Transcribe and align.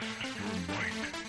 Mastermind. 0.00 1.19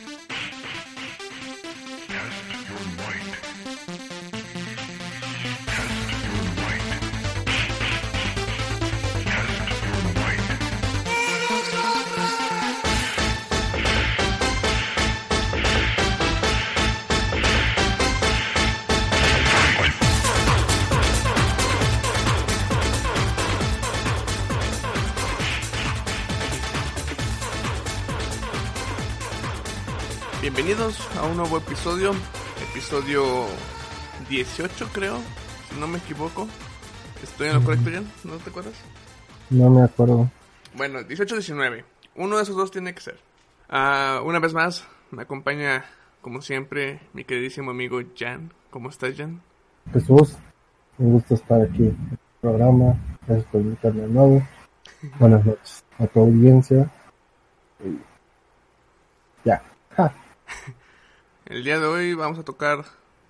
Bienvenidos 30.91 31.17
a 31.17 31.25
un 31.25 31.37
nuevo 31.37 31.57
episodio, 31.57 32.11
episodio 32.69 33.45
18 34.29 34.89
creo, 34.91 35.19
si 35.69 35.79
no 35.79 35.87
me 35.87 35.99
equivoco. 35.99 36.49
¿Estoy 37.23 37.47
en 37.47 37.53
lo 37.53 37.63
correcto, 37.63 37.91
Jan? 37.93 38.11
¿No 38.25 38.35
te 38.35 38.49
acuerdas? 38.49 38.73
No 39.49 39.69
me 39.69 39.83
acuerdo. 39.83 40.29
Bueno, 40.75 40.99
18-19. 40.99 41.85
Uno 42.15 42.35
de 42.35 42.43
esos 42.43 42.57
dos 42.57 42.71
tiene 42.71 42.93
que 42.93 42.99
ser. 42.99 43.19
Ah, 43.69 44.21
una 44.25 44.39
vez 44.39 44.53
más, 44.53 44.85
me 45.11 45.21
acompaña, 45.21 45.85
como 46.21 46.41
siempre, 46.41 46.99
mi 47.13 47.23
queridísimo 47.23 47.71
amigo 47.71 48.01
Jan. 48.17 48.51
¿Cómo 48.69 48.89
estás, 48.89 49.15
Jan? 49.15 49.41
Jesús, 49.93 50.35
un 50.97 51.13
gusto 51.13 51.35
estar 51.35 51.61
aquí 51.61 51.83
en 51.83 52.09
el 52.11 52.17
programa. 52.41 52.97
Gracias 53.25 53.47
por 53.49 53.61
invitarme 53.61 54.01
de 54.01 54.07
nuevo. 54.09 54.47
Buenas 55.19 55.45
noches 55.45 55.85
a 55.99 56.07
tu 56.07 56.19
audiencia. 56.19 56.91
Y 57.79 57.97
ya. 59.45 59.63
Ja. 59.95 60.13
El 61.51 61.63
día 61.63 61.79
de 61.79 61.85
hoy 61.85 62.13
vamos 62.13 62.39
a 62.39 62.43
tocar 62.43 62.79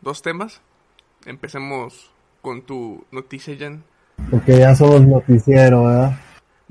dos 0.01 0.21
temas. 0.21 0.61
Empecemos 1.25 2.11
con 2.41 2.61
tu 2.61 3.03
noticia, 3.11 3.55
Jan. 3.57 3.83
Porque 4.29 4.59
ya 4.59 4.75
somos 4.75 5.01
noticiero, 5.01 5.85
¿verdad? 5.85 6.13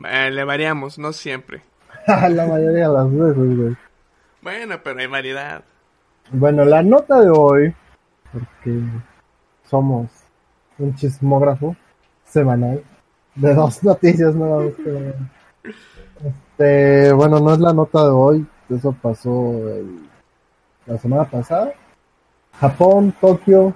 Eh, 0.05 0.31
le 0.31 0.45
variamos, 0.45 0.99
no 0.99 1.13
siempre. 1.13 1.63
La 2.07 2.47
mayoría 2.47 2.89
de 2.89 2.95
las 2.95 3.11
veces, 3.13 3.57
güey. 3.59 3.77
Bueno, 4.43 4.77
pero 4.83 5.01
hay 5.01 5.07
variedad. 5.07 5.65
Bueno, 6.33 6.65
la 6.65 6.83
nota 6.83 7.21
de 7.21 7.31
hoy, 7.31 7.75
porque 8.33 8.81
somos 9.69 10.09
un 10.79 10.95
chismógrafo 10.95 11.75
semanal 12.25 12.83
de 13.35 13.55
dos 13.55 13.83
noticias 13.91 14.35
nuevas. 14.35 14.73
que- 14.77 15.15
Este, 16.25 17.13
bueno, 17.13 17.41
no 17.41 17.53
es 17.53 17.59
la 17.59 17.73
nota 17.73 18.05
de 18.05 18.11
hoy, 18.11 18.47
eso 18.69 18.93
pasó 19.03 19.31
el- 19.69 20.09
la 20.91 20.99
semana 20.99 21.25
pasada. 21.25 21.73
Japón, 22.59 23.15
Tokio, 23.21 23.73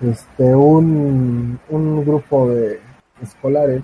este, 0.00 0.54
un, 0.54 1.58
un 1.68 2.04
grupo 2.04 2.48
de 2.48 2.80
escolares 3.20 3.82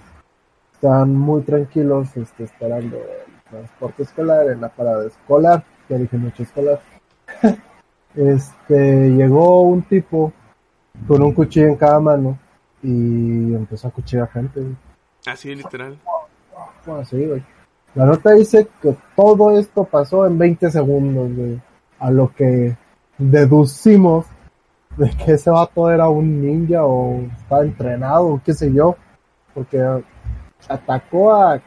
están 0.73 1.15
muy 1.15 1.43
tranquilos, 1.43 2.17
este, 2.17 2.45
esperando 2.45 2.97
el 2.97 3.51
transporte 3.51 4.05
escolar 4.05 4.49
en 4.49 4.61
la 4.61 4.69
parada 4.69 5.07
escolar, 5.07 5.65
ya 5.89 5.99
dije 5.99 6.17
mucho 6.17 6.45
escolar. 6.45 6.81
este, 8.15 9.11
llegó 9.11 9.63
un 9.63 9.83
tipo 9.83 10.33
con 11.09 11.23
un 11.23 11.33
cuchillo 11.33 11.67
en 11.67 11.77
cada 11.77 11.99
mano 11.99 12.39
y 12.83 13.55
empezó 13.55 13.89
a 13.89 13.91
cuchillar 13.91 14.31
gente. 14.31 14.61
Así, 15.27 15.55
literal. 15.55 15.99
Bueno, 16.87 17.05
sí, 17.05 17.27
güey. 17.27 17.43
La 17.95 18.07
nota 18.07 18.33
dice 18.33 18.69
que 18.81 18.97
todo 19.17 19.51
esto 19.59 19.85
pasó 19.85 20.27
en 20.27 20.39
20 20.39 20.71
segundos, 20.71 21.35
güey. 21.35 21.61
A 22.03 22.11
lo 22.11 22.35
que 22.35 22.77
deducimos 23.17 24.27
de 24.97 25.11
que 25.11 25.33
ese 25.33 25.51
vato 25.51 25.91
era 25.91 26.09
un 26.09 26.43
ninja 26.43 26.85
o 26.85 27.21
estaba 27.39 27.63
entrenado 27.63 28.27
o 28.27 28.41
qué 28.45 28.53
sé 28.53 28.73
yo. 28.73 28.97
Porque 29.55 29.83
atacó 30.69 31.33
a 31.33 31.61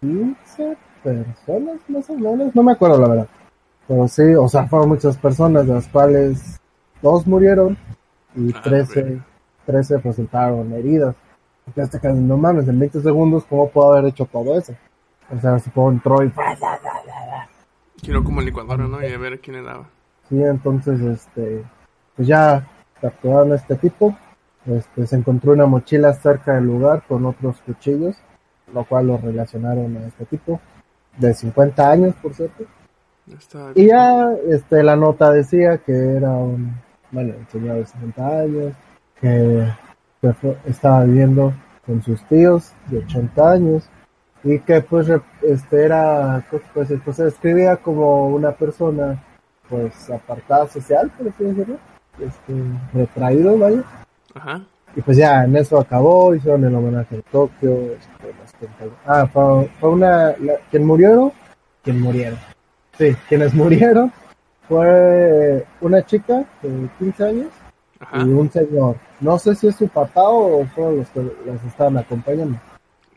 15 0.00 0.76
personas 1.02 1.76
más 1.88 2.08
o 2.10 2.14
menos. 2.14 2.54
No 2.54 2.62
me 2.62 2.72
acuerdo 2.72 2.98
la 3.00 3.08
verdad. 3.08 3.28
Pero 3.86 4.08
sí, 4.08 4.34
o 4.34 4.48
sea, 4.48 4.66
fueron 4.66 4.88
muchas 4.90 5.16
personas, 5.16 5.66
de 5.66 5.74
las 5.74 5.88
cuales 5.88 6.60
dos 7.02 7.26
murieron 7.26 7.76
y 8.34 8.52
Ah, 8.54 8.62
13, 8.62 9.02
güey. 9.02 9.22
13 9.66 9.98
resultaron 9.98 10.72
heridas. 10.72 11.14
Porque 11.64 11.82
hasta 11.82 12.00
que 12.00 12.08
no 12.08 12.36
mames, 12.36 12.66
en 12.68 12.78
20 12.78 13.00
segundos, 13.02 13.44
¿cómo 13.48 13.68
puedo 13.68 13.92
haber 13.92 14.06
hecho 14.06 14.26
todo 14.26 14.56
eso? 14.58 14.74
O 15.30 15.38
sea, 15.38 15.58
supongo 15.58 15.92
entró 15.92 16.22
y 16.22 16.32
Quiero 18.02 18.24
como 18.24 18.40
licuadora, 18.40 18.86
¿no? 18.86 19.02
Y 19.02 19.12
a 19.12 19.18
ver 19.18 19.40
quién 19.40 19.56
le 19.56 19.62
daba. 19.62 19.86
sí, 20.28 20.42
entonces, 20.42 21.00
este, 21.00 21.62
pues 22.16 22.26
ya 22.28 22.66
capturaron 23.00 23.52
a 23.52 23.56
este 23.56 23.76
tipo. 23.76 24.16
Este, 24.66 25.06
se 25.06 25.16
encontró 25.16 25.52
una 25.52 25.66
mochila 25.66 26.12
cerca 26.14 26.54
del 26.54 26.64
lugar 26.66 27.02
con 27.08 27.24
otros 27.26 27.56
cuchillos, 27.66 28.16
lo 28.72 28.84
cual 28.84 29.08
lo 29.08 29.18
relacionaron 29.18 29.96
a 29.96 30.06
este 30.06 30.24
tipo, 30.26 30.60
de 31.18 31.34
50 31.34 31.90
años, 31.90 32.14
por 32.22 32.32
cierto. 32.34 32.64
Está. 33.32 33.70
Y 33.74 33.86
ya, 33.86 34.32
este, 34.48 34.82
la 34.82 34.96
nota 34.96 35.32
decía 35.32 35.78
que 35.78 35.92
era 35.92 36.30
un, 36.30 36.74
bueno, 37.10 37.34
un 37.38 37.46
señor 37.48 37.76
de 37.76 37.86
60 37.86 38.28
años, 38.40 38.74
que, 39.20 39.68
que 40.20 40.32
fue- 40.34 40.58
estaba 40.66 41.04
viviendo 41.04 41.52
con 41.86 42.02
sus 42.02 42.22
tíos 42.28 42.72
de 42.86 42.98
80 42.98 43.50
años, 43.52 43.88
y 44.44 44.58
que 44.60 44.80
pues, 44.80 45.08
este, 45.42 45.84
era, 45.84 46.44
pues, 46.50 46.62
pues, 46.74 47.16
se 47.16 47.24
describía 47.24 47.76
como 47.76 48.28
una 48.28 48.52
persona, 48.52 49.22
pues, 49.68 50.10
apartada 50.10 50.68
social, 50.68 51.10
por 51.16 51.28
así 51.28 51.44
decirlo, 51.44 51.76
este, 52.20 52.52
retraído, 52.92 53.56
vaya. 53.58 53.82
Ajá. 54.34 54.62
Y 54.94 55.00
pues 55.00 55.16
ya, 55.16 55.44
en 55.44 55.56
eso 55.56 55.78
acabó, 55.78 56.34
hicieron 56.34 56.64
el 56.64 56.74
homenaje 56.74 57.14
en 57.14 57.22
Tokio, 57.22 57.72
este, 57.94 58.34
las 58.38 58.92
ah, 59.06 59.26
fue, 59.26 59.70
fue 59.80 59.90
una, 59.90 60.34
la- 60.38 60.58
quien 60.70 60.84
murieron, 60.84 61.32
quien 61.82 62.00
murieron, 62.00 62.38
sí, 62.98 63.16
quienes 63.28 63.54
murieron 63.54 64.12
fue 64.68 65.64
una 65.80 66.04
chica 66.04 66.44
de 66.62 66.88
15 66.98 67.24
años 67.24 67.48
Ajá. 68.00 68.18
y 68.18 68.24
un 68.32 68.50
señor, 68.50 68.96
no 69.20 69.38
sé 69.38 69.54
si 69.54 69.68
es 69.68 69.76
su 69.76 69.88
papá 69.88 70.24
o 70.28 70.64
fueron 70.66 70.98
los 70.98 71.08
que 71.08 71.22
los 71.22 71.64
estaban 71.66 71.96
acompañando, 71.96 72.58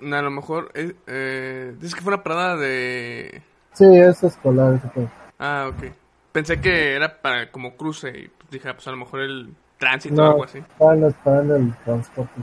A 0.01 0.21
lo 0.21 0.31
mejor. 0.31 0.71
Eh, 0.73 0.93
eh, 1.07 1.75
dice 1.79 1.95
que 1.95 2.01
fue 2.01 2.13
una 2.13 2.23
parada 2.23 2.57
de. 2.57 3.41
sí, 3.73 3.85
es 3.85 4.23
escolar, 4.23 4.79
fue. 4.93 5.07
Ah, 5.39 5.69
ok. 5.69 5.91
Pensé 6.31 6.59
que 6.59 6.93
era 6.95 7.21
para 7.21 7.51
como 7.51 7.75
cruce 7.75 8.09
y 8.09 8.27
pues, 8.27 8.49
dije, 8.51 8.69
ah, 8.69 8.73
pues 8.73 8.87
a 8.87 8.91
lo 8.91 8.97
mejor 8.97 9.21
el 9.21 9.53
tránsito 9.77 10.21
o 10.21 10.25
algo 10.25 10.43
así. 10.43 10.59
estaban 10.59 11.03
esperando 11.03 11.55
el 11.55 11.73
transporte 11.83 12.41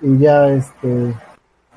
y 0.00 0.18
ya 0.18 0.48
este, 0.48 1.14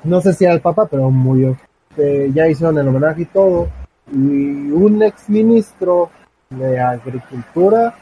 no 0.04 0.20
sé 0.20 0.32
si 0.32 0.44
era 0.44 0.54
el 0.54 0.60
papá, 0.60 0.86
pero 0.86 1.10
murió, 1.10 1.56
Este, 1.90 2.32
ya 2.32 2.48
hicieron 2.48 2.78
el 2.78 2.88
homenaje 2.88 3.22
y 3.22 3.26
todo, 3.26 3.68
y 4.12 4.70
un 4.70 5.02
ex 5.02 5.28
ministro 5.28 6.10
de 6.50 6.78
agricultura 6.80 7.94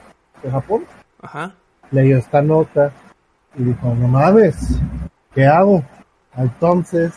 de 0.42 0.50
Japón 0.50 0.84
Ajá. 1.22 1.54
leyó 1.90 2.18
esta 2.18 2.42
nota 2.42 2.92
y 3.56 3.64
dijo, 3.64 3.94
no 3.94 4.08
mames, 4.08 4.78
¿qué 5.34 5.46
hago? 5.46 5.82
Entonces 6.36 7.12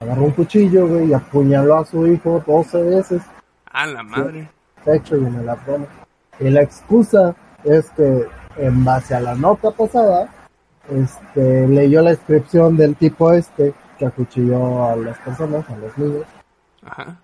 agarró 0.00 0.24
un 0.24 0.30
cuchillo, 0.32 0.86
güey, 0.86 1.06
y 1.08 1.14
apuñaló 1.14 1.78
a 1.78 1.84
su 1.84 2.06
hijo 2.06 2.42
12 2.46 2.82
veces, 2.82 3.22
A 3.72 3.86
la 3.86 4.02
madre. 4.02 4.48
pecho 4.84 5.16
y 5.16 5.24
en 5.24 5.34
el 5.34 5.48
abdomen. 5.48 5.88
Y 6.40 6.50
la 6.50 6.62
excusa 6.62 7.34
es 7.64 7.90
que 7.90 8.26
en 8.56 8.84
base 8.84 9.14
a 9.14 9.20
la 9.20 9.34
nota 9.34 9.70
pasada, 9.70 10.28
este, 10.88 11.66
leyó 11.68 12.00
la 12.02 12.10
descripción 12.10 12.76
del 12.76 12.96
tipo 12.96 13.32
este 13.32 13.74
que 13.98 14.06
acuchilló 14.06 14.84
a 14.84 14.96
las 14.96 15.18
personas, 15.18 15.68
a 15.68 15.76
los 15.76 15.98
niños. 15.98 16.24
Ajá. 16.84 17.16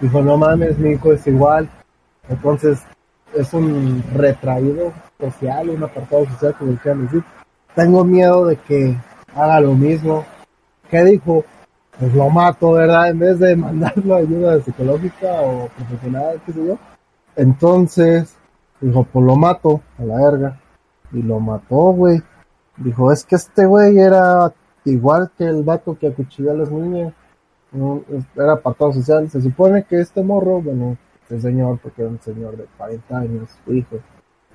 Dijo, 0.00 0.22
no 0.22 0.36
mames, 0.36 0.78
mi 0.78 0.92
hijo 0.92 1.12
es 1.12 1.26
igual. 1.26 1.68
Entonces, 2.28 2.80
es 3.34 3.52
un 3.52 4.02
retraído 4.14 4.92
social, 5.18 5.68
un 5.70 5.82
apartado 5.84 6.24
social, 6.26 6.54
como 6.58 6.72
decir. 6.72 7.22
Tengo 7.74 8.04
miedo 8.04 8.46
de 8.46 8.56
que 8.56 8.96
haga 9.34 9.60
lo 9.60 9.74
mismo. 9.74 10.24
¿Qué 10.92 11.02
dijo? 11.04 11.42
Pues 11.98 12.14
lo 12.14 12.28
mato, 12.28 12.72
¿verdad? 12.72 13.08
En 13.08 13.18
vez 13.18 13.38
de 13.38 13.56
mandarlo 13.66 14.14
ayuda 14.14 14.60
psicológica 14.60 15.40
o 15.40 15.68
profesional, 15.68 16.38
qué 16.44 16.52
sé 16.52 16.66
yo. 16.66 16.78
Entonces, 17.34 18.36
dijo, 18.78 19.02
pues 19.10 19.24
lo 19.24 19.34
mato, 19.34 19.80
a 19.98 20.04
la 20.04 20.16
verga. 20.16 20.60
Y 21.10 21.22
lo 21.22 21.40
mató, 21.40 21.92
güey. 21.94 22.22
Dijo, 22.76 23.10
es 23.10 23.24
que 23.24 23.36
este 23.36 23.64
güey 23.64 23.98
era 23.98 24.52
igual 24.84 25.30
que 25.38 25.44
el 25.44 25.62
vato 25.62 25.96
que 25.98 26.08
acuchilló 26.08 26.50
a 26.50 26.54
las 26.56 26.70
niñas. 26.70 27.14
No, 27.72 28.02
era 28.36 28.52
apartado 28.52 28.92
social. 28.92 29.30
Se 29.30 29.40
supone 29.40 29.84
que 29.84 29.98
este 29.98 30.22
morro, 30.22 30.60
bueno, 30.60 30.98
este 31.22 31.40
señor, 31.40 31.78
porque 31.82 32.02
era 32.02 32.10
un 32.10 32.20
señor 32.20 32.58
de 32.58 32.66
40 32.76 33.16
años, 33.16 33.48
su 33.64 33.72
hijo, 33.72 33.96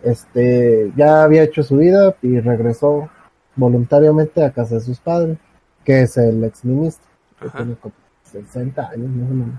este, 0.04 0.94
ya 0.95 1.24
había 1.24 1.42
hecho 1.42 1.63
su 1.63 1.78
vida 1.78 2.16
y 2.22 2.39
regresó 2.39 3.10
voluntariamente 3.56 4.45
a 4.45 4.51
casa 4.51 4.75
de 4.75 4.81
sus 4.81 5.00
padres, 5.00 5.39
que 5.88 6.01
es 6.01 6.18
el 6.18 6.44
exministro, 6.44 7.07
que 7.39 7.48
Ajá. 7.48 7.60
tiene 7.60 7.75
como 7.75 7.94
60 8.24 8.89
años 8.89 9.10
más 9.10 9.31
o 9.31 9.34
menos. 9.34 9.56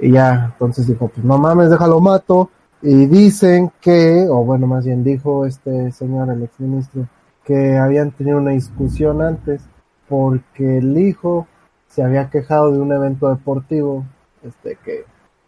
Y 0.00 0.10
ya, 0.10 0.46
entonces 0.52 0.88
dijo, 0.88 1.06
pues 1.06 1.24
no 1.24 1.38
mames, 1.38 1.70
déjalo 1.70 2.00
mato. 2.00 2.50
Y 2.82 3.06
dicen 3.06 3.70
que, 3.80 4.26
o 4.28 4.44
bueno, 4.44 4.66
más 4.66 4.84
bien 4.84 5.04
dijo 5.04 5.46
este 5.46 5.92
señor, 5.92 6.28
el 6.30 6.42
exministro, 6.42 7.06
que 7.44 7.78
habían 7.78 8.10
tenido 8.10 8.38
una 8.38 8.50
discusión 8.50 9.22
antes 9.22 9.62
porque 10.08 10.78
el 10.78 10.98
hijo 10.98 11.46
se 11.86 12.02
había 12.02 12.30
quejado 12.30 12.72
de 12.72 12.80
un 12.80 12.90
evento 12.90 13.28
deportivo, 13.28 14.04
este 14.42 14.76
que 14.84 15.04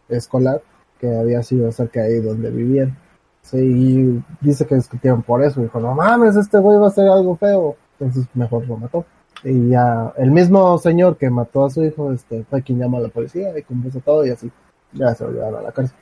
escolar, 0.08 0.62
que 1.00 1.18
había 1.18 1.42
sido 1.42 1.72
cerca 1.72 2.02
de 2.02 2.14
ahí 2.14 2.20
donde 2.20 2.48
vivían. 2.52 2.96
Sí, 3.40 3.58
y 3.58 4.24
dice 4.40 4.66
que 4.68 4.76
discutieron 4.76 5.24
por 5.24 5.42
eso. 5.42 5.60
Dijo, 5.60 5.80
no 5.80 5.96
mames, 5.96 6.36
este 6.36 6.58
güey 6.58 6.78
va 6.78 6.86
a 6.86 6.90
hacer 6.90 7.08
algo 7.08 7.34
feo. 7.34 7.74
Entonces 7.98 8.28
mejor 8.34 8.68
lo 8.68 8.76
mató. 8.76 9.04
Y 9.44 9.70
ya, 9.70 10.12
el 10.18 10.30
mismo 10.30 10.78
señor 10.78 11.16
que 11.16 11.28
mató 11.30 11.64
a 11.64 11.70
su 11.70 11.82
hijo, 11.84 12.12
este, 12.12 12.44
fue 12.44 12.62
quien 12.62 12.78
llamó 12.78 12.98
a 12.98 13.02
la 13.02 13.08
policía 13.08 13.56
y 13.58 13.62
conversó 13.62 14.00
todo 14.00 14.24
y 14.24 14.30
así. 14.30 14.50
Ya 14.92 15.14
se 15.14 15.24
lo 15.24 15.32
llevaron 15.32 15.60
a 15.60 15.62
la 15.62 15.72
cárcel. 15.72 15.96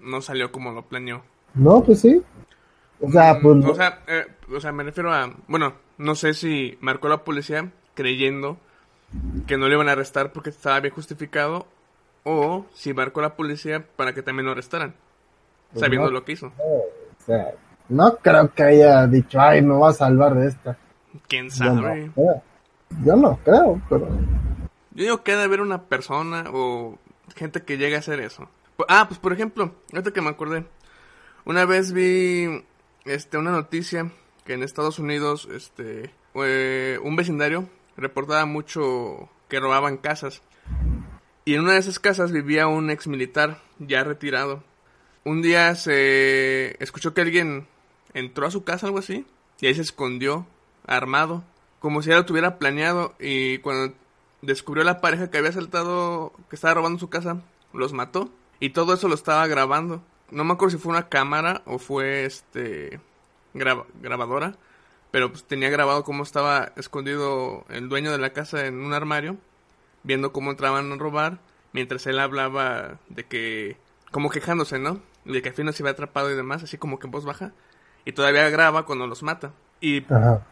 No 0.00 0.20
salió 0.22 0.50
como 0.52 0.72
lo 0.72 0.82
planeó. 0.82 1.22
No, 1.54 1.82
pues 1.82 2.00
sí. 2.00 2.22
O 3.00 3.10
sea, 3.10 3.34
Mm, 3.34 3.42
pues, 3.42 3.64
o 3.66 3.74
sea, 3.74 4.00
eh, 4.06 4.26
o 4.56 4.60
sea, 4.60 4.72
me 4.72 4.84
refiero 4.84 5.12
a, 5.12 5.30
bueno, 5.48 5.74
no 5.98 6.14
sé 6.14 6.34
si 6.34 6.78
marcó 6.80 7.08
la 7.08 7.24
policía 7.24 7.70
creyendo 7.94 8.56
que 9.46 9.56
no 9.56 9.68
le 9.68 9.74
iban 9.74 9.88
a 9.88 9.92
arrestar 9.92 10.32
porque 10.32 10.50
estaba 10.50 10.80
bien 10.80 10.94
justificado 10.94 11.66
o 12.24 12.66
si 12.74 12.92
marcó 12.94 13.20
la 13.20 13.36
policía 13.36 13.84
para 13.96 14.12
que 14.14 14.22
también 14.22 14.46
lo 14.46 14.52
arrestaran, 14.52 14.94
Pues 15.72 15.80
sabiendo 15.80 16.08
no. 16.08 16.12
lo 16.12 16.24
que 16.24 16.32
hizo. 16.32 16.52
o 16.58 16.82
sea, 17.24 17.52
no 17.88 18.16
creo 18.16 18.52
que 18.52 18.62
haya 18.62 19.06
dicho, 19.06 19.40
ay, 19.40 19.62
me 19.62 19.74
va 19.76 19.90
a 19.90 19.92
salvar 19.94 20.34
de 20.34 20.48
esta. 20.48 20.76
¿Quién 21.26 21.46
no 21.46 21.50
sabe? 21.52 22.10
Yo 23.04 23.16
no 23.16 23.38
creo, 23.44 23.80
pero 23.88 24.08
Yo 24.92 25.04
digo 25.04 25.22
que 25.22 25.32
ha 25.32 25.36
de 25.36 25.44
haber 25.44 25.60
una 25.60 25.82
persona 25.82 26.44
o 26.52 26.98
gente 27.36 27.62
que 27.62 27.78
llegue 27.78 27.96
a 27.96 28.00
hacer 28.00 28.20
eso. 28.20 28.48
Ah, 28.88 29.06
pues 29.08 29.18
por 29.20 29.32
ejemplo, 29.32 29.74
ahorita 29.92 30.12
que 30.12 30.20
me 30.20 30.30
acordé. 30.30 30.64
Una 31.44 31.64
vez 31.64 31.92
vi 31.92 32.64
este 33.04 33.38
una 33.38 33.50
noticia 33.50 34.10
que 34.44 34.54
en 34.54 34.62
Estados 34.62 34.98
Unidos 34.98 35.48
este 35.50 36.10
un 36.34 37.16
vecindario 37.16 37.68
reportaba 37.96 38.44
mucho 38.46 39.28
que 39.48 39.60
robaban 39.60 39.96
casas. 39.96 40.42
Y 41.44 41.54
en 41.54 41.62
una 41.62 41.72
de 41.72 41.78
esas 41.78 41.98
casas 41.98 42.30
vivía 42.30 42.66
un 42.66 42.90
ex 42.90 43.06
militar 43.06 43.62
ya 43.78 44.04
retirado. 44.04 44.62
Un 45.24 45.42
día 45.42 45.74
se 45.74 46.82
escuchó 46.82 47.14
que 47.14 47.22
alguien 47.22 47.66
entró 48.14 48.46
a 48.46 48.50
su 48.50 48.64
casa, 48.64 48.86
algo 48.86 48.98
así, 48.98 49.26
y 49.60 49.66
ahí 49.66 49.74
se 49.74 49.82
escondió, 49.82 50.46
armado, 50.86 51.44
como 51.80 52.02
si 52.02 52.10
ya 52.10 52.16
lo 52.16 52.26
tuviera 52.26 52.58
planeado. 52.58 53.14
Y 53.18 53.58
cuando 53.58 53.94
descubrió 54.42 54.84
la 54.84 55.00
pareja 55.00 55.30
que 55.30 55.38
había 55.38 55.52
saltado, 55.52 56.32
que 56.48 56.56
estaba 56.56 56.74
robando 56.74 56.98
su 56.98 57.08
casa, 57.08 57.40
los 57.72 57.92
mató. 57.92 58.30
Y 58.60 58.70
todo 58.70 58.94
eso 58.94 59.08
lo 59.08 59.14
estaba 59.14 59.46
grabando. 59.46 60.02
No 60.30 60.44
me 60.44 60.52
acuerdo 60.52 60.76
si 60.76 60.82
fue 60.82 60.90
una 60.92 61.08
cámara 61.08 61.62
o 61.64 61.78
fue 61.78 62.24
este 62.24 63.00
graba- 63.54 63.86
grabadora, 64.02 64.54
pero 65.10 65.30
pues 65.30 65.44
tenía 65.44 65.70
grabado 65.70 66.04
cómo 66.04 66.22
estaba 66.22 66.72
escondido 66.76 67.64
el 67.70 67.88
dueño 67.88 68.10
de 68.12 68.18
la 68.18 68.30
casa 68.34 68.66
en 68.66 68.80
un 68.80 68.92
armario, 68.92 69.36
viendo 70.02 70.32
cómo 70.32 70.50
entraban 70.50 70.92
a 70.92 70.96
robar, 70.96 71.38
mientras 71.72 72.06
él 72.06 72.18
hablaba 72.18 72.98
de 73.08 73.24
que, 73.24 73.78
como 74.10 74.28
quejándose, 74.28 74.78
¿no? 74.78 75.00
De 75.24 75.40
que 75.40 75.48
al 75.50 75.54
final 75.54 75.72
se 75.72 75.82
había 75.82 75.92
atrapado 75.92 76.30
y 76.30 76.36
demás, 76.36 76.62
así 76.62 76.76
como 76.78 76.98
que 76.98 77.06
en 77.06 77.10
voz 77.10 77.24
baja. 77.24 77.52
Y 78.04 78.12
todavía 78.12 78.48
graba 78.50 78.84
cuando 78.84 79.06
los 79.06 79.22
mata. 79.22 79.52
Y 79.80 80.04
ajá. 80.12 80.42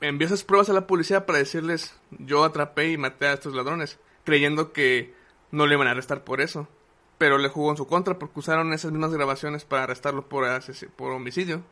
Envió 0.00 0.26
esas 0.26 0.44
pruebas 0.44 0.70
a 0.70 0.72
la 0.72 0.86
policía 0.86 1.26
para 1.26 1.38
decirles 1.38 1.94
yo 2.18 2.44
atrapé 2.44 2.90
y 2.90 2.98
maté 2.98 3.26
a 3.26 3.34
estos 3.34 3.54
ladrones, 3.54 3.98
creyendo 4.24 4.72
que 4.72 5.14
no 5.50 5.66
le 5.66 5.74
iban 5.74 5.88
a 5.88 5.92
arrestar 5.92 6.24
por 6.24 6.40
eso. 6.40 6.68
Pero 7.18 7.36
le 7.36 7.48
jugó 7.48 7.70
en 7.70 7.76
su 7.76 7.86
contra 7.86 8.18
porque 8.18 8.38
usaron 8.38 8.72
esas 8.72 8.92
mismas 8.92 9.12
grabaciones 9.12 9.64
para 9.64 9.84
arrestarlo 9.84 10.28
por, 10.28 10.46
por 10.96 11.12
homicidio. 11.12 11.62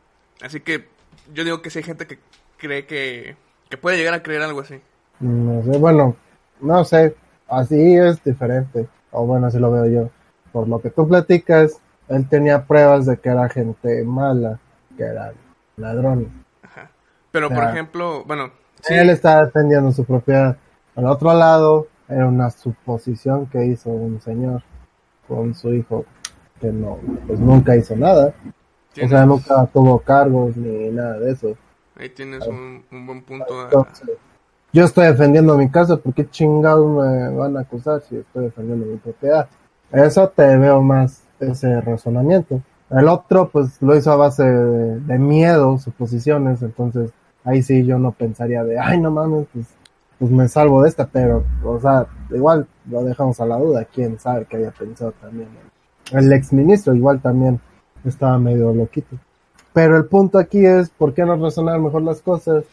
Así 0.42 0.60
que 0.60 0.88
yo 1.32 1.44
digo 1.44 1.62
que 1.62 1.70
si 1.70 1.78
hay 1.78 1.84
gente 1.84 2.06
que 2.06 2.19
cree 2.58 2.86
que, 2.86 3.36
que 3.70 3.76
puede 3.78 3.96
llegar 3.96 4.14
a 4.14 4.22
creer 4.22 4.42
algo 4.42 4.60
así. 4.60 4.80
No 5.20 5.62
sé, 5.62 5.78
bueno, 5.78 6.16
no 6.60 6.84
sé, 6.84 7.16
así 7.48 7.96
es 7.96 8.22
diferente, 8.22 8.88
o 9.10 9.26
bueno, 9.26 9.46
así 9.46 9.58
lo 9.58 9.70
veo 9.72 9.86
yo. 9.86 10.10
Por 10.52 10.69
lo 10.69 10.80
que 10.80 10.90
tú 10.90 11.08
platicas, 11.08 11.80
él 12.08 12.28
tenía 12.28 12.66
pruebas 12.66 13.06
de 13.06 13.16
que 13.16 13.30
era 13.30 13.48
gente 13.48 14.04
mala, 14.04 14.60
que 14.96 15.04
eran 15.04 15.32
ladrones. 15.76 16.28
Pero 17.32 17.48
por 17.48 17.64
ejemplo, 17.64 18.25
bueno, 18.25 18.50
sí, 18.82 18.94
Él 18.94 19.10
está 19.10 19.44
defendiendo 19.44 19.92
su 19.92 20.04
propiedad. 20.04 20.56
Al 20.96 21.06
otro 21.06 21.32
lado, 21.34 21.86
era 22.08 22.26
una 22.26 22.50
suposición 22.50 23.46
que 23.46 23.66
hizo 23.66 23.90
un 23.90 24.20
señor 24.20 24.62
con 25.26 25.54
su 25.54 25.72
hijo, 25.75 26.04
que 26.60 26.72
no, 26.72 26.98
pues 27.26 27.38
nunca 27.38 27.76
hizo 27.76 27.94
nada. 27.96 28.34
O 29.00 29.08
sea, 29.08 29.26
nunca 29.26 29.66
tuvo 29.66 29.98
cargos 30.00 30.56
ni 30.56 30.90
nada 30.90 31.19
de 31.20 31.32
eso. 31.32 31.56
ahí 31.96 32.08
tienes 32.08 32.46
un, 32.46 32.84
un 32.90 33.06
buen 33.06 33.22
punto. 33.22 33.60
a- 33.60 33.64
Entonces, 33.64 34.08
yo 34.72 34.84
estoy 34.84 35.06
defendiendo 35.06 35.56
mi 35.56 35.70
casa, 35.70 35.96
¿por 35.96 36.12
qué 36.14 36.28
chingados 36.28 36.86
me 36.86 37.30
van 37.36 37.56
a 37.56 37.60
acusar 37.60 38.00
si 38.02 38.16
estoy 38.16 38.46
defendiendo 38.46 38.86
mi 38.86 38.96
propiedad? 38.96 39.48
Eso 39.92 40.28
te 40.28 40.56
veo 40.56 40.82
más 40.82 41.22
ese 41.40 41.80
razonamiento. 41.80 42.60
El 42.90 43.08
otro, 43.08 43.48
pues 43.50 43.80
lo 43.82 43.94
hizo 43.96 44.10
a 44.12 44.16
base 44.16 44.42
de, 44.44 45.00
de 45.00 45.19
miedo, 45.19 45.78
suposiciones, 45.78 46.62
entonces 46.62 47.12
ahí 47.44 47.62
sí 47.62 47.85
yo 47.85 47.99
no 47.99 48.12
pensaría 48.12 48.64
de, 48.64 48.79
ay, 48.79 49.00
no 49.00 49.11
mames, 49.11 49.46
pues, 49.52 49.67
pues 50.19 50.31
me 50.31 50.49
salvo 50.49 50.82
de 50.82 50.88
esta, 50.88 51.06
pero, 51.06 51.44
o 51.64 51.81
sea, 51.81 52.06
igual 52.31 52.67
lo 52.90 53.05
dejamos 53.05 53.40
a 53.40 53.46
la 53.46 53.56
duda, 53.58 53.85
quién 53.85 54.19
sabe 54.19 54.44
que 54.46 54.56
haya 54.56 54.70
pensado 54.70 55.12
también. 55.12 55.49
El 56.12 56.32
exministro 56.32 56.94
igual 56.94 57.20
también 57.20 57.61
estaba 58.05 58.38
medio 58.38 58.73
loquito. 58.73 59.17
Pero 59.73 59.96
el 59.96 60.06
punto 60.06 60.38
aquí 60.38 60.64
es, 60.64 60.90
¿por 60.90 61.14
qué 61.14 61.25
no 61.25 61.37
razonar 61.37 61.79
mejor 61.79 62.02
las 62.02 62.20
cosas? 62.20 62.64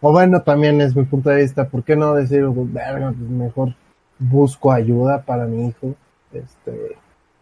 O 0.00 0.12
bueno, 0.12 0.42
también 0.42 0.80
es 0.80 0.94
mi 0.94 1.04
punto 1.04 1.30
de 1.30 1.42
vista, 1.42 1.68
¿por 1.68 1.82
qué 1.82 1.96
no 1.96 2.14
decir, 2.14 2.46
verga, 2.46 3.12
pues 3.16 3.30
mejor 3.30 3.74
busco 4.18 4.72
ayuda 4.72 5.22
para 5.22 5.46
mi 5.46 5.68
hijo, 5.68 5.94
este, 6.32 6.96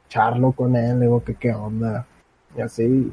charlo 0.09 0.53
con 0.53 0.75
él, 0.77 1.01
digo 1.01 1.23
que 1.23 1.35
qué 1.35 1.53
onda, 1.53 2.07
y 2.57 2.61
así, 2.61 3.13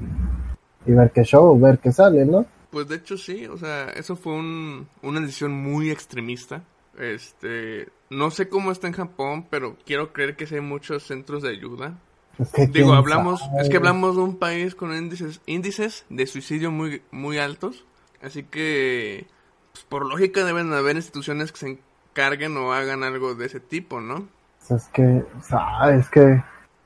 y 0.85 0.91
ver 0.91 1.11
qué 1.11 1.23
show, 1.23 1.59
ver 1.59 1.79
qué 1.79 1.91
sale, 1.91 2.25
¿no? 2.25 2.45
Pues 2.71 2.87
de 2.87 2.95
hecho 2.95 3.17
sí, 3.17 3.45
o 3.47 3.57
sea, 3.57 3.85
eso 3.89 4.15
fue 4.15 4.33
un- 4.33 4.87
una 5.01 5.19
decisión 5.19 5.51
muy 5.53 5.91
extremista. 5.91 6.63
Este, 6.97 7.89
no 8.09 8.31
sé 8.31 8.49
cómo 8.49 8.71
está 8.71 8.87
en 8.87 8.93
Japón, 8.93 9.47
pero 9.49 9.77
quiero 9.85 10.13
creer 10.13 10.35
que 10.35 10.47
sí 10.47 10.55
hay 10.55 10.61
muchos 10.61 11.03
centros 11.03 11.43
de 11.43 11.49
ayuda. 11.49 11.97
Es 12.39 12.49
que 12.51 12.67
Digo, 12.67 12.93
hablamos, 12.93 13.39
sabe. 13.41 13.61
es 13.61 13.69
que 13.69 13.77
hablamos 13.77 14.15
de 14.15 14.21
un 14.23 14.37
país 14.37 14.73
con 14.75 14.95
índices, 14.95 15.41
índices 15.45 16.05
de 16.09 16.25
suicidio 16.27 16.71
muy, 16.71 17.01
muy 17.11 17.37
altos, 17.37 17.85
así 18.21 18.43
que, 18.43 19.27
pues, 19.73 19.83
por 19.85 20.05
lógica 20.05 20.43
deben 20.45 20.71
haber 20.73 20.95
instituciones 20.95 21.51
que 21.51 21.59
se 21.59 21.79
encarguen 22.13 22.55
o 22.57 22.73
hagan 22.73 23.03
algo 23.03 23.35
de 23.35 23.45
ese 23.47 23.59
tipo, 23.59 23.99
¿no? 24.01 24.27
Es 24.69 24.85
que, 24.93 25.03
o 25.37 25.43
sea, 25.43 25.93
es 25.93 26.09
que, 26.09 26.41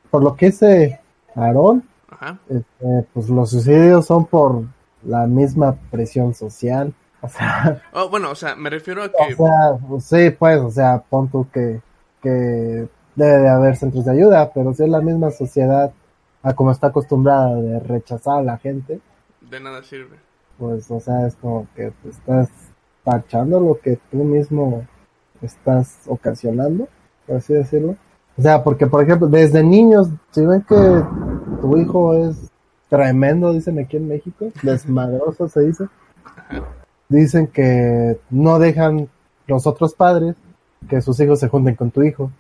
por 0.09 0.23
lo 0.23 0.35
que 0.35 0.47
dice 0.47 0.99
Aarón, 1.35 1.83
este, 2.49 3.07
pues 3.13 3.29
los 3.29 3.51
suicidios 3.51 4.05
son 4.07 4.25
por 4.25 4.63
la 5.05 5.27
misma 5.27 5.75
presión 5.91 6.33
social, 6.33 6.93
o 7.21 7.27
sea, 7.29 7.81
Oh, 7.93 8.09
bueno, 8.09 8.31
o 8.31 8.35
sea, 8.35 8.55
me 8.55 8.69
refiero 8.69 9.03
a 9.03 9.05
O 9.05 9.27
que, 9.27 9.35
sea, 9.35 9.87
pues 9.87 10.03
sí, 10.05 10.29
pues, 10.31 10.59
o 10.59 10.71
sea, 10.71 11.03
pon 11.09 11.29
tú 11.29 11.47
que, 11.51 11.81
que 12.21 12.87
debe 13.15 13.37
de 13.39 13.49
haber 13.49 13.75
centros 13.77 14.05
de 14.05 14.11
ayuda, 14.11 14.51
pero 14.53 14.73
si 14.73 14.83
es 14.83 14.89
la 14.89 15.01
misma 15.01 15.31
sociedad 15.31 15.91
a 16.43 16.53
como 16.53 16.71
está 16.71 16.87
acostumbrada 16.87 17.55
de 17.55 17.79
rechazar 17.79 18.39
a 18.39 18.43
la 18.43 18.57
gente, 18.57 18.99
de 19.41 19.59
nada 19.59 19.81
sirve. 19.83 20.17
pues, 20.57 20.89
o 20.91 20.99
sea, 20.99 21.25
es 21.27 21.35
como 21.35 21.67
que 21.75 21.91
te 22.03 22.09
estás 22.09 22.49
parchando 23.03 23.59
lo 23.59 23.79
que 23.79 23.97
tú 24.11 24.17
mismo 24.17 24.85
estás 25.41 26.01
ocasionando, 26.07 26.87
por 27.25 27.37
así 27.37 27.53
decirlo. 27.53 27.95
O 28.37 28.41
sea, 28.41 28.63
porque, 28.63 28.87
por 28.87 29.03
ejemplo, 29.03 29.27
desde 29.27 29.63
niños, 29.63 30.09
si 30.31 30.45
ven 30.45 30.61
que 30.63 31.03
tu 31.61 31.77
hijo 31.77 32.13
es 32.13 32.51
tremendo, 32.95 33.51
dicen 33.53 33.79
aquí 33.79 33.97
en 33.97 34.07
México, 34.07 34.51
desmadroso 34.63 35.47
se 35.49 35.61
dice, 35.61 35.85
dicen 37.09 37.47
que 37.47 38.17
no 38.29 38.59
dejan 38.59 39.09
los 39.47 39.67
otros 39.67 39.93
padres 39.93 40.35
que 40.89 41.01
sus 41.01 41.19
hijos 41.19 41.39
se 41.39 41.47
junten 41.49 41.75
con 41.75 41.91
tu 41.91 42.03
hijo 42.03 42.31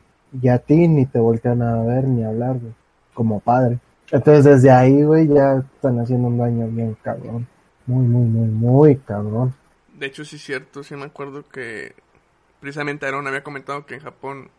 y 0.41 0.47
a 0.49 0.59
ti 0.59 0.87
ni 0.87 1.05
te 1.05 1.19
voltean 1.19 1.61
a 1.61 1.81
ver 1.83 2.05
ni 2.05 2.23
a 2.23 2.29
hablar, 2.29 2.57
güey, 2.59 2.73
como 3.13 3.39
padre. 3.39 3.79
Entonces 4.11 4.43
desde 4.45 4.71
ahí, 4.71 5.03
güey, 5.03 5.27
ya 5.27 5.63
están 5.75 5.99
haciendo 5.99 6.27
un 6.27 6.37
daño 6.37 6.67
bien 6.67 6.95
cabrón. 7.01 7.47
Muy, 7.87 8.05
muy, 8.05 8.25
muy, 8.27 8.47
muy 8.47 8.95
cabrón. 8.97 9.53
De 9.97 10.07
hecho, 10.07 10.25
sí 10.25 10.35
es 10.37 10.43
cierto, 10.43 10.83
sí 10.83 10.95
me 10.95 11.05
acuerdo 11.05 11.43
que 11.47 11.93
precisamente 12.59 13.05
Aaron 13.05 13.27
había 13.27 13.43
comentado 13.43 13.85
que 13.85 13.95
en 13.95 14.01
Japón, 14.01 14.49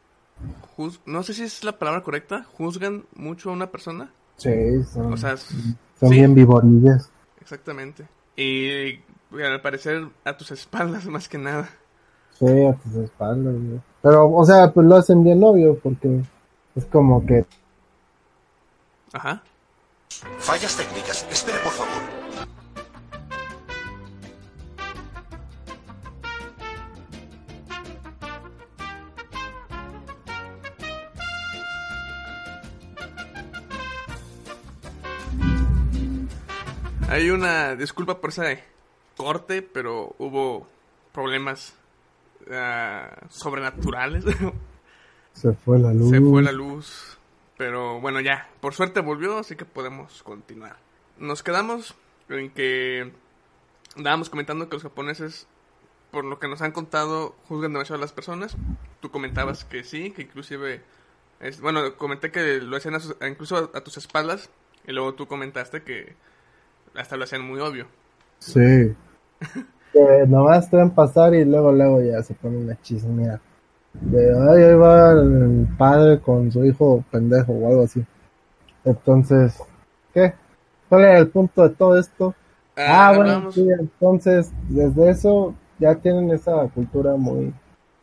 juz- 0.77 1.01
no 1.07 1.23
sé 1.23 1.35
si 1.35 1.43
es 1.45 1.63
la 1.65 1.79
palabra 1.79 2.03
correcta, 2.03 2.45
juzgan 2.57 3.05
mucho 3.15 3.51
a 3.51 3.53
una 3.53 3.71
persona. 3.71 4.11
Sí, 4.37 4.83
son, 4.85 5.13
O 5.13 5.17
sea, 5.17 5.37
son 5.99 6.09
sí. 6.11 6.15
bien 6.17 6.35
vivorillas. 6.35 7.11
exactamente. 7.41 8.07
Y 8.37 9.01
al 9.43 9.61
parecer 9.63 10.07
a 10.25 10.37
tus 10.37 10.51
espaldas 10.51 11.07
más 11.07 11.29
que 11.29 11.39
nada. 11.39 11.69
Sí, 12.39 12.47
a 12.67 12.75
tus 12.75 12.95
espaldas, 12.97 13.55
güey. 13.55 13.81
Pero, 14.03 14.31
o 14.31 14.45
sea, 14.45 14.71
pues 14.73 14.87
lo 14.87 14.97
hacen 14.97 15.25
bien 15.25 15.43
obvio 15.43 15.79
porque 15.79 16.21
Es 16.75 16.85
como 16.87 17.25
que 17.25 17.45
Ajá. 19.13 19.43
Fallas 20.39 20.77
técnicas. 20.77 21.27
Espere, 21.31 21.59
por 21.59 21.73
favor. 21.73 22.26
Hay 37.17 37.31
una 37.31 37.75
disculpa 37.77 38.21
por 38.21 38.29
ese 38.29 38.63
corte, 39.17 39.63
pero 39.63 40.15
hubo 40.19 40.69
problemas 41.13 41.75
ah, 42.53 43.09
sobrenaturales. 43.31 44.23
se 45.33 45.55
fue 45.55 45.79
la 45.79 45.95
luz. 45.95 46.11
Se 46.11 46.21
fue 46.21 46.43
la 46.43 46.53
luz. 46.53 47.19
Pero 47.57 48.03
bueno, 48.03 48.21
ya. 48.21 48.51
Por 48.61 48.75
suerte 48.75 49.01
volvió, 49.01 49.39
así 49.39 49.57
que 49.57 49.65
podemos 49.65 50.23
continuar. 50.23 50.77
Nos 51.17 51.43
quedamos 51.43 51.95
en 52.29 52.51
que 52.51 53.11
estábamos 53.97 54.29
comentando 54.29 54.69
que 54.69 54.77
los 54.77 54.83
japoneses, 54.83 55.47
por 56.11 56.27
lo 56.27 56.39
que 56.39 56.49
nos 56.49 56.61
han 56.61 56.73
contado, 56.73 57.35
juzgan 57.49 57.73
demasiado 57.73 57.97
a 57.97 58.03
las 58.03 58.13
personas. 58.13 58.59
Tú 59.01 59.11
comentabas 59.11 59.65
que 59.65 59.85
sí, 59.85 60.11
que 60.11 60.21
inclusive... 60.21 60.83
Es, 61.41 61.63
bueno, 61.63 61.97
comenté 61.97 62.31
que 62.31 62.61
lo 62.61 62.77
hacían 62.77 62.97
a 62.97 63.01
sus- 63.01 63.17
incluso 63.27 63.57
a, 63.57 63.79
a 63.79 63.81
tus 63.83 63.97
espaldas. 63.97 64.51
Y 64.87 64.93
luego 64.93 65.15
tú 65.15 65.27
comentaste 65.27 65.83
que 65.83 66.15
hasta 66.97 67.17
lo 67.17 67.25
hacían 67.25 67.43
muy 67.43 67.61
obvio. 67.61 67.87
Sí. 68.39 68.95
que 69.93 70.25
nomás 70.27 70.71
te 70.71 70.77
ven 70.77 70.91
pasar 70.91 71.35
y 71.35 71.45
luego, 71.45 71.73
luego 71.73 72.03
ya 72.03 72.23
se 72.23 72.35
pone 72.35 72.59
una 72.59 72.81
chismear. 72.83 73.41
De, 73.93 74.31
ay, 74.51 74.63
ahí 74.63 74.75
va 74.75 75.13
el 75.13 75.67
padre 75.79 76.21
con 76.21 76.53
su 76.53 76.65
hijo 76.65 77.03
pendejo 77.11 77.53
o 77.53 77.69
algo 77.69 77.83
así. 77.85 78.05
Entonces, 78.85 79.59
¿qué? 80.13 80.35
¿Cuál 80.89 81.03
era 81.03 81.19
el 81.19 81.29
punto 81.29 81.67
de 81.67 81.75
todo 81.75 81.99
esto? 81.99 82.35
Ah, 82.77 83.09
bueno, 83.17 83.23
hablábamos- 83.33 83.55
sí, 83.55 83.67
entonces, 83.79 84.53
desde 84.69 85.09
eso 85.11 85.55
ya 85.79 85.95
tienen 85.95 86.31
esa 86.31 86.69
cultura 86.69 87.17
muy, 87.17 87.55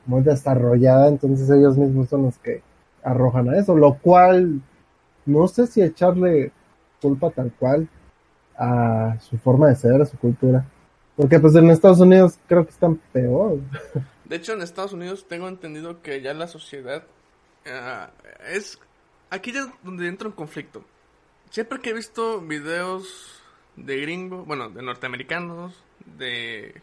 muy 0.05 0.21
desarrollada, 0.23 1.07
entonces 1.09 1.49
ellos 1.49 1.77
mismos 1.77 2.09
son 2.09 2.23
los 2.23 2.37
que 2.39 2.61
arrojan 3.03 3.49
a 3.49 3.57
eso, 3.57 3.75
lo 3.75 3.93
cual 3.99 4.61
no 5.25 5.47
sé 5.47 5.67
si 5.67 5.81
echarle 5.81 6.51
culpa 7.01 7.29
tal 7.29 7.51
cual 7.59 7.87
a 8.57 9.17
su 9.19 9.37
forma 9.37 9.69
de 9.69 9.75
ser, 9.75 10.01
a 10.01 10.05
su 10.05 10.17
cultura. 10.17 10.65
Porque 11.15 11.39
pues 11.39 11.55
en 11.55 11.69
Estados 11.69 11.99
Unidos 11.99 12.39
creo 12.47 12.65
que 12.65 12.71
están 12.71 12.95
peor. 13.11 13.59
De 14.25 14.37
hecho, 14.37 14.53
en 14.53 14.61
Estados 14.61 14.93
Unidos 14.93 15.27
tengo 15.27 15.47
entendido 15.47 16.01
que 16.01 16.21
ya 16.21 16.33
la 16.33 16.47
sociedad 16.47 17.03
ah, 17.67 18.09
es... 18.51 18.79
Aquí 19.29 19.51
ya 19.51 19.71
donde 19.83 20.07
entra 20.07 20.27
un 20.27 20.33
conflicto. 20.33 20.83
Siempre 21.49 21.79
que 21.79 21.91
he 21.91 21.93
visto 21.93 22.41
videos 22.41 23.41
de 23.75 24.01
gringos, 24.01 24.45
bueno, 24.45 24.69
de 24.69 24.81
norteamericanos, 24.81 25.83
de, 26.17 26.81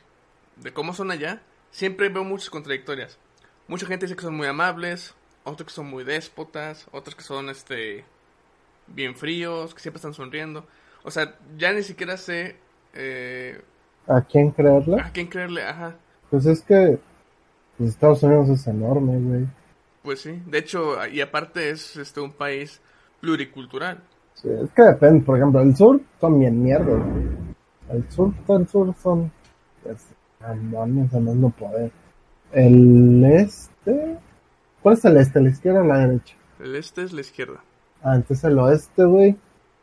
de 0.56 0.72
cómo 0.72 0.94
son 0.94 1.10
allá, 1.10 1.42
siempre 1.70 2.08
veo 2.08 2.24
muchas 2.24 2.50
contradictorias. 2.50 3.18
Mucha 3.68 3.86
gente 3.86 4.06
dice 4.06 4.16
que 4.16 4.22
son 4.22 4.36
muy 4.36 4.46
amables, 4.46 5.14
otros 5.44 5.68
que 5.68 5.74
son 5.74 5.86
muy 5.86 6.04
déspotas, 6.04 6.86
otros 6.92 7.14
que 7.14 7.22
son 7.22 7.48
este 7.50 8.04
bien 8.88 9.16
fríos, 9.16 9.74
que 9.74 9.80
siempre 9.80 9.98
están 9.98 10.14
sonriendo. 10.14 10.66
O 11.02 11.10
sea, 11.10 11.36
ya 11.56 11.72
ni 11.72 11.82
siquiera 11.82 12.16
sé 12.16 12.56
eh, 12.94 13.60
¿A 14.06 14.22
quién 14.22 14.50
creerle? 14.50 15.00
a 15.00 15.10
quién 15.12 15.26
creerle, 15.28 15.64
ajá. 15.64 15.94
Pues 16.30 16.46
es 16.46 16.62
que 16.62 16.98
pues, 17.78 17.90
Estados 17.90 18.22
Unidos 18.22 18.48
es 18.48 18.66
enorme, 18.66 19.18
güey. 19.18 19.46
Pues 20.02 20.20
sí, 20.20 20.42
de 20.46 20.58
hecho, 20.58 21.06
y 21.06 21.20
aparte 21.20 21.70
es 21.70 21.96
este 21.96 22.20
un 22.20 22.32
país 22.32 22.80
pluricultural. 23.20 24.02
Sí, 24.34 24.48
es 24.48 24.70
que 24.72 24.82
depende, 24.82 25.24
por 25.24 25.36
ejemplo, 25.36 25.60
el 25.60 25.76
sur 25.76 26.00
son 26.20 26.38
bien 26.40 26.62
mierda, 26.62 26.96
güey. 26.96 27.28
El 27.90 28.10
sur, 28.10 28.32
el 28.48 28.68
sur 28.68 28.94
son. 29.02 29.30
Pues, 29.82 30.06
mamones, 30.40 31.12
a 31.14 31.20
más 31.20 31.34
no 31.34 31.50
poder. 31.50 31.90
El 32.52 33.24
este. 33.24 34.18
¿Cuál 34.82 34.94
es 34.96 35.04
el 35.04 35.16
este? 35.18 35.40
¿La 35.40 35.50
izquierda 35.50 35.82
o 35.82 35.84
la 35.84 35.98
derecha? 35.98 36.36
El 36.58 36.76
este 36.76 37.02
es 37.02 37.12
la 37.12 37.20
izquierda. 37.20 37.62
Ah, 38.02 38.16
entonces 38.16 38.44
el 38.44 38.58
oeste, 38.58 39.04
güey. 39.04 39.36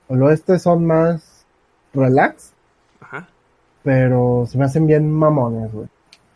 El 0.09 0.21
oeste 0.23 0.59
son 0.59 0.85
más 0.85 1.45
relax, 1.93 2.53
Ajá. 3.01 3.27
pero 3.83 4.45
se 4.47 4.57
me 4.57 4.65
hacen 4.65 4.87
bien 4.87 5.11
mamones, 5.11 5.71
güey. 5.73 5.87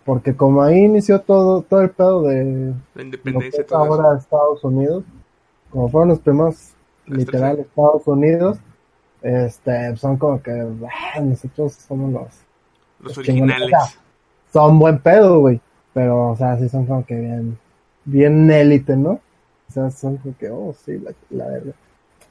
Porque 0.06 0.36
como 0.36 0.64
ahí 0.64 0.80
inició 0.80 1.22
todo, 1.22 1.62
todo 1.62 1.82
el 1.82 1.92
pedo 1.92 2.24
de 2.24 2.44
La 2.44 2.72
lo 2.72 2.76
que 2.94 3.02
independencia 3.04 3.66
todo 3.66 3.86
eso. 3.86 3.94
ahora 3.94 4.18
Estados 4.18 4.64
Unidos, 4.64 5.04
como 5.70 5.90
fueron 5.90 6.10
los 6.10 6.20
primeros 6.20 6.72
literal 7.06 7.60
Estados 7.60 8.08
Unidos, 8.08 8.58
este, 9.22 9.96
son 9.98 10.18
como 10.18 10.42
que 10.42 10.52
ah, 10.52 11.20
nosotros 11.22 11.74
somos 11.74 12.12
los 12.12 12.30
Los 13.00 13.18
originales. 13.18 13.70
son 14.52 14.80
buen 14.80 15.00
pedo, 15.00 15.40
güey, 15.40 15.62
pero 15.94 16.32
o 16.32 16.36
sea, 16.36 16.58
sí 16.58 16.68
son 16.70 16.86
como 16.86 17.06
que 17.06 17.16
bien, 17.16 17.58
bien 18.06 18.50
élite, 18.52 18.96
¿no? 18.98 19.12
O 19.70 19.74
sea, 19.74 19.90
son 19.92 20.18
como 20.18 20.36
que, 20.38 20.50
oh, 20.50 20.74
sí, 20.86 20.98
la, 21.00 21.12
la 21.30 21.48
verga. 21.48 21.74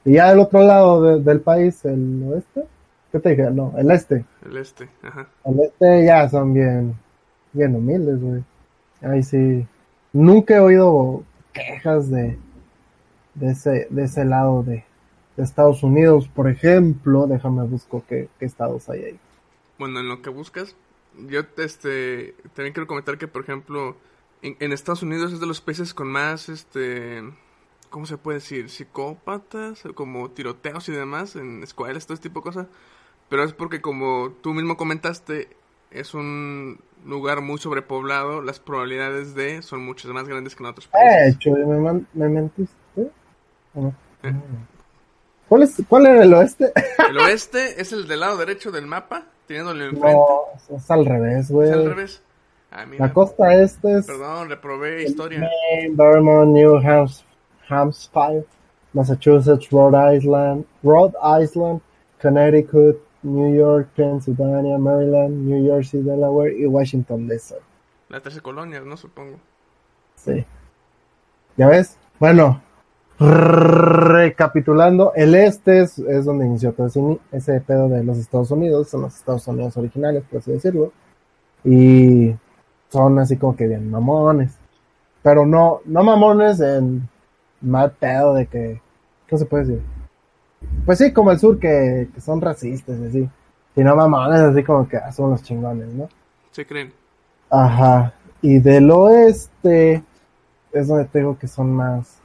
Y 0.05 0.13
ya 0.13 0.29
del 0.29 0.39
otro 0.39 0.61
lado 0.63 1.03
de- 1.03 1.19
del 1.23 1.41
país, 1.41 1.83
el 1.85 2.23
oeste, 2.31 2.65
¿qué 3.11 3.19
te 3.19 3.29
dije? 3.31 3.51
No, 3.51 3.73
el 3.77 3.91
este. 3.91 4.25
El 4.45 4.57
este, 4.57 4.89
ajá. 5.03 5.27
El 5.45 5.59
este 5.61 6.05
ya 6.05 6.27
son 6.29 6.53
bien, 6.53 6.95
bien 7.53 7.75
humildes, 7.75 8.19
güey. 8.21 8.43
Ahí 9.01 9.23
sí. 9.23 9.65
Nunca 10.13 10.55
he 10.55 10.59
oído 10.59 11.23
quejas 11.53 12.09
de, 12.09 12.37
de 13.35 13.51
ese, 13.51 13.87
de 13.89 14.03
ese 14.03 14.25
lado 14.25 14.63
de, 14.63 14.83
de 15.37 15.43
Estados 15.43 15.83
Unidos, 15.83 16.27
por 16.27 16.49
ejemplo. 16.49 17.27
Déjame 17.27 17.63
busco 17.63 18.03
qué, 18.07 18.27
qué 18.39 18.45
estados 18.45 18.89
hay 18.89 19.03
ahí. 19.03 19.19
Bueno, 19.77 19.99
en 19.99 20.09
lo 20.09 20.21
que 20.21 20.29
buscas, 20.29 20.75
yo 21.27 21.41
este 21.57 22.35
también 22.55 22.73
quiero 22.73 22.87
comentar 22.87 23.17
que, 23.17 23.27
por 23.27 23.41
ejemplo, 23.43 23.95
en, 24.41 24.55
en 24.59 24.71
Estados 24.71 25.03
Unidos 25.03 25.33
es 25.33 25.39
de 25.39 25.47
los 25.47 25.61
países 25.61 25.93
con 25.93 26.07
más, 26.07 26.49
este, 26.49 27.21
¿cómo 27.91 28.07
se 28.07 28.17
puede 28.17 28.39
decir? 28.39 28.69
Psicópatas, 28.71 29.83
como 29.93 30.31
tiroteos 30.31 30.89
y 30.89 30.91
demás 30.93 31.35
en 31.35 31.61
escuelas, 31.61 32.07
todo 32.07 32.15
este 32.15 32.29
tipo 32.29 32.39
de 32.39 32.45
cosas. 32.45 32.67
Pero 33.29 33.43
es 33.43 33.53
porque, 33.53 33.79
como 33.81 34.31
tú 34.41 34.53
mismo 34.55 34.75
comentaste, 34.77 35.49
es 35.91 36.13
un 36.15 36.79
lugar 37.05 37.41
muy 37.41 37.57
sobrepoblado, 37.59 38.41
las 38.41 38.59
probabilidades 38.59 39.35
de 39.35 39.61
son 39.61 39.85
muchas 39.85 40.11
más 40.11 40.27
grandes 40.27 40.55
que 40.55 40.63
en 40.63 40.69
otros 40.69 40.87
Eh, 40.87 40.89
países. 40.91 41.37
Chuy, 41.39 41.63
¿me, 41.65 41.77
man- 41.77 42.07
me 42.13 42.27
mentiste? 42.27 43.11
¿O 43.75 43.81
no? 43.81 43.95
Eh. 44.23 44.33
¿Cuál, 45.47 45.63
es, 45.63 45.81
¿Cuál 45.87 46.05
era 46.07 46.23
el 46.23 46.33
oeste? 46.33 46.71
El 47.09 47.17
oeste 47.17 47.81
es 47.81 47.91
el 47.91 48.07
del 48.07 48.21
lado 48.21 48.37
derecho 48.37 48.71
del 48.71 48.85
mapa, 48.87 49.25
teniéndolo 49.47 49.83
enfrente. 49.83 50.15
No, 50.69 50.77
es 50.77 50.89
al 50.91 51.05
revés, 51.05 51.51
güey. 51.51 51.67
Es 51.69 51.75
al 51.75 51.85
revés. 51.85 52.21
Ah, 52.71 52.85
mira. 52.85 53.07
La 53.07 53.13
costa 53.13 53.53
este 53.61 53.97
es 53.97 54.05
Perdón, 54.05 54.47
reprobé 54.47 55.03
historia. 55.03 55.39
Maine, 55.41 55.93
Vermont, 55.95 56.51
New 56.53 56.75
Hams- 56.77 57.25
Hampshire, 57.71 58.45
Massachusetts, 58.93 59.71
Rhode 59.71 59.95
Island, 59.95 60.65
Rhode 60.83 61.15
Island, 61.23 61.81
Connecticut, 62.21 63.01
New 63.23 63.55
York, 63.55 63.89
Pennsylvania, 63.95 64.77
Maryland, 64.77 65.47
New 65.47 65.63
Jersey, 65.63 66.01
Delaware 66.01 66.53
y 66.57 66.65
Washington 66.65 67.27
DC. 67.27 67.55
Las 68.09 68.21
13 68.23 68.41
colonias, 68.41 68.85
¿no? 68.85 68.97
Supongo. 68.97 69.37
Sí. 70.15 70.45
¿Ya 71.55 71.67
ves? 71.67 71.97
Bueno, 72.19 72.61
recapitulando, 73.19 75.13
el 75.15 75.35
este 75.35 75.81
es, 75.81 75.99
es 75.99 76.25
donde 76.25 76.45
inició 76.45 76.73
todo 76.73 76.87
ese, 76.87 77.19
ese 77.31 77.61
pedo 77.61 77.87
de 77.87 78.03
los 78.03 78.17
Estados 78.17 78.49
Unidos, 78.51 78.89
son 78.89 79.03
los 79.03 79.15
Estados 79.15 79.47
Unidos 79.47 79.77
originales, 79.77 80.23
por 80.29 80.39
así 80.39 80.51
decirlo. 80.51 80.91
Y 81.63 82.33
son 82.89 83.19
así 83.19 83.37
como 83.37 83.55
que 83.55 83.67
bien 83.67 83.89
mamones. 83.89 84.57
Pero 85.21 85.45
no, 85.45 85.81
no 85.85 86.03
mamones 86.03 86.59
en 86.59 87.07
mal 87.61 87.91
pedo 87.91 88.33
de 88.33 88.47
que, 88.47 88.81
¿qué 89.27 89.37
se 89.37 89.45
puede 89.45 89.65
decir? 89.65 89.81
Pues 90.85 90.97
sí, 90.97 91.11
como 91.11 91.31
el 91.31 91.39
sur, 91.39 91.59
que, 91.59 92.09
que 92.13 92.21
son 92.21 92.41
racistas, 92.41 92.99
y 92.99 93.05
así. 93.05 93.29
Sino 93.75 93.95
mamones, 93.95 94.41
así 94.41 94.63
como 94.63 94.87
que 94.87 94.97
ah, 94.97 95.11
son 95.11 95.31
los 95.31 95.43
chingones, 95.43 95.87
¿no? 95.93 96.09
Se 96.51 96.65
creen. 96.65 96.91
Ajá. 97.49 98.13
Y 98.41 98.59
del 98.59 98.89
oeste 98.91 100.03
es 100.73 100.87
donde 100.87 101.05
te 101.05 101.19
digo 101.19 101.37
que 101.37 101.47
son 101.47 101.71
más, 101.73 102.19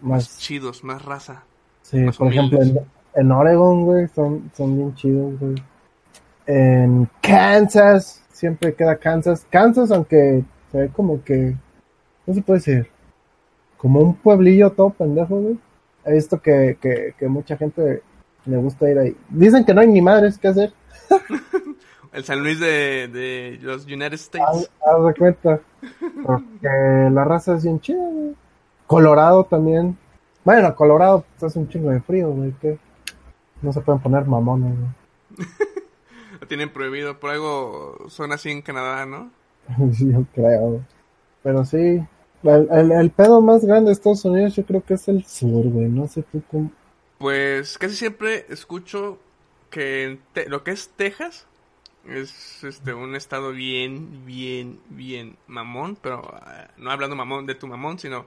más, 0.00 0.38
Chidos, 0.38 0.82
más 0.82 1.04
raza. 1.04 1.42
sí, 1.82 1.98
más 1.98 2.16
por 2.16 2.28
ejemplo, 2.28 2.60
en, 2.62 2.80
en 3.14 3.32
Oregon, 3.32 3.84
güey, 3.84 4.08
son, 4.08 4.50
son 4.54 4.76
bien 4.76 4.94
chidos, 4.94 5.38
güey. 5.38 5.54
En 6.46 7.08
Kansas, 7.20 8.24
siempre 8.30 8.74
queda 8.74 8.96
Kansas. 8.96 9.46
Kansas, 9.50 9.90
aunque 9.90 10.44
se 10.72 10.78
ve 10.78 10.88
como 10.88 11.22
que, 11.22 11.54
no 12.26 12.34
se 12.34 12.42
puede 12.42 12.58
decir, 12.58 12.90
como 13.78 14.00
un 14.00 14.14
pueblillo 14.14 14.70
todo 14.72 14.90
pendejo, 14.90 15.36
güey. 15.40 15.58
He 16.04 16.12
visto 16.12 16.40
que, 16.40 16.76
que, 16.80 17.14
que 17.18 17.28
mucha 17.28 17.56
gente 17.56 18.02
le 18.44 18.56
gusta 18.58 18.90
ir 18.90 18.98
ahí. 18.98 19.16
Dicen 19.30 19.64
que 19.64 19.72
no 19.72 19.80
hay 19.80 19.86
ni 19.88 20.02
madres 20.02 20.38
que 20.38 20.48
hacer. 20.48 20.72
El 22.12 22.24
San 22.24 22.42
Luis 22.42 22.58
de, 22.58 23.08
de 23.08 23.58
los 23.62 23.84
United 23.86 24.14
States. 24.14 24.70
haz 24.84 25.06
de 25.06 25.14
cuenta. 25.14 25.60
Porque 26.24 26.68
la 27.12 27.24
raza 27.24 27.54
es 27.54 27.64
bien 27.64 27.80
chida, 27.80 28.02
güey. 28.10 28.34
Colorado 28.86 29.44
también. 29.44 29.96
Bueno, 30.44 30.74
Colorado 30.74 31.24
pues, 31.30 31.42
hace 31.44 31.58
un 31.58 31.68
chingo 31.68 31.90
de 31.90 32.00
frío, 32.00 32.30
güey, 32.30 32.52
que 32.52 32.78
no 33.60 33.72
se 33.72 33.82
pueden 33.82 34.00
poner 34.00 34.24
mamones, 34.26 34.74
güey. 34.76 35.48
Lo 36.40 36.46
tienen 36.46 36.72
prohibido, 36.72 37.18
por 37.20 37.30
algo 37.30 38.06
son 38.08 38.32
así 38.32 38.50
en 38.50 38.62
Canadá, 38.62 39.04
¿no? 39.04 39.30
Sí, 39.92 40.10
yo 40.10 40.24
creo. 40.34 40.80
Pero 41.42 41.64
sí, 41.64 42.02
el, 42.42 42.68
el, 42.70 42.92
el 42.92 43.10
pedo 43.10 43.40
más 43.40 43.64
grande 43.64 43.88
de 43.88 43.92
Estados 43.92 44.24
Unidos 44.24 44.54
yo 44.56 44.64
creo 44.64 44.82
que 44.84 44.94
es 44.94 45.08
el 45.08 45.24
sur, 45.24 45.64
güey. 45.68 45.88
No 45.88 46.06
sé 46.08 46.22
tú 46.22 46.42
cómo... 46.50 46.70
Pues 47.18 47.78
casi 47.78 47.96
siempre 47.96 48.46
escucho 48.48 49.18
que 49.70 50.04
en 50.04 50.20
Te- 50.32 50.48
lo 50.48 50.62
que 50.64 50.70
es 50.70 50.88
Texas 50.96 51.46
es 52.06 52.62
este 52.64 52.94
un 52.94 53.14
estado 53.16 53.50
bien, 53.52 54.24
bien, 54.24 54.78
bien 54.88 55.36
mamón, 55.46 55.98
pero 56.00 56.22
ah, 56.32 56.68
no 56.78 56.90
hablando 56.90 57.16
mamón 57.16 57.46
de 57.46 57.54
tu 57.54 57.66
mamón, 57.66 57.98
sino 57.98 58.24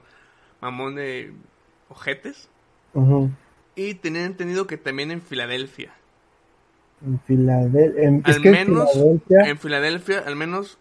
mamón 0.60 0.94
de 0.94 1.32
ojetes. 1.88 2.48
Y 3.74 3.94
tenía 3.94 4.24
entendido 4.26 4.66
que 4.66 4.76
también 4.76 5.10
en 5.10 5.22
Filadelfia. 5.22 5.92
En 7.04 7.18
Filadelfia. 7.20 8.02
en- 8.04 8.22
al 8.24 8.34
en 8.46 8.52
menos 8.52 8.92
Filadelfia. 8.92 9.40
en 9.46 9.58
Filadelfia, 9.58 10.18
al 10.20 10.36
menos 10.36 10.78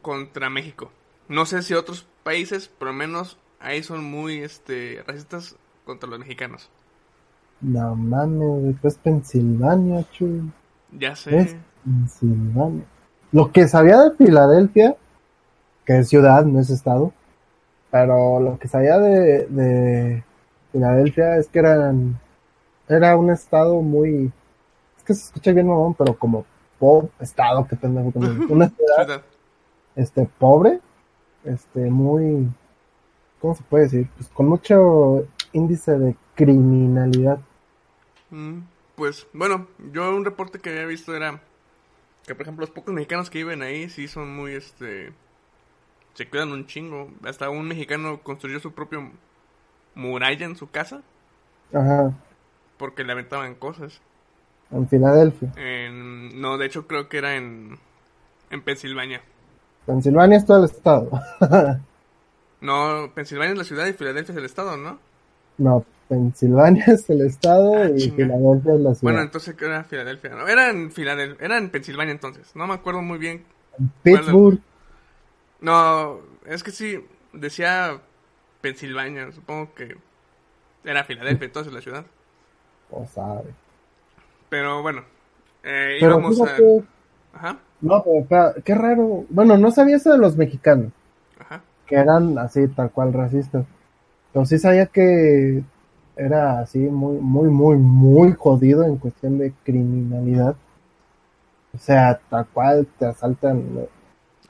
contra 0.00 0.48
México. 0.48 0.92
No 1.28 1.44
sé 1.46 1.62
si 1.62 1.74
otros 1.74 2.06
países, 2.22 2.70
pero 2.78 2.90
al 2.90 2.96
menos 2.96 3.38
ahí 3.58 3.82
son 3.82 4.04
muy 4.04 4.38
este 4.38 5.02
racistas 5.06 5.56
contra 5.84 6.08
los 6.08 6.18
mexicanos. 6.18 6.70
No 7.60 7.94
mames, 7.94 8.64
después 8.64 8.96
Pensilvania, 8.96 10.04
chu. 10.12 10.50
Ya 10.92 11.14
sé. 11.14 11.38
Es 11.38 11.56
Pensilvania. 11.84 12.84
Lo 13.32 13.52
que 13.52 13.68
sabía 13.68 13.98
de 13.98 14.16
Filadelfia, 14.16 14.96
que 15.84 15.98
es 15.98 16.08
ciudad, 16.08 16.44
no 16.44 16.60
es 16.60 16.70
estado, 16.70 17.12
pero 17.90 18.40
lo 18.40 18.58
que 18.58 18.68
sabía 18.68 18.98
de, 18.98 19.46
de 19.46 20.24
Filadelfia 20.72 21.36
es 21.36 21.48
que 21.48 21.58
eran, 21.58 22.18
era 22.88 23.16
un 23.16 23.30
estado 23.30 23.82
muy, 23.82 24.32
es 24.96 25.04
que 25.04 25.14
se 25.14 25.24
escucha 25.24 25.52
bien 25.52 25.68
mamón, 25.68 25.94
pero 25.94 26.14
como 26.18 26.44
pop, 26.78 27.10
estado, 27.20 27.66
que 27.66 27.76
pendejo 27.76 28.10
también. 28.10 28.46
Una 28.50 28.68
Ciudad. 28.68 29.22
este, 29.94 30.28
pobre, 30.38 30.80
este, 31.44 31.90
muy, 31.90 32.48
¿cómo 33.40 33.54
se 33.56 33.62
puede 33.64 33.84
decir? 33.84 34.08
Pues 34.16 34.28
con 34.30 34.48
mucho 34.48 35.26
índice 35.52 35.98
de 35.98 36.16
criminalidad. 36.36 37.40
Mm, 38.30 38.60
Pues 38.94 39.26
bueno, 39.32 39.68
yo 39.92 40.14
un 40.14 40.24
reporte 40.24 40.58
que 40.60 40.70
había 40.70 40.86
visto 40.86 41.14
era 41.16 41.42
que 42.26 42.34
por 42.36 42.42
ejemplo 42.44 42.62
los 42.64 42.70
pocos 42.74 42.94
mexicanos 42.94 43.30
que 43.30 43.38
viven 43.40 43.62
ahí 43.62 43.88
sí 43.90 44.08
son 44.08 44.34
muy 44.36 44.54
este 44.54 45.14
se 46.14 46.28
cuidan 46.28 46.52
un 46.52 46.66
chingo. 46.66 47.10
Hasta 47.24 47.50
un 47.50 47.66
mexicano 47.68 48.22
construyó 48.22 48.60
su 48.60 48.72
propio 48.74 49.12
muralla 49.94 50.46
en 50.46 50.56
su 50.56 50.70
casa 50.70 51.02
Ajá, 51.72 52.12
porque 52.78 53.04
le 53.04 53.12
aventaban 53.12 53.54
cosas. 53.54 54.02
en 54.70 54.88
Filadelfia. 54.88 55.52
En, 55.56 56.40
no, 56.40 56.58
de 56.58 56.66
hecho 56.66 56.86
creo 56.86 57.08
que 57.08 57.18
era 57.18 57.36
en 57.36 57.78
en 58.50 58.62
Pensilvania. 58.62 59.22
Pensilvania 59.86 60.38
es 60.38 60.46
todo 60.46 60.58
el 60.64 60.70
estado. 60.70 61.10
No, 62.60 63.12
Pensilvania 63.14 63.52
es 63.52 63.58
la 63.58 63.64
ciudad 63.64 63.86
y 63.86 63.92
Filadelfia 63.92 64.32
es 64.32 64.38
el 64.38 64.44
estado, 64.44 64.76
¿no? 64.76 64.98
No, 65.58 65.84
Pensilvania 66.08 66.84
es 66.86 67.08
el 67.10 67.20
estado 67.22 67.72
Ah, 67.74 67.88
y 67.88 67.96
chinga. 67.96 68.16
Filadelfia 68.16 68.74
es 68.74 68.80
la 68.80 68.94
ciudad. 68.94 69.00
Bueno, 69.00 69.20
entonces 69.22 69.54
¿qué 69.56 69.64
era 69.66 69.84
Filadelfia, 69.84 70.30
¿no? 70.30 70.48
Era 70.48 70.70
en 70.70 70.90
Filadelfia, 70.92 71.44
era 71.44 71.58
en 71.58 71.70
Pensilvania 71.70 72.12
entonces. 72.12 72.54
No 72.56 72.66
me 72.66 72.74
acuerdo 72.74 73.02
muy 73.02 73.18
bien 73.18 73.44
Pittsburgh, 74.02 74.60
No, 75.60 76.20
es 76.46 76.62
que 76.62 76.70
sí, 76.72 77.04
decía 77.32 78.00
Pensilvania, 78.60 79.32
supongo 79.32 79.74
que 79.74 79.96
era 80.84 81.04
Filadelfia 81.04 81.46
entonces 81.46 81.72
la 81.72 81.80
ciudad. 81.82 82.06
o 82.90 83.06
sabe. 83.06 83.54
Pero 84.48 84.82
bueno, 84.82 85.04
eh, 85.62 85.96
Pero 86.00 86.20
íbamos 86.20 86.36
fíjate, 86.36 86.62
a... 87.32 87.38
Ajá, 87.38 87.58
no, 87.80 88.02
pero 88.02 88.18
espera, 88.20 88.54
qué 88.64 88.74
raro. 88.74 89.24
Bueno, 89.30 89.56
no 89.56 89.70
sabía 89.70 89.96
eso 89.96 90.12
de 90.12 90.18
los 90.18 90.36
mexicanos, 90.36 90.92
ajá. 91.38 91.62
que 91.86 91.96
eran 91.96 92.38
así, 92.38 92.68
tal 92.68 92.90
cual 92.90 93.12
racistas. 93.12 93.64
Pero 94.32 94.46
sí 94.46 94.58
sabía 94.58 94.86
que 94.86 95.62
era 96.16 96.60
así 96.60 96.78
muy, 96.78 97.18
muy, 97.18 97.48
muy, 97.48 97.76
muy 97.76 98.32
jodido 98.32 98.84
en 98.84 98.96
cuestión 98.96 99.38
de 99.38 99.52
criminalidad. 99.64 100.54
O 101.74 101.78
sea, 101.78 102.20
tal 102.28 102.46
cual 102.48 102.86
te 102.98 103.06
asaltan 103.06 103.62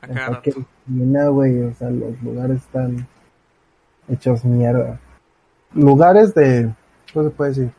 en 0.03 0.15
cualquier 0.27 0.57
esquina, 0.59 1.29
güey. 1.29 1.63
O 1.63 1.75
sea, 1.75 1.91
los 1.91 2.21
lugares 2.23 2.59
están 2.59 3.07
hechos 4.09 4.45
mierda. 4.45 4.99
Lugares 5.73 6.35
de, 6.35 6.75
¿cómo 7.13 7.29
se 7.29 7.35
puede 7.35 7.51
decir? 7.51 7.71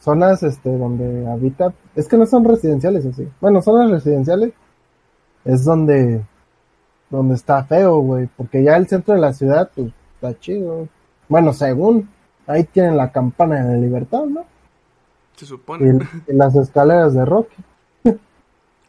Zonas, 0.00 0.42
este, 0.42 0.76
donde 0.76 1.26
habita, 1.28 1.74
es 1.94 2.08
que 2.08 2.16
no 2.16 2.26
son 2.26 2.44
residenciales 2.44 3.04
así. 3.06 3.28
Bueno, 3.40 3.62
zonas 3.62 3.90
residenciales 3.90 4.52
es 5.44 5.64
donde, 5.64 6.24
donde 7.10 7.34
está 7.34 7.64
feo, 7.64 7.98
güey, 7.98 8.28
porque 8.36 8.62
ya 8.62 8.76
el 8.76 8.86
centro 8.86 9.14
de 9.14 9.20
la 9.20 9.32
ciudad, 9.32 9.70
pues, 9.74 9.92
está 10.14 10.38
chido. 10.38 10.88
Bueno, 11.28 11.52
según, 11.52 12.08
ahí 12.46 12.64
tienen 12.64 12.96
la 12.96 13.10
campana 13.10 13.64
de 13.64 13.74
la 13.74 13.78
libertad, 13.78 14.24
¿no? 14.24 14.44
se 15.36 15.44
Y, 15.44 15.48
supone 15.48 15.98
y 16.26 16.32
las 16.32 16.54
escaleras 16.54 17.14
de 17.14 17.24
Rocky. 17.24 17.56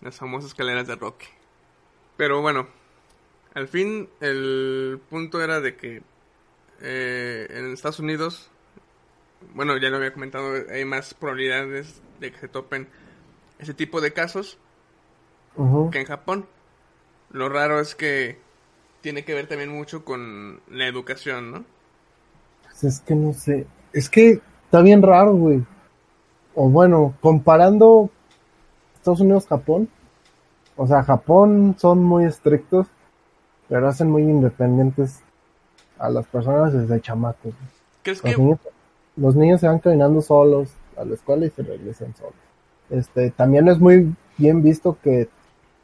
las 0.02 0.16
famosas 0.16 0.52
escaleras 0.52 0.88
de 0.88 0.96
Rocky. 0.96 1.28
Pero 2.16 2.42
bueno, 2.42 2.68
al 3.54 3.68
fin 3.68 4.10
el 4.22 5.00
punto 5.10 5.42
era 5.42 5.60
de 5.60 5.76
que 5.76 6.02
eh, 6.82 7.48
en 7.50 7.74
Estados 7.74 8.00
Unidos, 8.00 8.50
bueno, 9.54 9.78
ya 9.78 9.90
lo 9.90 9.98
había 9.98 10.14
comentado, 10.14 10.54
hay 10.72 10.86
más 10.86 11.14
probabilidades 11.14 12.02
de 12.20 12.32
que 12.32 12.40
se 12.40 12.48
topen 12.48 12.88
ese 13.60 13.74
tipo 13.74 14.02
de 14.02 14.14
casos 14.14 14.58
que 15.92 16.00
en 16.00 16.06
Japón. 16.06 16.46
Lo 17.32 17.50
raro 17.50 17.80
es 17.80 17.96
que 17.96 18.38
tiene 19.02 19.26
que 19.26 19.34
ver 19.34 19.48
también 19.48 19.72
mucho 19.72 20.06
con 20.06 20.62
la 20.70 20.88
educación, 20.88 21.52
¿no? 21.52 21.66
Pues 22.64 22.84
es 22.84 23.00
que 23.02 23.16
no 23.16 23.34
sé. 23.34 23.66
Es 23.94 24.10
que 24.10 24.42
está 24.66 24.82
bien 24.82 25.02
raro, 25.02 25.34
güey. 25.34 25.64
O 26.54 26.70
bueno, 26.70 27.16
comparando 27.22 28.10
Estados 28.96 29.22
Unidos-Japón. 29.22 29.90
O 30.76 30.86
sea, 30.86 31.04
Japón 31.04 31.76
son 31.80 32.04
muy 32.04 32.26
estrictos, 32.26 32.88
pero 33.68 33.88
hacen 33.88 34.12
muy 34.12 34.22
independientes 34.22 35.22
a 35.98 36.10
las 36.10 36.28
personas 36.28 36.74
desde 36.74 37.02
chamacos. 37.02 37.54
güey. 37.56 37.70
¿Crees 38.04 38.24
Los 38.24 38.36
que 38.36 38.58
los 39.18 39.36
niños 39.36 39.60
se 39.60 39.68
van 39.68 39.80
caminando 39.80 40.22
solos 40.22 40.70
a 40.96 41.04
la 41.04 41.16
escuela 41.16 41.46
y 41.46 41.50
se 41.50 41.64
regresan 41.64 42.16
solos. 42.16 42.36
Este, 42.90 43.32
también 43.32 43.68
es 43.68 43.80
muy 43.80 44.16
bien 44.38 44.64
visto 44.64 44.98
que 45.04 45.28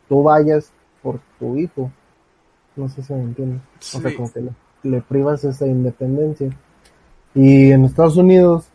tú 0.08 0.24
vayas 0.24 0.72
por 1.02 1.20
tu 1.40 1.58
hijo. 1.58 1.92
No 2.76 2.88
sé 2.88 3.04
si 3.04 3.14
me 3.14 3.24
entiendes. 3.24 3.62
O 3.96 4.00
sea, 4.00 4.16
como 4.16 4.32
que 4.32 4.42
le, 4.42 4.52
le 4.84 5.02
privas 5.02 5.44
esa 5.44 5.68
independencia. 5.68 6.50
Y 7.36 7.72
en 7.72 7.86
Estados 7.86 8.18
Unidos, 8.18 8.68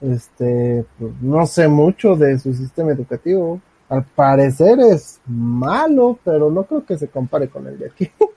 este, 0.00 0.84
pues, 0.98 1.12
no 1.20 1.46
sé 1.46 1.68
mucho 1.68 2.14
de 2.16 2.38
su 2.38 2.52
sistema 2.54 2.92
educativo. 2.92 3.60
Al 3.88 4.04
parecer 4.04 4.78
es 4.80 5.20
malo, 5.26 6.18
pero 6.22 6.50
no 6.50 6.64
creo 6.64 6.84
que 6.84 6.96
se 6.96 7.08
compare 7.08 7.48
con 7.48 7.66
el 7.66 7.78
de 7.78 7.86
aquí. 7.86 8.10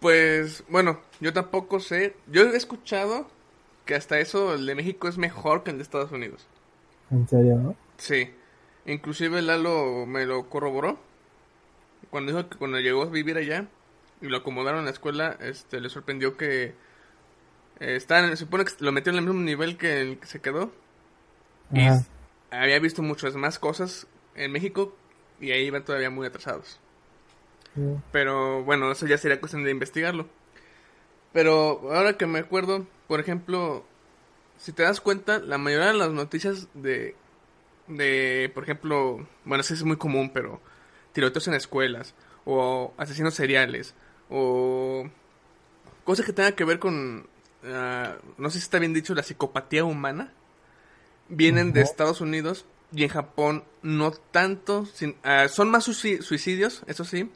Pues 0.00 0.62
bueno, 0.68 0.98
yo 1.18 1.32
tampoco 1.32 1.80
sé. 1.80 2.14
Yo 2.30 2.42
he 2.42 2.54
escuchado 2.54 3.26
que 3.84 3.94
hasta 3.94 4.18
eso 4.18 4.54
el 4.54 4.66
de 4.66 4.74
México 4.74 5.08
es 5.08 5.18
mejor 5.18 5.62
que 5.62 5.70
el 5.70 5.76
de 5.76 5.82
Estados 5.82 6.12
Unidos. 6.12 6.46
en 7.10 7.28
serio, 7.28 7.56
¿no? 7.56 7.76
Sí. 7.98 8.30
Inclusive 8.86 9.40
Lalo 9.42 10.06
me 10.06 10.26
lo 10.26 10.48
corroboró. 10.48 10.98
Cuando 12.10 12.32
dijo 12.32 12.48
que 12.48 12.58
cuando 12.58 12.78
llegó 12.80 13.02
a 13.02 13.06
vivir 13.06 13.36
allá 13.36 13.66
y 14.20 14.26
lo 14.26 14.36
acomodaron 14.36 14.80
en 14.80 14.84
la 14.86 14.90
escuela, 14.90 15.36
este, 15.40 15.80
le 15.80 15.88
sorprendió 15.88 16.36
que 16.36 16.74
eh, 17.80 18.00
se 18.00 18.36
supone 18.36 18.64
que 18.64 18.72
lo 18.80 18.92
metió 18.92 19.10
en 19.10 19.18
el 19.18 19.24
mismo 19.24 19.40
nivel 19.40 19.76
que 19.76 20.00
el 20.00 20.18
que 20.18 20.26
se 20.26 20.40
quedó. 20.40 20.70
Y 21.72 21.82
Ajá. 21.82 22.04
había 22.50 22.78
visto 22.78 23.02
muchas 23.02 23.34
más 23.34 23.58
cosas 23.58 24.06
en 24.34 24.52
México 24.52 24.94
y 25.40 25.50
ahí 25.50 25.64
iban 25.64 25.84
todavía 25.84 26.10
muy 26.10 26.26
atrasados. 26.26 26.78
Sí. 27.74 27.82
Pero 28.12 28.62
bueno, 28.62 28.92
eso 28.92 29.06
ya 29.06 29.18
sería 29.18 29.40
cuestión 29.40 29.64
de 29.64 29.70
investigarlo. 29.70 30.28
Pero 31.34 31.92
ahora 31.92 32.16
que 32.16 32.26
me 32.26 32.38
acuerdo, 32.38 32.86
por 33.08 33.20
ejemplo, 33.20 33.84
si 34.56 34.72
te 34.72 34.84
das 34.84 35.00
cuenta, 35.02 35.38
la 35.40 35.58
mayoría 35.58 35.88
de 35.88 35.94
las 35.98 36.10
noticias 36.10 36.68
de, 36.74 37.14
de 37.88 38.50
por 38.54 38.62
ejemplo, 38.62 39.26
bueno, 39.44 39.60
eso 39.60 39.74
es 39.74 39.82
muy 39.82 39.96
común, 39.98 40.30
pero 40.32 40.60
tiroteos 41.12 41.46
en 41.48 41.54
escuelas, 41.54 42.14
o 42.46 42.94
asesinos 42.96 43.34
seriales, 43.34 43.94
o 44.30 45.06
cosas 46.04 46.24
que 46.24 46.32
tengan 46.32 46.54
que 46.54 46.64
ver 46.64 46.78
con, 46.78 47.26
ah, 47.64 48.14
no 48.38 48.48
sé 48.48 48.58
si 48.58 48.64
está 48.64 48.78
bien 48.78 48.94
dicho, 48.94 49.14
la 49.14 49.22
psicopatía 49.22 49.84
humana, 49.84 50.32
vienen 51.28 51.72
de. 51.72 51.80
Estados 51.82 52.20
Unidos 52.20 52.64
y 52.94 53.02
en 53.02 53.08
Japón 53.08 53.64
no 53.82 54.12
tanto, 54.12 54.86
sin- 54.86 55.16
ah, 55.24 55.48
son 55.48 55.68
más 55.70 55.88
suici- 55.88 56.20
suicidios, 56.22 56.82
eso 56.86 57.04
sí, 57.04 57.28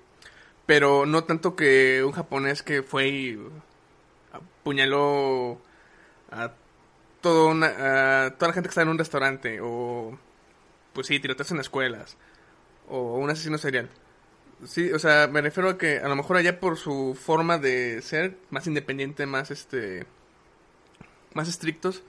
pero 0.67 1.05
no 1.07 1.25
tanto 1.25 1.57
que 1.57 2.05
un 2.05 2.13
japonés 2.13 2.63
que 2.63 2.83
fue 2.83 3.09
y 3.09 3.39
apuñaló 4.33 5.61
a 6.31 6.53
todo 7.21 7.49
una, 7.49 7.75
ah, 7.79 8.35
toda 8.39 8.49
la 8.49 8.55
gente 8.55 8.69
que 8.69 8.73
está 8.73 8.83
en 8.83 8.89
un 8.89 8.99
restaurante 8.99 9.61
o 9.63 10.19
pues 10.93 11.07
sí, 11.07 11.21
tiroteos 11.21 11.51
en 11.53 11.61
escuelas 11.61 12.17
o 12.89 13.17
un 13.19 13.31
asesino 13.31 13.59
serial. 13.59 13.89
Sí, 14.65 14.93
o 14.93 14.99
sea, 14.99 15.29
me 15.29 15.41
refiero 15.41 15.71
a 15.71 15.79
que 15.79 15.99
a 15.99 16.09
lo 16.09 16.17
mejor 16.17 16.37
allá 16.37 16.59
por 16.59 16.77
su 16.77 17.17
forma 17.21 17.59
de 17.59 18.03
ser 18.03 18.37
más 18.51 18.67
independiente, 18.67 19.27
más 19.27 19.51
este 19.51 20.07
más 21.35 21.49
estrictos, 21.49 22.03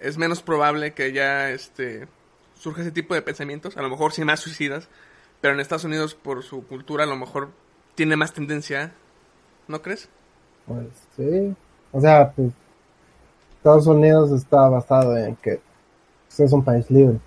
es 0.00 0.18
menos 0.18 0.42
probable 0.42 0.94
que 0.94 1.04
allá 1.04 1.50
este 1.50 2.08
surja 2.54 2.82
ese 2.82 2.92
tipo 2.92 3.14
de 3.14 3.22
pensamientos, 3.22 3.76
a 3.76 3.82
lo 3.82 3.90
mejor 3.90 4.12
sí 4.12 4.24
más 4.24 4.40
suicidas, 4.40 4.88
pero 5.40 5.54
en 5.54 5.60
Estados 5.60 5.84
Unidos 5.84 6.14
por 6.14 6.42
su 6.42 6.66
cultura 6.66 7.04
a 7.04 7.06
lo 7.06 7.16
mejor 7.16 7.52
tiene 7.94 8.16
más 8.16 8.32
tendencia, 8.32 8.92
¿no 9.68 9.82
crees? 9.82 10.08
Pues 10.66 10.86
sí. 11.16 11.54
O 11.92 12.00
sea, 12.00 12.32
pues 12.32 12.52
Estados 13.56 13.86
Unidos 13.86 14.30
está 14.32 14.68
basado 14.68 15.16
en 15.16 15.36
que 15.36 15.60
pues, 16.26 16.40
es 16.40 16.52
un 16.52 16.64
país 16.64 16.90
libre. 16.90 17.18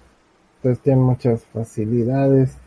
Entonces 0.58 0.84
tiene 0.84 1.02
muchas 1.02 1.43
facilidades. 1.45 2.58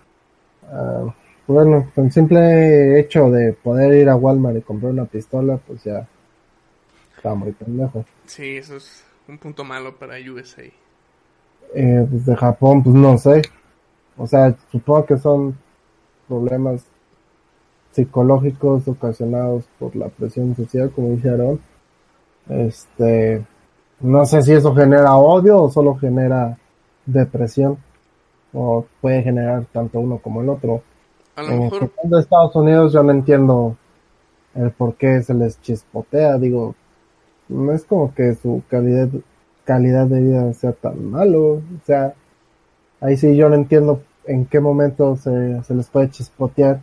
Ah, 0.71 1.15
bueno, 1.47 1.91
con 1.95 2.11
simple 2.11 2.99
hecho 3.01 3.31
de 3.31 3.53
poder 3.53 3.95
ir 3.95 4.09
a 4.09 4.17
Walmart 4.17 4.59
y 4.59 4.63
comprar 4.63 4.93
una 4.93 5.05
pistola, 5.05 5.57
pues 5.57 5.85
ya 5.85 6.09
está 7.17 7.35
muy 7.35 7.53
pendejo. 7.53 8.05
Sí, 8.27 8.57
eso 8.57 8.77
es 8.77 9.05
un 9.29 9.39
punto 9.39 9.65
malo 9.65 9.97
para 9.97 10.17
USA. 10.17 10.63
Eh, 11.75 12.07
pues 12.09 12.27
de 12.27 12.37
Japón, 12.37 12.83
pues 12.83 12.95
no 12.95 13.19
sé. 13.19 13.43
O 14.17 14.27
sea, 14.27 14.57
supongo 14.71 15.07
que 15.07 15.17
son 15.17 15.57
problemas 16.29 16.85
psicológicos 17.93 18.87
ocasionados 18.89 19.65
por 19.79 19.97
la 19.97 20.09
presión 20.09 20.55
social, 20.55 20.91
como 20.91 21.11
dice 21.11 21.31
Aaron. 21.31 21.61
Este, 22.49 23.45
no 24.01 24.25
sé 24.25 24.43
si 24.43 24.53
eso 24.53 24.75
genera 24.75 25.17
odio 25.17 25.63
o 25.63 25.71
solo 25.71 25.97
genera 25.97 26.59
depresión. 27.07 27.79
O 28.53 28.85
puede 29.01 29.23
generar 29.23 29.65
tanto 29.73 30.01
uno 30.01 30.19
como 30.19 30.41
el 30.41 30.49
otro. 30.49 30.83
A 31.37 31.43
lo 31.43 31.49
En 31.51 31.61
mejor, 31.65 31.91
de 32.03 32.21
Estados 32.21 32.57
Unidos 32.57 32.93
yo 32.93 33.03
no 33.03 33.13
entiendo 33.13 33.77
el 34.55 34.73
por 34.73 34.95
qué 34.95 35.23
se 35.23 35.35
les 35.35 35.61
chispotea. 35.61 36.39
Digo, 36.39 36.75
no 37.49 37.73
es 37.73 37.85
como 37.85 38.13
que 38.15 38.35
su 38.35 38.63
calidad, 38.69 39.09
calidad 39.65 40.07
de 40.07 40.21
vida 40.21 40.53
sea 40.55 40.73
tan 40.73 41.11
malo. 41.11 41.55
O 41.55 41.63
sea, 41.85 42.15
ahí 43.01 43.17
sí 43.17 43.37
yo 43.37 43.49
no 43.49 43.55
entiendo 43.55 44.03
en 44.25 44.47
qué 44.47 44.61
momento 44.61 45.17
se, 45.17 45.63
se 45.63 45.75
les 45.75 45.89
puede 45.89 46.11
chispotear. 46.11 46.81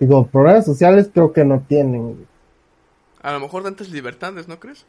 Digo, 0.00 0.26
problemas 0.26 0.64
sociales 0.64 1.10
creo 1.12 1.32
que 1.32 1.44
no 1.44 1.60
tienen. 1.68 2.26
a 3.22 3.32
lo 3.32 3.40
mejor 3.40 3.62
tantas 3.62 3.90
libertades, 3.90 4.48
¿no 4.48 4.58
crees? 4.60 4.86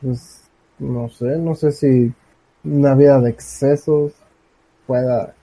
Pues, 0.00 0.50
no 0.78 1.08
sé, 1.08 1.38
no 1.38 1.54
sé 1.54 1.72
si 1.72 2.12
una 2.64 2.94
vida 2.94 3.20
de 3.20 3.30
excesos 3.30 4.12
pueda 4.86 5.34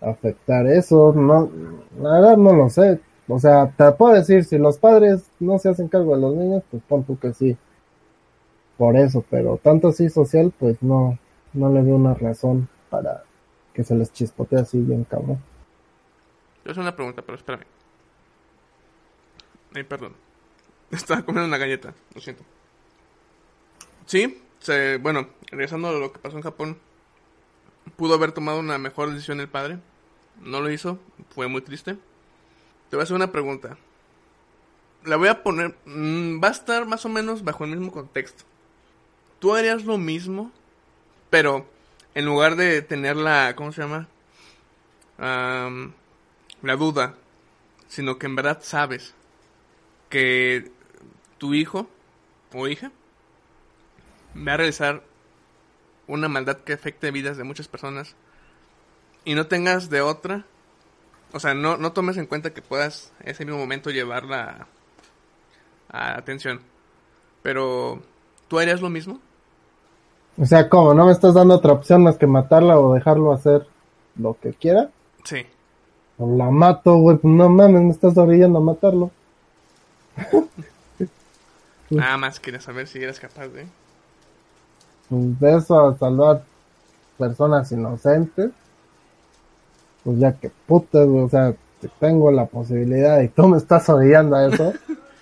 afectar 0.00 0.66
eso. 0.66 1.12
No, 1.14 1.50
la 2.00 2.12
verdad 2.20 2.36
no 2.36 2.52
lo 2.54 2.70
sé. 2.70 3.00
O 3.28 3.38
sea, 3.38 3.72
te 3.76 3.90
puedo 3.92 4.14
decir, 4.14 4.44
si 4.44 4.58
los 4.58 4.78
padres 4.78 5.30
no 5.40 5.58
se 5.58 5.68
hacen 5.70 5.88
cargo 5.88 6.14
de 6.14 6.22
los 6.22 6.34
niños, 6.36 6.62
pues 6.70 6.82
pon 6.84 7.04
tú 7.04 7.18
que 7.18 7.32
sí. 7.34 7.56
Por 8.78 8.96
eso, 8.96 9.24
pero 9.28 9.58
tanto 9.58 9.88
así 9.88 10.08
social, 10.08 10.52
pues 10.58 10.82
no, 10.82 11.18
no 11.52 11.68
le 11.72 11.82
veo 11.82 11.96
una 11.96 12.14
razón 12.14 12.68
para 12.90 13.24
que 13.74 13.84
se 13.84 13.94
les 13.94 14.12
chispotee 14.12 14.60
así 14.60 14.80
bien 14.80 15.04
cabrón. 15.04 15.38
Yo 16.64 16.72
hacer 16.72 16.82
una 16.82 16.94
pregunta, 16.96 17.22
pero 17.22 17.36
espérame. 17.38 17.64
Ay, 19.76 19.82
perdón. 19.82 20.14
Estaba 20.90 21.22
comiendo 21.22 21.46
una 21.46 21.58
galleta, 21.58 21.92
lo 22.14 22.20
siento. 22.22 22.42
Sí, 24.06 24.42
se, 24.58 24.96
bueno, 24.96 25.28
regresando 25.50 25.88
a 25.88 25.92
lo 25.92 26.12
que 26.14 26.18
pasó 26.18 26.38
en 26.38 26.42
Japón, 26.42 26.78
pudo 27.96 28.14
haber 28.14 28.32
tomado 28.32 28.58
una 28.58 28.78
mejor 28.78 29.10
decisión 29.10 29.38
el 29.38 29.50
padre. 29.50 29.78
No 30.40 30.62
lo 30.62 30.70
hizo, 30.70 30.98
fue 31.34 31.46
muy 31.46 31.60
triste. 31.60 31.98
Te 32.88 32.96
voy 32.96 33.00
a 33.00 33.02
hacer 33.02 33.16
una 33.16 33.32
pregunta. 33.32 33.76
La 35.04 35.16
voy 35.16 35.28
a 35.28 35.42
poner, 35.42 35.76
mm, 35.84 36.42
va 36.42 36.48
a 36.48 36.52
estar 36.52 36.86
más 36.86 37.04
o 37.04 37.10
menos 37.10 37.44
bajo 37.44 37.64
el 37.64 37.70
mismo 37.70 37.92
contexto. 37.92 38.44
¿Tú 39.40 39.54
harías 39.54 39.84
lo 39.84 39.98
mismo? 39.98 40.52
Pero 41.28 41.66
en 42.14 42.24
lugar 42.24 42.56
de 42.56 42.80
tener 42.80 43.16
la, 43.16 43.54
¿cómo 43.54 43.72
se 43.72 43.82
llama? 43.82 44.08
Am, 45.18 45.92
la 46.62 46.76
duda, 46.76 47.14
sino 47.88 48.18
que 48.18 48.24
en 48.24 48.36
verdad 48.36 48.60
sabes 48.62 49.14
que 50.08 50.70
tu 51.38 51.54
hijo 51.54 51.86
o 52.54 52.68
hija 52.68 52.90
va 54.36 54.54
a 54.54 54.56
realizar 54.56 55.02
una 56.06 56.28
maldad 56.28 56.58
que 56.58 56.72
afecte 56.72 57.10
vidas 57.10 57.36
de 57.36 57.44
muchas 57.44 57.68
personas 57.68 58.14
y 59.24 59.34
no 59.34 59.46
tengas 59.46 59.90
de 59.90 60.00
otra, 60.00 60.44
o 61.32 61.40
sea, 61.40 61.54
no, 61.54 61.76
no 61.76 61.92
tomes 61.92 62.16
en 62.16 62.26
cuenta 62.26 62.54
que 62.54 62.62
puedas 62.62 63.12
ese 63.24 63.44
mismo 63.44 63.58
momento 63.58 63.90
llevarla 63.90 64.68
a, 65.90 66.12
a 66.12 66.18
atención, 66.18 66.60
pero 67.42 68.00
¿tú 68.48 68.58
harías 68.58 68.80
lo 68.80 68.90
mismo? 68.90 69.20
O 70.38 70.44
sea, 70.44 70.68
¿cómo? 70.68 70.94
¿No 70.94 71.06
me 71.06 71.12
estás 71.12 71.34
dando 71.34 71.54
otra 71.54 71.72
opción 71.72 72.02
más 72.02 72.18
que 72.18 72.26
matarla 72.26 72.78
o 72.78 72.94
dejarlo 72.94 73.32
hacer 73.32 73.66
lo 74.16 74.36
que 74.38 74.52
quiera? 74.52 74.90
Sí. 75.24 75.46
O 76.18 76.36
la 76.36 76.50
mato, 76.50 76.96
güey, 76.96 77.16
pues 77.16 77.32
no 77.32 77.48
mames, 77.48 77.82
me 77.82 77.90
estás 77.90 78.16
orillando 78.16 78.58
a 78.58 78.62
matarlo. 78.62 79.10
Nada 81.90 82.16
más 82.16 82.40
quería 82.40 82.60
saber 82.60 82.86
si 82.88 83.02
eres 83.02 83.20
capaz 83.20 83.48
de... 83.48 83.66
Pues 85.08 85.40
de 85.40 85.56
eso 85.56 85.88
a 85.88 85.96
salvar 85.96 86.42
personas 87.16 87.70
inocentes, 87.70 88.50
pues 90.02 90.18
ya 90.18 90.32
que 90.32 90.50
puta, 90.66 91.04
güey, 91.04 91.24
o 91.24 91.28
sea, 91.28 91.54
si 91.80 91.88
tengo 92.00 92.30
la 92.32 92.46
posibilidad 92.46 93.20
y 93.20 93.28
tú 93.28 93.46
me 93.46 93.56
estás 93.56 93.88
orillando 93.88 94.34
a 94.34 94.48
eso, 94.48 94.72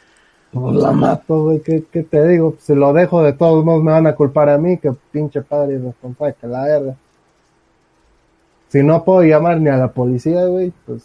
pues 0.53 0.77
la 0.77 0.93
mato, 0.93 1.45
güey, 1.45 1.61
¿qué, 1.61 1.85
qué 1.93 2.03
te 2.03 2.27
digo? 2.27 2.53
Pues 2.53 2.65
si 2.65 2.75
lo 2.75 2.95
dejo 2.95 3.23
de 3.23 3.35
todos 3.35 3.63
modos 3.65 3.85
me 3.85 3.93
van 3.93 4.07
a 4.07 4.15
culpar 4.15 4.49
a 4.49 4.57
mí, 4.57 4.79
que 4.79 4.93
pinche 5.13 5.43
padre 5.43 5.75
irresponsable, 5.75 6.35
que 6.41 6.47
la 6.47 6.65
verga. 6.65 6.97
Si 8.71 8.83
no 8.83 9.05
puedo 9.05 9.23
llamar 9.23 9.61
ni 9.61 9.69
a 9.69 9.77
la 9.77 9.93
policía, 9.93 10.47
güey, 10.47 10.73
pues 10.87 11.05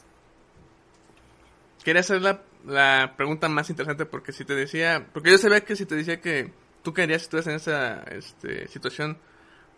Quería 1.83 2.01
hacer 2.01 2.21
la, 2.21 2.39
la 2.69 3.13
pregunta 3.17 3.49
más 3.49 3.69
interesante 3.69 4.05
porque 4.05 4.31
si 4.31 4.45
te 4.45 4.55
decía, 4.55 5.05
porque 5.13 5.31
yo 5.31 5.37
sabía 5.37 5.61
que 5.61 5.75
si 5.75 5.85
te 5.85 5.95
decía 5.95 6.21
que 6.21 6.51
tú 6.83 6.93
querías 6.93 7.21
si 7.21 7.25
estuvieras 7.25 7.47
en 7.47 7.55
esa 7.55 8.03
este, 8.03 8.67
situación, 8.67 9.17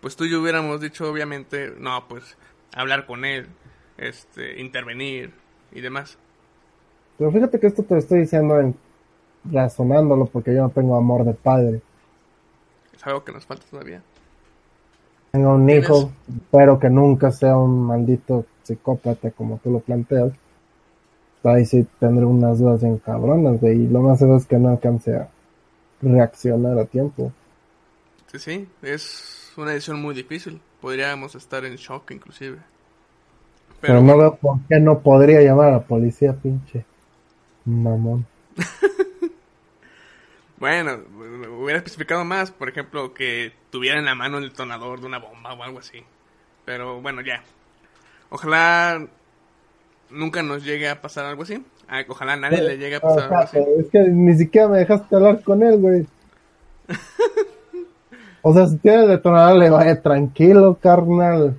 pues 0.01 0.15
tú 0.15 0.25
y 0.25 0.32
yo 0.32 0.41
hubiéramos 0.41 0.82
dicho 0.82 1.10
obviamente, 1.10 1.73
no, 1.77 2.08
pues 2.08 2.38
hablar 2.75 3.06
con 3.06 3.25
él, 3.25 3.47
este, 3.97 4.60
intervenir 4.62 5.32
y 5.71 5.82
demás. 5.82 6.17
Pero 7.17 7.32
fíjate 7.32 7.60
que 7.60 7.67
esto 7.67 7.84
te 7.84 7.93
lo 7.93 7.99
estoy 7.99 8.21
diciendo 8.21 8.60
en, 8.60 8.75
razonándolo 9.45 10.25
porque 10.25 10.54
yo 10.54 10.63
no 10.63 10.69
tengo 10.69 10.95
amor 10.95 11.23
de 11.23 11.34
padre. 11.34 11.82
Es 12.95 13.06
algo 13.06 13.23
que 13.23 13.32
nos 13.32 13.45
falta 13.45 13.65
todavía. 13.69 14.01
Tengo 15.32 15.56
un 15.56 15.69
hijo, 15.69 16.12
espero 16.27 16.80
que 16.80 16.89
nunca 16.89 17.32
sea 17.32 17.56
un 17.56 17.86
maldito 17.86 18.45
psicópata 18.63 19.32
como 19.32 19.60
tú 19.63 19.71
lo 19.71 19.80
planteas. 19.80 20.34
Ahí 21.43 21.65
sí 21.65 21.86
tendré 21.99 22.25
unas 22.25 22.60
dudas 22.60 22.82
bien 22.82 22.97
cabronas, 22.99 23.60
güey, 23.60 23.84
y 23.84 23.88
lo 23.88 24.01
más 24.01 24.19
seguro 24.19 24.38
es 24.38 24.45
que 24.45 24.58
no 24.58 24.69
alcance 24.69 25.15
a 25.15 25.30
reaccionar 26.01 26.77
a 26.77 26.86
tiempo. 26.86 27.32
Sí, 28.27 28.39
sí, 28.39 28.67
es 28.82 29.51
una 29.58 29.71
decisión 29.71 30.01
muy 30.01 30.13
difícil. 30.13 30.62
Podríamos 30.80 31.36
estar 31.36 31.65
en 31.65 31.75
shock 31.75 32.12
inclusive. 32.12 32.58
Pero, 33.82 33.95
Pero, 33.95 34.01
no 34.01 34.17
veo 34.17 34.36
por 34.36 34.60
qué 34.69 34.80
no 34.80 34.99
podría 34.99 35.41
llamar 35.41 35.69
a 35.69 35.71
la 35.71 35.82
policía, 35.82 36.34
pinche 36.34 36.86
mamón. 37.65 38.25
bueno, 40.58 40.99
hubiera 41.60 41.77
especificado 41.77 42.23
más, 42.23 42.51
por 42.51 42.69
ejemplo, 42.69 43.13
que 43.13 43.54
tuviera 43.69 43.97
en 43.97 44.06
la 44.06 44.15
mano 44.15 44.38
el 44.38 44.49
detonador 44.49 44.99
de 44.99 45.08
una 45.08 45.19
bomba 45.19 45.54
o 45.54 45.63
algo 45.63 45.80
así. 45.80 46.04
Pero 46.65 47.01
bueno, 47.01 47.21
ya. 47.21 47.43
Ojalá 48.30 49.08
nunca 50.12 50.43
nos 50.43 50.63
llegue 50.63 50.89
a 50.89 51.02
pasar 51.02 51.26
algo 51.26 51.43
así. 51.43 51.63
Ah, 51.88 52.04
Ojalá 52.08 52.34
a 52.34 52.38
nadie 52.38 52.62
le 52.62 52.78
llegue 52.78 52.95
a 52.95 53.00
pasar 53.02 53.24
algo 53.24 53.38
así. 53.38 53.58
es 53.80 53.89
que 53.89 54.00
ni 54.10 54.36
siquiera 54.38 54.67
me 54.67 54.80
dejaste 54.80 55.15
hablar 55.15 55.41
con 55.43 55.63
él, 55.63 55.78
güey. 55.78 56.08
O 58.43 58.54
sea, 58.54 58.67
si 58.67 58.78
tiene 58.78 59.08
detonador, 59.08 59.58
le 59.58 59.69
vaya 59.69 60.02
tranquilo, 60.02 60.78
carnal. 60.82 61.56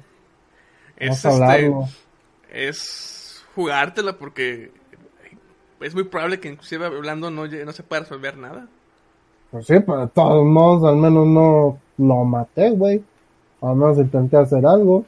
Es, 0.97 1.25
este, 1.25 1.73
es 2.51 3.45
jugártela 3.55 4.15
porque 4.15 4.73
es 5.81 5.95
muy 5.95 6.05
probable 6.05 6.41
que 6.41 6.49
inclusive 6.49 6.87
hablando 6.87 7.31
no, 7.31 7.47
no 7.47 7.73
se 7.73 7.83
pueda 7.83 8.03
resolver 8.03 8.37
nada. 8.37 8.67
Pues 9.51 9.67
sí, 9.67 9.75
pero 9.81 10.01
de 10.01 10.09
todos 10.09 10.45
modos, 10.45 10.89
al 10.89 10.97
menos 10.97 11.27
no 11.27 11.79
lo 11.99 12.25
maté, 12.25 12.71
güey. 12.71 13.03
Al 13.61 13.77
menos 13.77 13.99
intenté 13.99 14.37
hacer 14.37 14.65
algo. 14.67 15.05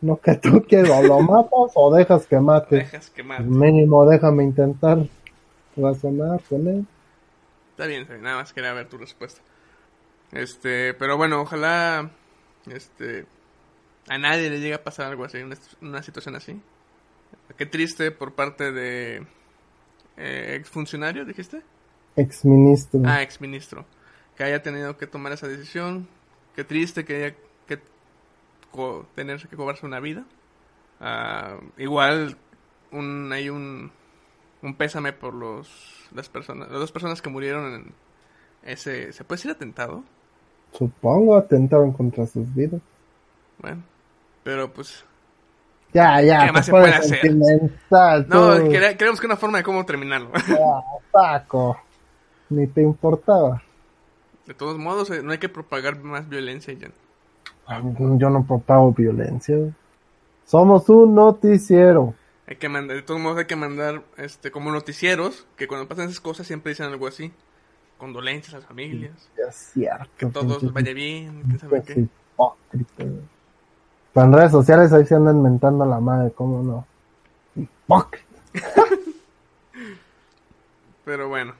No 0.00 0.16
que 0.20 0.34
tú 0.36 0.62
quieras, 0.62 1.04
lo 1.04 1.20
matas 1.20 1.72
o 1.74 1.94
dejas 1.94 2.26
que 2.26 2.38
mate. 2.38 2.76
Dejas 2.76 3.10
que 3.10 3.22
mate. 3.22 3.42
Mínimo 3.42 4.08
déjame 4.08 4.44
intentar 4.44 4.98
razonar 5.76 6.40
con 6.48 6.66
él. 6.68 6.86
Está 7.70 7.86
bien, 7.86 8.02
está 8.02 8.14
bien, 8.14 8.24
nada 8.24 8.36
más 8.36 8.52
quería 8.52 8.72
ver 8.72 8.88
tu 8.88 8.98
respuesta. 8.98 9.40
Este, 10.32 10.94
pero 10.94 11.16
bueno, 11.16 11.40
ojalá 11.40 12.10
este 12.66 13.26
a 14.08 14.18
nadie 14.18 14.50
le 14.50 14.60
llegue 14.60 14.74
a 14.74 14.84
pasar 14.84 15.06
algo 15.06 15.24
así, 15.24 15.38
una, 15.38 15.56
una 15.82 16.02
situación 16.02 16.36
así. 16.36 16.60
Qué 17.56 17.66
triste 17.66 18.10
por 18.10 18.34
parte 18.34 18.72
de 18.72 19.26
eh, 20.16 20.54
exfuncionario, 20.58 21.24
dijiste? 21.24 21.62
Exministro. 22.16 23.00
Ah, 23.04 23.22
exministro. 23.22 23.84
Que 24.36 24.44
haya 24.44 24.62
tenido 24.62 24.96
que 24.96 25.06
tomar 25.06 25.32
esa 25.32 25.48
decisión. 25.48 26.08
Qué 26.54 26.64
triste 26.64 27.04
que 27.04 27.16
haya 27.16 27.36
co- 28.72 29.06
tener 29.14 29.46
que 29.48 29.56
cobrarse 29.56 29.86
una 29.86 30.00
vida. 30.00 30.24
Ah, 31.00 31.58
igual 31.78 32.36
un, 32.92 33.30
hay 33.32 33.50
un, 33.50 33.92
un 34.62 34.74
pésame 34.76 35.12
por 35.12 35.34
los 35.34 35.68
las 36.14 36.28
personas, 36.28 36.70
las 36.70 36.80
dos 36.80 36.92
personas 36.92 37.22
que 37.22 37.30
murieron 37.30 37.74
en 37.74 37.94
ese, 38.62 39.12
¿se 39.12 39.24
puede 39.24 39.38
decir 39.38 39.50
atentado? 39.52 40.04
Supongo 40.72 41.36
atentaron 41.36 41.92
contra 41.92 42.26
sus 42.26 42.54
vidas. 42.54 42.80
Bueno, 43.60 43.82
pero 44.44 44.72
pues 44.72 45.04
Ya, 45.92 46.20
ya, 46.20 46.46
¿Qué 46.46 46.52
más 46.52 46.66
se 46.66 46.72
puede 46.72 46.92
hacer? 46.94 47.34
no, 48.28 48.68
queremos 48.68 49.20
que 49.20 49.26
una 49.26 49.36
forma 49.36 49.58
de 49.58 49.64
cómo 49.64 49.84
terminarlo. 49.84 50.30
Ya, 50.46 50.82
Paco. 51.10 51.76
Ni 52.50 52.66
te 52.66 52.82
importaba. 52.82 53.62
De 54.46 54.54
todos 54.54 54.78
modos, 54.78 55.10
eh, 55.10 55.22
no 55.22 55.32
hay 55.32 55.38
que 55.38 55.48
propagar 55.48 56.02
más 56.02 56.28
violencia 56.28 56.72
ya. 56.74 56.90
Yo 57.68 58.30
no 58.30 58.44
propago 58.44 58.92
violencia. 58.92 59.56
Somos 60.46 60.88
un 60.88 61.14
noticiero. 61.14 62.14
Hay 62.46 62.56
que 62.56 62.68
mandar, 62.70 62.96
de 62.96 63.02
todos 63.02 63.20
modos 63.20 63.38
hay 63.38 63.44
que 63.44 63.56
mandar 63.56 64.02
este 64.16 64.50
como 64.50 64.72
noticieros 64.72 65.46
que 65.56 65.68
cuando 65.68 65.86
pasan 65.86 66.06
esas 66.06 66.20
cosas 66.20 66.46
siempre 66.46 66.70
dicen 66.70 66.86
algo 66.86 67.06
así. 67.06 67.30
Condolencias 67.98 68.54
a 68.54 68.58
las 68.58 68.66
familias, 68.66 69.28
Es 69.36 69.54
cierto. 69.54 70.08
que 70.16 70.26
todo 70.26 70.48
pinches 70.58 70.72
vaya 70.72 70.94
bien, 70.94 71.42
que 71.50 71.58
sabe 71.58 71.82
qué. 71.82 71.92
hipócrita. 72.00 73.04
Pero 74.14 74.26
en 74.26 74.32
redes 74.32 74.52
sociales 74.52 74.92
ahí 74.92 75.04
se 75.04 75.16
andan 75.16 75.42
mentando 75.42 75.84
a 75.84 75.86
la 75.86 76.00
madre, 76.00 76.30
¿cómo 76.32 76.62
no? 76.62 76.86
Hipócrita. 77.56 78.24
Pero 81.04 81.28
bueno, 81.28 81.54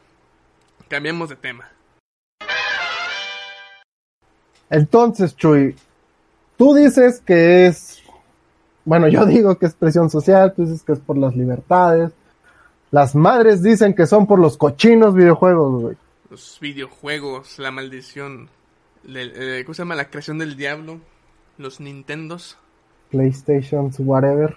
cambiemos 0.88 1.28
de 1.28 1.36
tema. 1.36 1.68
Entonces, 4.70 5.34
Chuy, 5.36 5.74
tú 6.58 6.74
dices 6.74 7.22
que 7.24 7.66
es, 7.66 8.02
bueno, 8.84 9.08
yo 9.08 9.24
digo 9.26 9.58
que 9.58 9.64
es 9.64 9.74
presión 9.74 10.10
social, 10.10 10.52
tú 10.54 10.66
dices 10.66 10.82
que 10.82 10.92
es 10.92 10.98
por 10.98 11.16
las 11.16 11.34
libertades. 11.34 12.12
Las 12.90 13.14
madres 13.14 13.62
dicen 13.62 13.94
que 13.94 14.06
son 14.06 14.26
por 14.26 14.38
los 14.38 14.58
cochinos 14.58 15.14
videojuegos, 15.14 15.82
güey. 15.82 15.96
Los 16.30 16.58
videojuegos, 16.60 17.58
la 17.58 17.70
maldición, 17.70 18.50
eh, 19.06 19.62
¿cómo 19.64 19.74
se 19.74 19.82
llama? 19.82 19.94
La 19.94 20.10
creación 20.10 20.38
del 20.38 20.56
diablo, 20.56 20.98
los 21.56 21.80
Nintendos. 21.80 22.58
PlayStations, 23.10 23.96
whatever. 24.00 24.54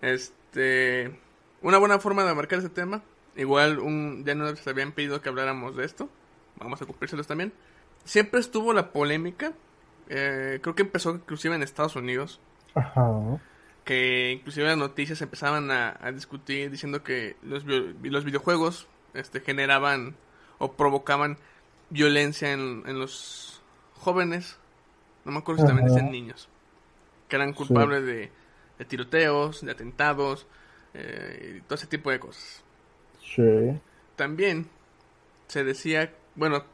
Este, 0.00 1.12
una 1.62 1.78
buena 1.78 1.98
forma 1.98 2.24
de 2.24 2.30
abarcar 2.30 2.60
ese 2.60 2.68
tema. 2.68 3.02
Igual 3.36 3.78
un, 3.78 4.24
ya 4.24 4.34
nos 4.34 4.66
habían 4.66 4.92
pedido 4.92 5.20
que 5.20 5.28
habláramos 5.28 5.76
de 5.76 5.84
esto. 5.84 6.08
Vamos 6.58 6.82
a 6.82 6.86
cumplírselos 6.86 7.26
también. 7.26 7.52
Siempre 8.04 8.40
estuvo 8.40 8.72
la 8.72 8.90
polémica. 8.90 9.52
Eh, 10.08 10.58
creo 10.62 10.74
que 10.74 10.82
empezó 10.82 11.10
inclusive 11.14 11.54
en 11.54 11.62
Estados 11.62 11.96
Unidos. 11.96 12.40
Ajá. 12.74 13.40
Que 13.84 14.32
inclusive 14.32 14.66
las 14.66 14.76
noticias 14.76 15.22
empezaban 15.22 15.70
a, 15.70 15.96
a 16.00 16.12
discutir 16.12 16.70
diciendo 16.70 17.02
que 17.02 17.36
los, 17.42 17.64
los 17.64 18.24
videojuegos 18.24 18.86
este, 19.14 19.40
generaban 19.40 20.14
o 20.58 20.72
provocaban 20.72 21.38
violencia 21.90 22.52
en, 22.52 22.82
en 22.86 22.98
los 22.98 23.62
jóvenes. 23.94 24.58
No 25.24 25.32
me 25.32 25.38
acuerdo 25.38 25.62
si 25.62 25.66
también 25.68 25.88
dicen 25.88 26.10
niños. 26.10 26.48
Que 27.28 27.36
eran 27.36 27.52
culpables 27.52 28.04
de, 28.04 28.30
de 28.78 28.84
tiroteos, 28.84 29.62
de 29.64 29.72
atentados, 29.72 30.46
eh, 30.94 31.56
y 31.58 31.60
todo 31.62 31.74
ese 31.74 31.86
tipo 31.86 32.10
de 32.10 32.18
cosas. 32.18 32.62
Sí. 33.22 33.78
También 34.16 34.68
se 35.46 35.64
decía, 35.64 36.12
bueno, 36.34 36.64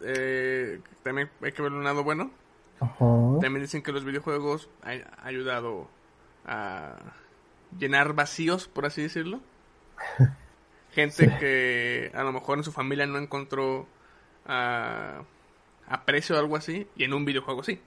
eh, 0.00 0.80
también 1.02 1.30
hay 1.40 1.52
que 1.52 1.62
ver 1.62 1.72
un 1.72 1.84
lado 1.84 2.04
bueno. 2.04 2.30
Ajá. 2.80 3.04
También 3.40 3.60
dicen 3.60 3.82
que 3.82 3.92
los 3.92 4.04
videojuegos 4.04 4.68
han 4.82 5.04
ayudado 5.22 5.88
a 6.44 6.96
llenar 7.78 8.14
vacíos, 8.14 8.68
por 8.68 8.86
así 8.86 9.02
decirlo. 9.02 9.40
Gente 10.92 11.36
que 11.38 12.10
a 12.14 12.22
lo 12.22 12.32
mejor 12.32 12.58
en 12.58 12.64
su 12.64 12.72
familia 12.72 13.06
no 13.06 13.18
encontró 13.18 13.86
ah, 14.46 15.22
aprecio 15.88 16.36
o 16.36 16.38
algo 16.38 16.56
así, 16.56 16.86
y 16.96 17.04
en 17.04 17.12
un 17.12 17.24
videojuego 17.24 17.62
sí. 17.62 17.80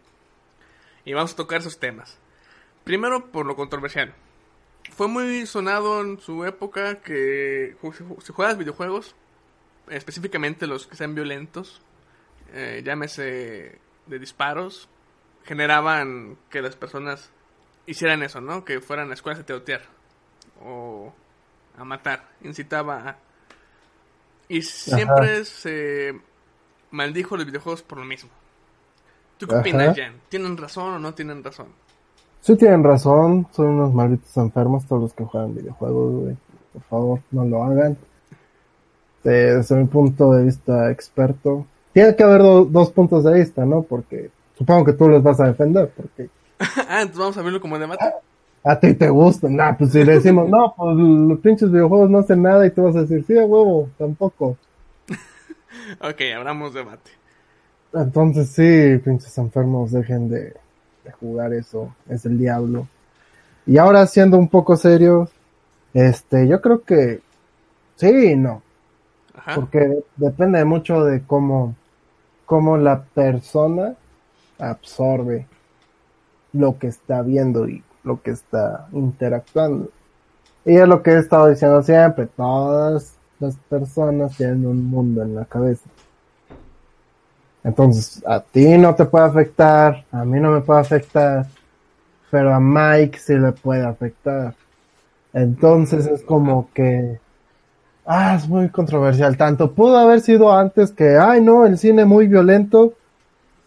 Y 1.06 1.14
vamos 1.14 1.34
a 1.34 1.36
tocar 1.36 1.62
esos 1.62 1.80
temas. 1.80 2.18
Primero, 2.84 3.32
por 3.32 3.46
lo 3.46 3.56
controversial. 3.56 4.14
Fue 4.96 5.08
muy 5.08 5.46
sonado 5.46 6.02
en 6.02 6.20
su 6.20 6.46
época 6.46 7.02
que 7.02 7.76
si 8.22 8.34
juegas 8.34 8.58
videojuegos, 8.58 9.16
específicamente 9.90 10.68
los 10.68 10.88
que 10.88 10.96
sean 10.96 11.16
violentos, 11.16 11.82
eh, 12.54 12.82
llámese 12.84 13.80
de 14.10 14.20
disparos, 14.20 14.90
generaban 15.44 16.38
que 16.50 16.62
las 16.62 16.76
personas 16.76 17.30
hicieran 17.86 18.24
eso, 18.24 18.42
¿no? 18.42 18.66
Que 18.66 18.82
fueran 18.82 19.12
a 19.12 19.14
escuelas 19.14 19.40
a 19.40 19.46
tirotear 19.46 19.82
o 20.64 21.14
a 21.78 21.84
matar, 21.84 22.28
incitaba 22.44 23.10
a... 23.10 23.18
Y 24.48 24.64
siempre 24.64 25.46
se 25.46 26.20
maldijo 26.92 27.38
los 27.38 27.46
videojuegos 27.46 27.84
por 27.84 28.00
lo 28.00 28.06
mismo. 28.06 28.30
¿Tú 29.38 29.48
qué 29.48 29.54
Ajá. 29.54 29.62
opinas, 29.62 29.98
Jan? 29.98 30.16
¿Tienen 30.28 30.58
razón 30.58 30.96
o 30.96 31.00
no 31.00 31.14
tienen 31.14 31.44
razón? 31.44 31.68
Sí 32.42 32.56
tienen 32.56 32.84
razón, 32.84 33.48
son 33.52 33.68
unos 33.68 33.94
malditos 33.94 34.36
enfermos 34.38 34.86
todos 34.86 35.04
los 35.04 35.14
que 35.14 35.24
juegan 35.24 35.56
videojuegos, 35.56 36.24
güey. 36.24 36.38
Por 36.74 36.82
favor, 36.84 37.20
no 37.32 37.46
lo 37.46 37.64
hagan. 37.64 37.98
Desde 39.24 39.76
mi 39.76 39.86
punto 39.86 40.32
de 40.34 40.46
vista 40.46 40.90
experto, 40.90 41.66
tiene 41.94 42.16
que 42.16 42.24
haber 42.24 42.42
do- 42.42 42.66
dos 42.66 42.92
puntos 42.92 43.24
de 43.24 43.34
vista, 43.34 43.66
¿no? 43.66 43.84
Porque 43.84 44.32
supongo 44.58 44.86
que 44.86 44.94
tú 44.94 45.08
los 45.10 45.24
vas 45.24 45.40
a 45.40 45.48
defender, 45.48 45.92
porque 45.96 46.30
ah, 46.88 47.02
entonces 47.02 47.18
vamos 47.20 47.38
a 47.38 47.42
verlo 47.42 47.62
como 47.62 47.80
debate. 47.80 48.16
a 48.64 48.80
ti 48.80 48.94
te 48.94 49.10
gustan. 49.10 49.56
Nah, 49.56 49.74
pues 49.78 49.92
si 49.92 50.04
le 50.04 50.14
decimos, 50.14 50.48
no, 50.50 50.74
pues 50.78 50.96
los 50.98 51.40
pinches 51.40 51.72
videojuegos 51.72 52.10
no 52.10 52.20
hacen 52.20 52.42
nada 52.42 52.66
y 52.66 52.72
tú 52.72 52.84
vas 52.84 52.96
a 52.96 53.02
decir, 53.02 53.24
sí, 53.26 53.38
a 53.38 53.46
huevo, 53.46 53.90
tampoco. 53.98 54.58
Ok, 56.02 56.22
abramos 56.36 56.74
debate. 56.74 57.12
Entonces 57.94 58.50
sí, 58.52 58.98
pinches 59.04 59.36
enfermos, 59.38 59.92
dejen 59.92 60.30
de, 60.30 60.54
de 61.04 61.12
jugar 61.20 61.54
eso, 61.54 61.96
es 62.08 62.26
el 62.26 62.38
diablo. 62.38 62.88
Y 63.66 63.78
ahora 63.78 64.08
siendo 64.08 64.38
un 64.38 64.50
poco 64.50 64.78
serios, 64.78 65.32
este, 65.94 66.48
yo 66.48 66.62
creo 66.62 66.84
que 66.84 67.22
sí 67.98 68.10
y 68.34 68.38
no, 68.38 68.64
Ajá. 69.34 69.56
porque 69.56 70.00
depende 70.18 70.66
mucho 70.66 71.04
de 71.06 71.24
cómo, 71.26 71.76
cómo 72.50 72.78
la 72.78 73.04
persona 73.04 73.94
absorbe 74.58 75.46
lo 76.52 76.80
que 76.80 76.88
está 76.88 77.22
viendo 77.22 77.70
y 77.70 77.84
lo 78.04 78.24
que 78.24 78.32
está 78.32 78.88
interactuando. 78.92 79.92
Y 80.66 80.76
es 80.76 80.88
lo 80.88 81.04
que 81.04 81.12
he 81.12 81.20
estado 81.20 81.48
diciendo 81.48 81.84
siempre, 81.84 82.26
todas 82.26 83.14
las 83.40 83.56
personas 83.56 84.36
tienen 84.36 84.66
un 84.66 84.84
mundo 84.84 85.22
en 85.22 85.36
la 85.36 85.46
cabeza. 85.46 85.88
Entonces, 87.64 88.24
a 88.26 88.40
ti 88.40 88.80
no 88.80 88.96
te 88.96 89.06
puede 89.06 89.28
afectar, 89.28 90.04
a 90.12 90.26
mí 90.26 90.40
no 90.40 90.50
me 90.50 90.62
puede 90.62 90.80
afectar, 90.80 91.46
pero 92.32 92.52
a 92.52 92.60
Mike 92.60 93.20
sí 93.20 93.38
le 93.38 93.52
puede 93.52 93.86
afectar. 93.86 94.56
Entonces 95.34 96.08
es 96.08 96.24
como 96.24 96.68
que, 96.74 97.20
ah, 98.10 98.36
es 98.36 98.50
muy 98.50 98.70
controversial. 98.70 99.38
Tanto 99.38 99.72
pudo 99.74 99.98
haber 99.98 100.22
sido 100.22 100.52
antes 100.52 100.92
que, 100.92 101.18
ay, 101.18 101.42
no, 101.42 101.66
el 101.66 101.78
cine 101.78 102.04
muy 102.06 102.28
violento, 102.28 102.94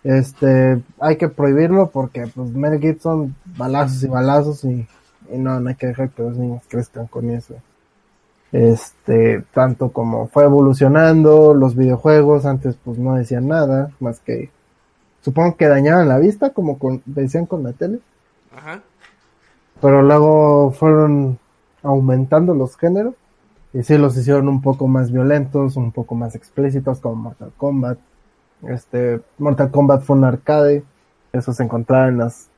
este, 0.05 0.83
hay 1.00 1.16
que 1.16 1.28
prohibirlo 1.28 1.90
porque, 1.90 2.26
pues, 2.35 2.50
Mel 2.50 2.81
Gibson, 2.81 3.35
balazos 3.57 4.02
y 4.02 4.09
balazos 4.09 4.64
y, 4.64 4.87
y 5.33 5.38
no, 5.38 5.61
no 5.61 5.68
hay 5.70 5.76
que 5.76 5.87
dejar 5.87 6.11
que 6.11 6.22
los 6.22 6.37
niños 6.37 6.62
crezcan 6.68 7.07
con 7.07 7.31
eso 7.31 7.55
este 8.52 9.42
tanto 9.55 9.92
como 9.92 10.28
fue 10.28 10.44
evolucionando 10.44 11.55
los 11.55 11.74
videojuegos 11.74 12.44
antes 12.44 12.76
pues 12.85 12.98
no 12.98 13.14
decían 13.14 13.48
nada 13.48 13.90
más 13.98 14.20
que 14.20 14.50
supongo 15.22 15.57
que 15.57 15.68
dañaban 15.68 16.09
la 16.09 16.18
vista 16.18 16.50
como 16.50 16.78
con, 16.78 17.02
decían 17.07 17.46
con 17.46 17.62
la 17.62 17.72
tele 17.72 18.00
Ajá. 18.55 18.83
pero 19.81 20.02
luego 20.02 20.70
fueron 20.72 21.38
aumentando 21.83 22.55
los 22.55 22.76
géneros 22.76 23.14
y 23.72 23.82
sí 23.82 23.96
los 23.98 24.16
hicieron 24.16 24.48
un 24.48 24.61
poco 24.61 24.87
más 24.88 25.11
violentos 25.11 25.76
un 25.76 25.92
poco 25.92 26.14
más 26.14 26.35
explícitos 26.35 27.00
como 27.00 27.16
Mortal 27.16 27.52
Kombat 27.56 27.98
este 28.68 29.20
Mortal 29.38 29.70
Kombat 29.70 30.02
fue 30.02 30.16
un 30.16 30.24
arcade 30.24 30.85
eso 31.32 31.52
se 31.52 31.62
encontraba 31.62 32.08
en 32.08 32.18
las 32.18 32.48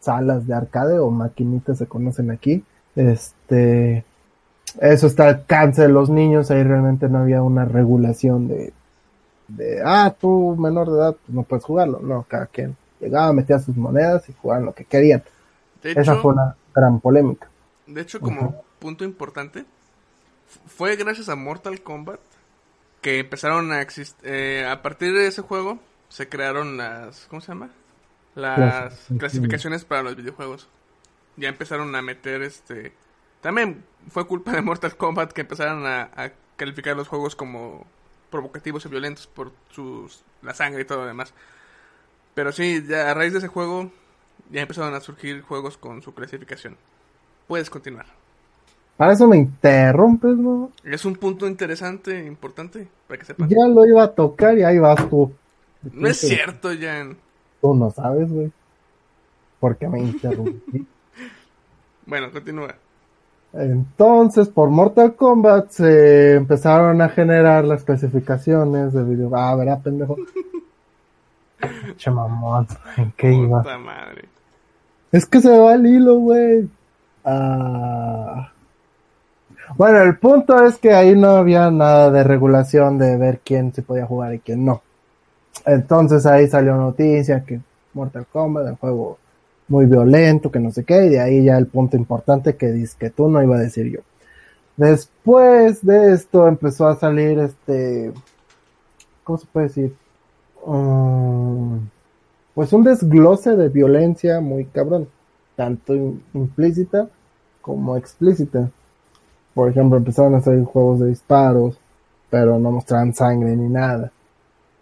salas 0.00 0.46
de 0.46 0.54
arcade 0.54 0.98
o 0.98 1.10
maquinitas 1.10 1.78
se 1.78 1.86
conocen 1.86 2.30
aquí 2.30 2.64
este 2.96 4.04
eso 4.78 5.06
está 5.06 5.24
al 5.24 5.34
alcance 5.36 5.82
de 5.82 5.88
los 5.88 6.10
niños, 6.10 6.50
ahí 6.50 6.62
realmente 6.62 7.08
no 7.08 7.18
había 7.18 7.42
una 7.42 7.64
regulación 7.64 8.48
de, 8.48 8.72
de, 9.48 9.82
ah, 9.84 10.14
tú 10.18 10.56
menor 10.58 10.90
de 10.90 10.98
edad 10.98 11.16
no 11.28 11.42
puedes 11.42 11.64
jugarlo. 11.64 12.00
No, 12.00 12.24
cada 12.28 12.46
quien 12.46 12.76
llegaba, 13.00 13.32
metía 13.32 13.58
sus 13.58 13.76
monedas 13.76 14.28
y 14.28 14.32
jugaban 14.32 14.66
lo 14.66 14.72
que 14.72 14.84
querían. 14.84 15.22
De 15.82 15.92
Esa 15.92 16.00
hecho, 16.00 16.22
fue 16.22 16.34
una 16.34 16.54
gran 16.74 17.00
polémica. 17.00 17.48
de 17.86 18.00
hecho, 18.00 18.20
como 18.20 18.62
punto 18.78 19.04
importante, 19.04 19.64
fue 20.66 20.96
gracias 20.96 21.28
a 21.28 21.36
Mortal 21.36 21.82
Kombat 21.82 22.20
que 23.00 23.20
empezaron 23.20 23.72
a 23.72 23.80
existir. 23.80 24.64
a 24.64 24.82
partir 24.82 25.14
de 25.14 25.26
ese 25.26 25.42
juego 25.42 25.78
se 26.08 26.28
crearon 26.28 26.76
las. 26.76 27.26
¿Cómo 27.26 27.40
se 27.40 27.48
llama? 27.48 27.70
Las 28.34 28.54
Clasificaciones. 28.56 29.18
clasificaciones 29.18 29.84
para 29.84 30.02
los 30.02 30.16
videojuegos. 30.16 30.68
Ya 31.36 31.48
empezaron 31.48 31.94
a 31.94 32.02
meter 32.02 32.42
este. 32.42 32.92
También 33.40 33.84
fue 34.10 34.26
culpa 34.26 34.52
de 34.52 34.60
Mortal 34.62 34.96
Kombat 34.96 35.32
que 35.32 35.40
empezaron 35.42 35.86
a, 35.86 36.10
a 36.14 36.32
calificar 36.56 36.96
los 36.96 37.08
juegos 37.08 37.34
como 37.34 37.86
provocativos 38.30 38.84
y 38.84 38.88
violentos 38.88 39.26
por 39.26 39.52
sus 39.70 40.22
la 40.42 40.54
sangre 40.54 40.82
y 40.82 40.84
todo 40.84 40.98
lo 40.98 41.06
demás. 41.06 41.32
Pero 42.34 42.52
sí, 42.52 42.84
ya 42.86 43.10
a 43.10 43.14
raíz 43.14 43.32
de 43.32 43.38
ese 43.38 43.48
juego 43.48 43.90
ya 44.50 44.62
empezaron 44.62 44.94
a 44.94 45.00
surgir 45.00 45.42
juegos 45.42 45.76
con 45.76 46.02
su 46.02 46.14
clasificación. 46.14 46.76
Puedes 47.48 47.70
continuar. 47.70 48.19
Para 49.00 49.14
eso 49.14 49.26
me 49.26 49.38
interrumpes, 49.38 50.36
¿no? 50.36 50.72
Es 50.84 51.06
un 51.06 51.14
punto 51.14 51.48
interesante, 51.48 52.22
importante, 52.26 52.86
para 53.08 53.18
que 53.18 53.24
sepan. 53.24 53.48
Ya 53.48 53.66
lo 53.66 53.86
iba 53.86 54.02
a 54.02 54.12
tocar 54.12 54.58
y 54.58 54.62
ahí 54.62 54.78
vas 54.78 55.08
tú. 55.08 55.32
No 55.94 56.06
es 56.06 56.18
cierto, 56.18 56.68
Jan. 56.78 57.16
Tú 57.62 57.74
no 57.74 57.90
sabes, 57.90 58.30
güey. 58.30 58.52
Porque 59.58 59.88
me 59.88 60.00
interrumpí. 60.00 60.86
Bueno, 62.04 62.30
continúa. 62.30 62.74
Entonces, 63.54 64.48
por 64.48 64.68
Mortal 64.68 65.14
Kombat 65.14 65.70
se 65.70 66.34
empezaron 66.34 67.00
a 67.00 67.08
generar 67.08 67.64
las 67.64 67.84
clasificaciones 67.84 68.92
de 68.92 69.02
video. 69.02 69.34
Ah, 69.34 69.56
¿verdad, 69.56 69.80
pendejo? 69.82 70.16
Che 71.96 72.10
mamón, 72.10 72.66
¿en 72.98 73.12
qué 73.12 73.32
iba? 73.32 73.62
Puta 73.62 73.78
madre. 73.78 74.28
Es 75.10 75.24
que 75.24 75.40
se 75.40 75.56
va 75.56 75.72
el 75.74 75.86
hilo, 75.86 76.16
güey. 76.16 76.68
Ah. 77.24 78.50
Bueno, 79.76 80.02
el 80.02 80.18
punto 80.18 80.64
es 80.64 80.78
que 80.78 80.92
ahí 80.92 81.14
no 81.16 81.30
había 81.30 81.70
nada 81.70 82.10
de 82.10 82.24
regulación 82.24 82.98
de 82.98 83.16
ver 83.16 83.40
quién 83.44 83.72
se 83.72 83.82
podía 83.82 84.06
jugar 84.06 84.34
y 84.34 84.40
quién 84.40 84.64
no. 84.64 84.82
Entonces 85.64 86.26
ahí 86.26 86.48
salió 86.48 86.76
noticia 86.76 87.44
que 87.44 87.60
Mortal 87.94 88.26
Kombat, 88.32 88.66
el 88.66 88.76
juego 88.76 89.18
muy 89.68 89.86
violento, 89.86 90.50
que 90.50 90.58
no 90.58 90.72
sé 90.72 90.84
qué, 90.84 91.06
y 91.06 91.08
de 91.10 91.20
ahí 91.20 91.44
ya 91.44 91.56
el 91.56 91.66
punto 91.66 91.96
importante 91.96 92.56
que 92.56 92.72
dices 92.72 92.96
que 92.96 93.10
tú 93.10 93.28
no 93.28 93.42
iba 93.42 93.56
a 93.56 93.60
decir 93.60 93.86
yo. 93.90 94.00
Después 94.76 95.84
de 95.84 96.12
esto 96.14 96.48
empezó 96.48 96.88
a 96.88 96.96
salir 96.96 97.38
este, 97.38 98.12
¿cómo 99.24 99.38
se 99.38 99.46
puede 99.46 99.68
decir? 99.68 99.94
Mm, 100.66 101.76
pues 102.54 102.72
un 102.72 102.82
desglose 102.82 103.56
de 103.56 103.68
violencia 103.68 104.40
muy 104.40 104.64
cabrón, 104.64 105.08
tanto 105.56 105.94
implícita 106.34 107.08
como 107.60 107.96
explícita. 107.96 108.70
Por 109.54 109.68
ejemplo, 109.68 109.96
empezaron 109.96 110.34
a 110.34 110.40
salir 110.40 110.64
juegos 110.64 111.00
de 111.00 111.08
disparos, 111.08 111.78
pero 112.30 112.58
no 112.58 112.70
mostraban 112.70 113.12
sangre 113.14 113.56
ni 113.56 113.68
nada. 113.68 114.12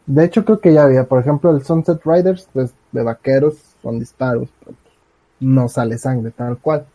De 0.06 0.24
hecho, 0.24 0.44
creo 0.44 0.60
que 0.60 0.72
ya 0.72 0.84
había, 0.84 1.04
por 1.04 1.20
ejemplo, 1.20 1.50
el 1.50 1.62
Sunset 1.62 2.00
Riders, 2.04 2.48
pues 2.52 2.72
de 2.92 3.02
vaqueros, 3.02 3.56
son 3.82 3.98
disparos, 3.98 4.48
pero 4.60 4.72
pues, 4.72 4.94
no 5.40 5.68
sale 5.68 5.98
sangre 5.98 6.30
tal 6.30 6.58
cual. 6.58 6.86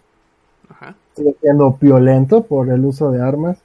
Ajá. 0.70 0.96
Sigue 1.16 1.36
siendo 1.42 1.78
violento 1.80 2.44
por 2.44 2.70
el 2.70 2.84
uso 2.86 3.12
de 3.12 3.22
armas. 3.22 3.60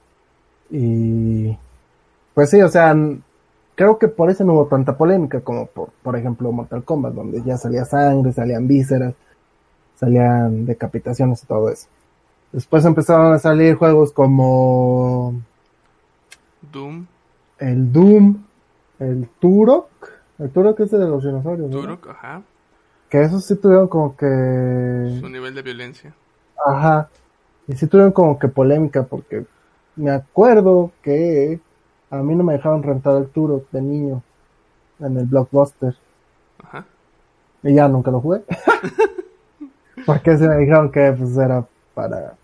Y 0.69 1.57
pues 2.33 2.51
sí, 2.51 2.61
o 2.61 2.69
sea, 2.69 2.95
creo 3.75 3.97
que 3.97 4.07
por 4.07 4.29
eso 4.29 4.43
no 4.43 4.53
hubo 4.53 4.67
tanta 4.67 4.97
polémica 4.97 5.41
como 5.41 5.65
por, 5.65 5.89
por 6.03 6.15
ejemplo, 6.15 6.51
Mortal 6.51 6.83
Kombat, 6.83 7.13
donde 7.13 7.41
ya 7.41 7.57
salía 7.57 7.85
sangre, 7.85 8.31
salían 8.33 8.67
vísceras, 8.67 9.15
salían 9.95 10.65
decapitaciones 10.65 11.43
y 11.43 11.47
todo 11.47 11.69
eso. 11.69 11.87
Después 12.51 12.83
empezaron 12.85 13.33
a 13.33 13.39
salir 13.39 13.75
juegos 13.75 14.11
como 14.11 15.35
Doom, 16.71 17.05
el 17.59 17.91
Doom, 17.91 18.43
el 18.99 19.29
Turok, 19.39 19.89
el 20.39 20.49
Turok 20.49 20.79
es 20.79 20.91
de 20.91 20.99
los 20.99 21.23
dinosaurios, 21.23 21.69
¿no? 21.69 21.81
Turok, 21.81 22.09
ajá. 22.09 22.41
Que 23.09 23.21
esos 23.21 23.45
sí 23.45 23.55
tuvieron 23.55 23.87
como 23.87 24.15
que... 24.15 24.25
Su 25.19 25.29
nivel 25.29 25.53
de 25.53 25.61
violencia. 25.61 26.13
Ajá. 26.65 27.09
Y 27.67 27.75
sí 27.75 27.87
tuvieron 27.87 28.11
como 28.11 28.39
que 28.39 28.47
polémica 28.47 29.03
porque 29.03 29.45
me 29.95 30.11
acuerdo 30.11 30.91
que 31.03 31.59
a 32.09 32.17
mí 32.17 32.35
no 32.35 32.43
me 32.43 32.53
dejaron 32.53 32.81
rentar 32.81 33.17
el 33.17 33.27
Turok 33.27 33.69
de 33.71 33.81
niño 33.81 34.23
en 34.99 35.17
el 35.17 35.25
Blockbuster. 35.25 35.95
Ajá. 36.63 36.85
Y 37.63 37.75
ya 37.75 37.87
nunca 37.87 38.09
lo 38.09 38.21
jugué. 38.21 38.43
porque 40.05 40.37
se 40.37 40.47
me 40.47 40.57
dijeron 40.57 40.91
que 40.91 41.13
pues 41.17 41.37
era 41.37 41.65
para... 41.93 42.38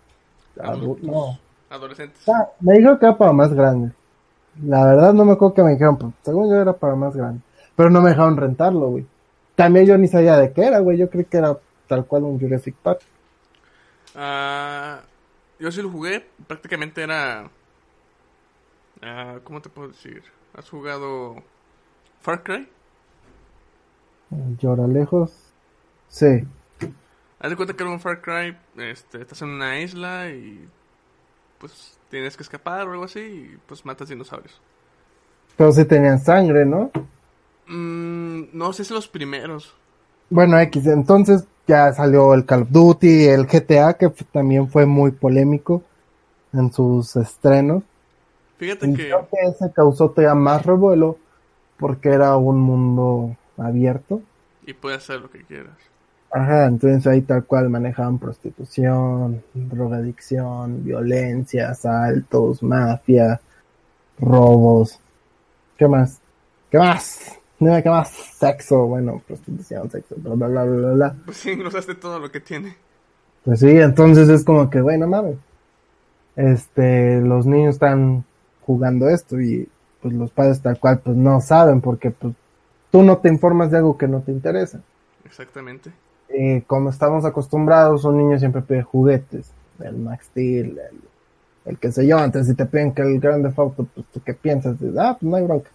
Adultos. 0.62 1.06
No. 1.08 1.38
Adolescentes. 1.70 2.28
Ah, 2.28 2.48
me 2.60 2.74
dijeron 2.74 2.98
que 2.98 3.06
era 3.06 3.16
para 3.18 3.32
más 3.32 3.52
grandes. 3.52 3.92
La 4.62 4.84
verdad 4.86 5.12
no 5.12 5.24
me 5.24 5.32
acuerdo 5.32 5.54
que 5.54 5.62
me 5.62 5.72
dijeron, 5.72 5.98
pues, 5.98 6.12
según 6.22 6.48
yo 6.48 6.56
era 6.56 6.72
para 6.72 6.94
más 6.94 7.14
grande. 7.14 7.40
Pero 7.74 7.90
no 7.90 8.00
me 8.00 8.10
dejaron 8.10 8.36
rentarlo, 8.36 8.88
güey. 8.88 9.06
También 9.54 9.86
yo 9.86 9.98
ni 9.98 10.08
sabía 10.08 10.36
de 10.36 10.52
qué 10.52 10.64
era, 10.64 10.78
güey. 10.78 10.96
Yo 10.96 11.10
creí 11.10 11.24
que 11.24 11.36
era 11.38 11.58
tal 11.86 12.06
cual 12.06 12.24
un 12.24 12.40
Jurassic 12.40 12.74
Park. 12.76 13.00
Ah, 14.14 15.00
yo 15.58 15.70
sí 15.70 15.82
lo 15.82 15.90
jugué, 15.90 16.26
prácticamente 16.46 17.02
era... 17.02 17.50
ah, 19.02 19.38
¿Cómo 19.44 19.60
te 19.60 19.68
puedo 19.68 19.88
decir? 19.88 20.22
¿Has 20.54 20.70
jugado 20.70 21.36
Far 22.22 22.42
Cry? 22.42 22.68
Llora 24.58 24.86
lejos. 24.86 25.32
Sí. 26.08 26.44
Haz 27.38 27.50
de 27.50 27.56
cuenta 27.56 27.74
que 27.74 27.82
era 27.82 27.92
un 27.92 28.00
Far 28.00 28.22
Cry, 28.22 28.56
este, 28.78 29.20
estás 29.20 29.42
en 29.42 29.50
una 29.50 29.78
isla 29.80 30.30
y 30.30 30.68
pues 31.58 31.98
tienes 32.10 32.36
que 32.36 32.42
escapar 32.42 32.86
o 32.88 32.92
algo 32.92 33.04
así 33.04 33.20
y 33.20 33.58
pues 33.66 33.84
matas 33.84 34.08
dinosaurios. 34.08 34.60
Pero 35.56 35.72
sí 35.72 35.84
tenían 35.84 36.18
sangre, 36.18 36.64
¿no? 36.64 36.90
Mm, 37.66 38.44
no 38.52 38.72
si 38.72 38.92
los 38.92 39.08
primeros. 39.08 39.74
Bueno, 40.30 40.58
X, 40.58 40.86
entonces 40.86 41.46
ya 41.66 41.92
salió 41.92 42.34
el 42.34 42.44
Call 42.44 42.62
of 42.62 42.70
Duty, 42.70 43.26
el 43.26 43.46
GTA, 43.46 43.94
que 43.94 44.08
también 44.32 44.68
fue 44.68 44.86
muy 44.86 45.10
polémico 45.12 45.82
en 46.52 46.72
sus 46.72 47.16
estrenos. 47.16 47.82
Fíjate 48.58 48.86
Y 48.86 48.94
que... 48.94 49.04
creo 49.08 49.28
que 49.28 49.36
ese 49.48 49.72
causó 49.72 50.10
todavía 50.10 50.34
más 50.34 50.64
revuelo 50.64 51.18
porque 51.78 52.08
era 52.10 52.36
un 52.36 52.60
mundo 52.60 53.36
abierto. 53.58 54.20
Y 54.66 54.74
puedes 54.74 54.98
hacer 54.98 55.20
lo 55.20 55.30
que 55.30 55.44
quieras. 55.44 55.76
Ajá, 56.30 56.66
entonces 56.66 57.06
ahí 57.06 57.22
tal 57.22 57.44
cual 57.44 57.70
manejaban 57.70 58.18
prostitución, 58.18 59.42
drogadicción, 59.54 60.84
violencia, 60.84 61.70
asaltos, 61.70 62.62
mafia, 62.62 63.40
robos. 64.18 65.00
¿Qué 65.76 65.88
más? 65.88 66.20
¿Qué 66.70 66.78
más? 66.78 67.38
Dime 67.58 67.82
qué 67.82 67.88
más. 67.88 68.10
Sexo, 68.10 68.86
bueno, 68.86 69.22
prostitución, 69.26 69.90
sexo, 69.90 70.14
bla, 70.18 70.34
bla, 70.34 70.48
bla, 70.48 70.64
bla, 70.64 70.92
bla. 70.92 71.16
Pues 71.24 71.38
sí, 71.38 71.50
englosaste 71.50 71.94
todo 71.94 72.18
lo 72.18 72.30
que 72.30 72.40
tiene. 72.40 72.76
Pues 73.44 73.60
sí, 73.60 73.70
entonces 73.70 74.28
es 74.28 74.44
como 74.44 74.68
que, 74.68 74.80
bueno, 74.80 75.06
mames. 75.06 75.36
Este, 76.34 77.20
los 77.20 77.46
niños 77.46 77.76
están 77.76 78.24
jugando 78.60 79.08
esto 79.08 79.40
y 79.40 79.68
pues 80.02 80.12
los 80.12 80.30
padres 80.30 80.60
tal 80.60 80.78
cual 80.78 80.98
pues 80.98 81.16
no 81.16 81.40
saben 81.40 81.80
porque 81.80 82.10
pues 82.10 82.34
tú 82.90 83.02
no 83.02 83.18
te 83.18 83.28
informas 83.28 83.70
de 83.70 83.78
algo 83.78 83.96
que 83.96 84.06
no 84.06 84.20
te 84.20 84.32
interesa. 84.32 84.82
Exactamente. 85.24 85.92
Y 86.28 86.60
como 86.62 86.90
estamos 86.90 87.24
acostumbrados, 87.24 88.04
un 88.04 88.18
niño 88.18 88.38
siempre 88.38 88.62
pide 88.62 88.82
juguetes, 88.82 89.50
el 89.80 89.96
Max 89.96 90.26
Steel, 90.26 90.78
el, 90.78 91.00
el 91.66 91.78
que 91.78 91.92
sé 91.92 92.06
yo, 92.06 92.18
antes 92.18 92.46
si 92.46 92.54
te 92.54 92.66
piden 92.66 92.92
que 92.92 93.02
el 93.02 93.20
Grand 93.20 93.44
Theft 93.44 93.58
Auto, 93.58 93.86
pues 93.94 94.06
tú 94.12 94.20
qué 94.24 94.34
piensas, 94.34 94.78
Dices, 94.78 94.96
ah, 94.98 95.16
pues 95.18 95.28
no 95.28 95.36
hay 95.36 95.44
bronca. 95.44 95.70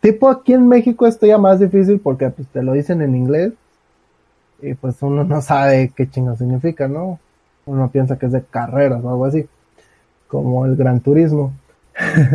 Tipo 0.00 0.28
aquí 0.28 0.54
en 0.54 0.66
México 0.66 1.06
esto 1.06 1.26
ya 1.26 1.38
más 1.38 1.60
difícil 1.60 2.00
porque 2.00 2.30
pues 2.30 2.48
te 2.48 2.62
lo 2.62 2.72
dicen 2.72 3.02
en 3.02 3.14
inglés 3.14 3.52
y 4.62 4.74
pues 4.74 5.00
uno 5.02 5.24
no 5.24 5.42
sabe 5.42 5.92
qué 5.94 6.08
chingo 6.08 6.36
significa, 6.36 6.88
¿no? 6.88 7.18
Uno 7.66 7.90
piensa 7.90 8.18
que 8.18 8.26
es 8.26 8.32
de 8.32 8.42
carreras 8.42 9.04
o 9.04 9.10
algo 9.10 9.26
así, 9.26 9.46
como 10.28 10.64
el 10.64 10.76
Gran 10.76 11.00
Turismo. 11.00 11.52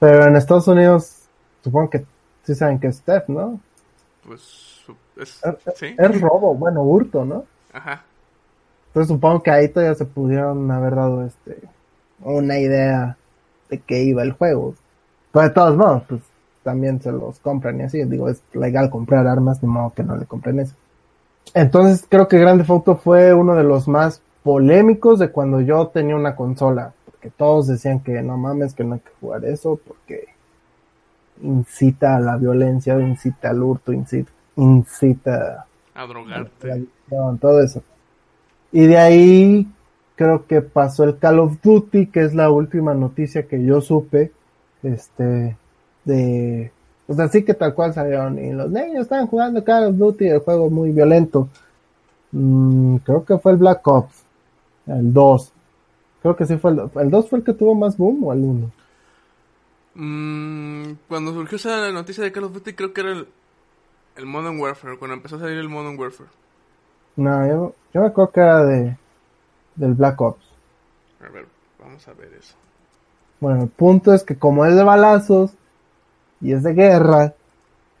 Pero 0.00 0.26
en 0.26 0.36
Estados 0.36 0.66
Unidos 0.68 1.22
supongo 1.62 1.90
que 1.90 2.04
sí 2.44 2.54
saben 2.54 2.78
que 2.78 2.88
es 2.88 3.02
theft, 3.02 3.28
¿no? 3.28 3.60
Pues... 4.26 4.77
Es, 5.18 5.40
Es, 5.44 5.74
sí. 5.76 5.94
es 5.96 6.20
robo, 6.20 6.54
bueno, 6.54 6.82
hurto, 6.82 7.24
¿no? 7.24 7.44
Ajá. 7.72 8.04
Entonces 8.88 9.08
supongo 9.08 9.42
que 9.42 9.50
ahí 9.50 9.68
todavía 9.68 9.94
se 9.94 10.04
pudieron 10.04 10.70
haber 10.70 10.94
dado 10.94 11.24
este 11.24 11.58
una 12.20 12.58
idea 12.58 13.16
de 13.68 13.78
qué 13.78 14.02
iba 14.02 14.22
el 14.22 14.32
juego. 14.32 14.74
Pero 15.32 15.44
de 15.44 15.50
todos 15.54 15.76
modos, 15.76 16.02
pues 16.08 16.22
también 16.62 17.00
se 17.00 17.12
los 17.12 17.38
compran 17.38 17.80
y 17.80 17.84
así. 17.84 18.02
Digo, 18.04 18.28
es 18.28 18.42
legal 18.52 18.90
comprar 18.90 19.26
armas, 19.26 19.60
de 19.60 19.66
modo 19.66 19.92
que 19.94 20.02
no 20.02 20.16
le 20.16 20.26
compren 20.26 20.60
eso. 20.60 20.74
Entonces 21.54 22.04
creo 22.08 22.28
que 22.28 22.38
Grande 22.38 22.64
Auto 22.68 22.96
fue 22.96 23.32
uno 23.34 23.54
de 23.54 23.64
los 23.64 23.88
más 23.88 24.22
polémicos 24.42 25.18
de 25.18 25.30
cuando 25.30 25.60
yo 25.60 25.88
tenía 25.88 26.16
una 26.16 26.34
consola. 26.34 26.92
Porque 27.04 27.30
todos 27.30 27.66
decían 27.66 28.00
que 28.00 28.22
no 28.22 28.36
mames, 28.36 28.74
que 28.74 28.84
no 28.84 28.94
hay 28.94 29.00
que 29.00 29.12
jugar 29.20 29.44
eso, 29.44 29.78
porque 29.86 30.28
incita 31.42 32.16
a 32.16 32.20
la 32.20 32.36
violencia, 32.36 32.98
incita 32.98 33.50
al 33.50 33.62
hurto, 33.62 33.92
incita, 33.92 34.30
incita 34.58 35.66
A 35.94 36.06
drogarte. 36.06 36.72
adicción, 36.72 37.38
todo 37.38 37.60
eso. 37.62 37.82
Y 38.72 38.86
de 38.86 38.98
ahí 38.98 39.68
creo 40.16 40.46
que 40.46 40.62
pasó 40.62 41.04
el 41.04 41.18
Call 41.18 41.38
of 41.40 41.60
Duty, 41.62 42.08
que 42.08 42.22
es 42.24 42.34
la 42.34 42.50
última 42.50 42.94
noticia 42.94 43.46
que 43.48 43.64
yo 43.64 43.80
supe, 43.80 44.32
este, 44.82 45.56
de, 46.04 46.72
pues 47.06 47.18
así 47.20 47.44
que 47.44 47.54
tal 47.54 47.74
cual 47.74 47.94
salieron, 47.94 48.38
y 48.38 48.52
los 48.52 48.70
niños 48.70 49.02
están 49.02 49.26
jugando 49.28 49.64
Call 49.64 49.90
of 49.90 49.96
Duty, 49.96 50.28
el 50.28 50.40
juego 50.40 50.70
muy 50.70 50.92
violento. 50.92 51.48
Mm, 52.32 52.96
creo 52.98 53.24
que 53.24 53.38
fue 53.38 53.52
el 53.52 53.58
Black 53.58 53.86
Ops, 53.86 54.24
el 54.86 55.12
2. 55.12 55.52
Creo 56.22 56.36
que 56.36 56.46
sí 56.46 56.56
fue 56.58 56.72
el, 56.72 56.90
el 56.96 57.10
2 57.10 57.28
fue 57.30 57.38
el 57.40 57.44
que 57.44 57.54
tuvo 57.54 57.74
más 57.74 57.96
boom 57.96 58.24
o 58.24 58.32
el 58.32 58.40
1. 58.44 58.72
Mm, 59.94 60.92
cuando 61.08 61.32
surgió 61.32 61.56
esa 61.56 61.90
noticia 61.92 62.22
de 62.24 62.32
Call 62.32 62.44
of 62.44 62.52
Duty, 62.54 62.72
creo 62.74 62.92
que 62.92 63.00
era 63.00 63.12
el, 63.12 63.28
el 64.18 64.26
Modern 64.26 64.58
Warfare, 64.58 64.98
cuando 64.98 65.14
empezó 65.14 65.36
a 65.36 65.38
salir 65.38 65.58
el 65.58 65.68
Modern 65.68 65.98
Warfare. 65.98 66.28
No, 67.14 67.46
yo, 67.46 67.74
yo 67.94 68.00
me 68.00 68.08
acuerdo 68.08 68.32
que 68.32 68.40
era 68.40 68.64
de, 68.64 68.96
del 69.76 69.94
Black 69.94 70.20
Ops. 70.20 70.44
A 71.24 71.28
ver, 71.30 71.46
vamos 71.78 72.06
a 72.08 72.12
ver 72.14 72.34
eso. 72.34 72.54
Bueno, 73.38 73.62
el 73.62 73.68
punto 73.68 74.12
es 74.12 74.24
que 74.24 74.36
como 74.36 74.66
es 74.66 74.74
de 74.74 74.82
balazos 74.82 75.52
y 76.40 76.52
es 76.52 76.64
de 76.64 76.74
guerra, 76.74 77.34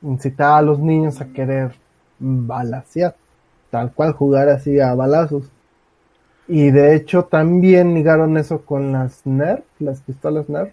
incitaba 0.02 0.58
a 0.58 0.62
los 0.62 0.80
niños 0.80 1.20
a 1.20 1.28
querer 1.28 1.74
balasear, 2.18 3.14
tal 3.70 3.92
cual 3.92 4.12
jugar 4.12 4.48
así 4.48 4.80
a 4.80 4.94
balazos. 4.94 5.48
Y 6.48 6.72
de 6.72 6.96
hecho 6.96 7.26
también 7.26 7.94
ligaron 7.94 8.36
eso 8.38 8.62
con 8.64 8.90
las 8.90 9.24
Nerf, 9.24 9.64
las 9.78 10.00
pistolas 10.00 10.48
Nerf. 10.48 10.72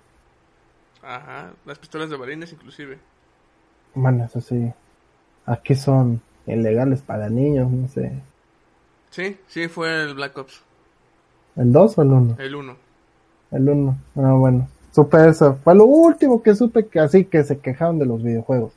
Ajá, 1.04 1.54
las 1.66 1.78
pistolas 1.78 2.10
de 2.10 2.18
balines 2.18 2.52
inclusive. 2.52 2.98
Bueno, 3.94 4.26
eso 4.26 4.42
sí, 4.42 4.74
aquí 5.46 5.76
son 5.76 6.22
ilegales 6.48 7.02
para 7.02 7.30
niños, 7.30 7.72
no 7.72 7.88
sé. 7.88 8.12
Sí, 9.10 9.38
sí, 9.48 9.68
fue 9.68 10.04
el 10.04 10.14
Black 10.14 10.38
Ops, 10.38 10.62
¿El 11.56 11.72
2 11.72 11.98
o 11.98 12.02
el 12.04 12.12
1? 12.12 12.38
el 12.38 12.56
1. 12.56 12.78
El 13.50 13.68
1. 13.70 13.98
Ah, 14.18 14.34
bueno. 14.34 14.68
Supe 14.92 15.28
eso. 15.28 15.56
Fue 15.64 15.74
lo 15.74 15.86
último 15.86 16.44
que 16.44 16.54
supe 16.54 16.88
que 16.88 17.00
así 17.00 17.26
que 17.26 17.44
se 17.44 17.60
quejaron 17.60 17.98
de 17.98 18.06
los 18.06 18.22
videojuegos. 18.22 18.74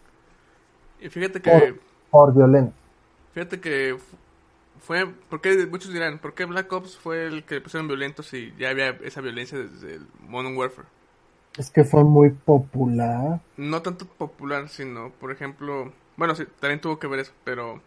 Y 1.01 1.09
fíjate 1.09 1.41
que, 1.43 1.53
Por, 1.53 1.81
por 2.11 2.33
violencia. 2.35 2.73
fíjate 3.33 3.61
que 3.61 3.97
fu- 3.99 4.17
fue, 4.81 5.07
porque 5.31 5.67
muchos 5.67 5.93
dirán, 5.93 6.21
¿por 6.21 6.35
qué 6.35 6.45
Black 6.47 6.73
Ops 6.73 6.97
fue 6.99 7.27
el 7.27 7.45
que 7.45 7.61
pusieron 7.61 7.89
violentos 7.89 8.27
si 8.29 8.55
ya 8.59 8.71
había 8.71 8.91
esa 9.05 9.21
violencia 9.21 9.59
desde 9.59 9.97
el 9.97 10.07
Modern 10.21 10.57
Warfare? 10.57 10.89
Es 11.59 11.71
que 11.71 11.85
fue 11.85 12.05
muy 12.05 12.31
popular. 12.31 13.43
No 13.59 13.83
tanto 13.83 14.07
popular, 14.07 14.71
sino, 14.71 15.11
por 15.13 15.31
ejemplo, 15.33 15.93
bueno, 16.19 16.35
sí, 16.35 16.45
también 16.59 16.81
tuvo 16.81 16.99
que 16.99 17.07
ver 17.07 17.21
eso, 17.21 17.33
pero 17.45 17.81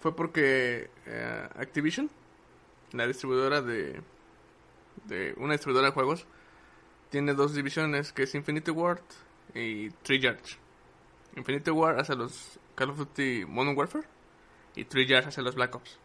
fue 0.00 0.16
porque 0.16 0.88
eh, 1.04 1.48
Activision, 1.54 2.10
la 2.92 3.06
distribuidora 3.06 3.60
de, 3.60 4.00
de 5.04 5.34
una 5.36 5.52
distribuidora 5.52 5.88
de 5.88 5.92
juegos, 5.92 6.26
tiene 7.10 7.34
dos 7.34 7.54
divisiones, 7.54 8.12
que 8.14 8.22
es 8.22 8.34
Infinity 8.34 8.70
Ward 8.70 9.02
y 9.54 9.90
Treyarch. 9.90 10.58
Infinity 11.36 11.70
Ward 11.70 12.00
hace 12.00 12.16
los 12.16 12.58
Call 12.74 12.88
of 12.88 12.96
Duty 12.96 13.44
Modern 13.44 13.76
Warfare 13.76 14.08
y 14.74 14.84
Treyarch 14.84 15.26
hace 15.26 15.42
los 15.42 15.54
Black 15.54 15.74
Ops. 15.74 15.98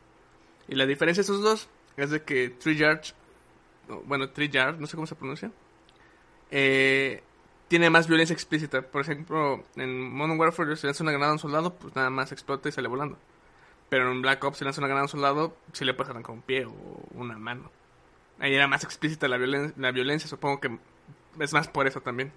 Y 0.67 0.75
la 0.75 0.85
diferencia 0.85 1.21
de 1.21 1.25
esos 1.25 1.41
dos 1.41 1.69
es 1.95 2.09
de 2.09 2.23
que 2.23 2.49
Treyarch, 2.49 3.13
no, 3.87 4.01
bueno, 4.01 4.29
Treyarch, 4.31 4.79
no 4.79 4.87
sé 4.87 4.95
cómo 4.95 5.07
se 5.07 5.15
pronuncia, 5.15 5.49
eh, 6.51 7.23
tiene 7.73 7.89
más 7.89 8.07
violencia 8.07 8.35
explícita. 8.35 8.83
Por 8.83 9.01
ejemplo, 9.01 9.63
en 9.77 10.13
Modern 10.13 10.39
Warfare 10.39 10.75
si 10.75 10.85
lanza 10.85 11.01
una 11.01 11.11
granada 11.11 11.31
a 11.31 11.33
un 11.33 11.39
soldado, 11.39 11.73
pues 11.73 11.95
nada 11.95 12.11
más 12.11 12.31
explota 12.31 12.69
y 12.69 12.71
sale 12.71 12.87
volando. 12.87 13.17
Pero 13.89 14.11
en 14.11 14.21
Black 14.21 14.43
Ops 14.43 14.59
si 14.59 14.63
lanza 14.63 14.79
una 14.79 14.89
granada 14.89 15.01
a 15.01 15.05
un 15.05 15.09
soldado, 15.09 15.55
si 15.71 15.83
le 15.83 15.95
puedes 15.95 16.11
arrancar 16.11 16.35
un 16.35 16.43
pie 16.43 16.65
o 16.65 16.71
una 17.15 17.35
mano. 17.35 17.71
Ahí 18.37 18.53
era 18.53 18.67
más 18.67 18.83
explícita 18.83 19.27
la, 19.27 19.37
violen 19.37 19.73
la 19.77 19.89
violencia, 19.89 20.29
supongo 20.29 20.59
que 20.59 20.77
es 21.39 21.51
más 21.51 21.67
por 21.67 21.87
eso 21.87 21.99
también. 21.99 22.31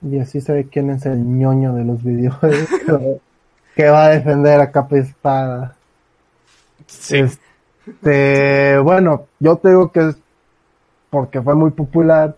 Y 0.00 0.20
así 0.20 0.40
sabe 0.40 0.68
quién 0.68 0.90
es 0.90 1.04
el 1.06 1.24
ñoño 1.24 1.74
de 1.74 1.84
los 1.84 2.00
videojuegos. 2.04 2.68
que- 3.74 3.88
va 3.88 4.04
a 4.04 4.10
defender 4.10 4.60
a 4.60 4.70
capa 4.70 4.96
y 4.96 5.00
espada. 5.00 5.76
Este, 7.10 8.78
bueno, 8.78 9.26
yo 9.40 9.56
te 9.56 9.70
digo 9.70 9.90
que 9.90 10.10
es 10.10 10.16
porque 11.10 11.42
fue 11.42 11.56
muy 11.56 11.72
popular. 11.72 12.36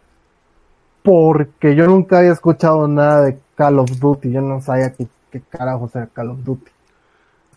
Porque 1.03 1.75
yo 1.75 1.87
nunca 1.87 2.19
había 2.19 2.33
escuchado 2.33 2.87
nada 2.87 3.23
de 3.23 3.39
Call 3.55 3.79
of 3.79 3.91
Duty. 3.99 4.31
Yo 4.31 4.41
no 4.43 4.61
sabía 4.61 4.93
qué, 4.93 5.07
qué 5.31 5.41
carajos 5.41 5.95
era 5.97 6.07
Call 6.07 6.31
of 6.31 6.45
Duty. 6.45 6.71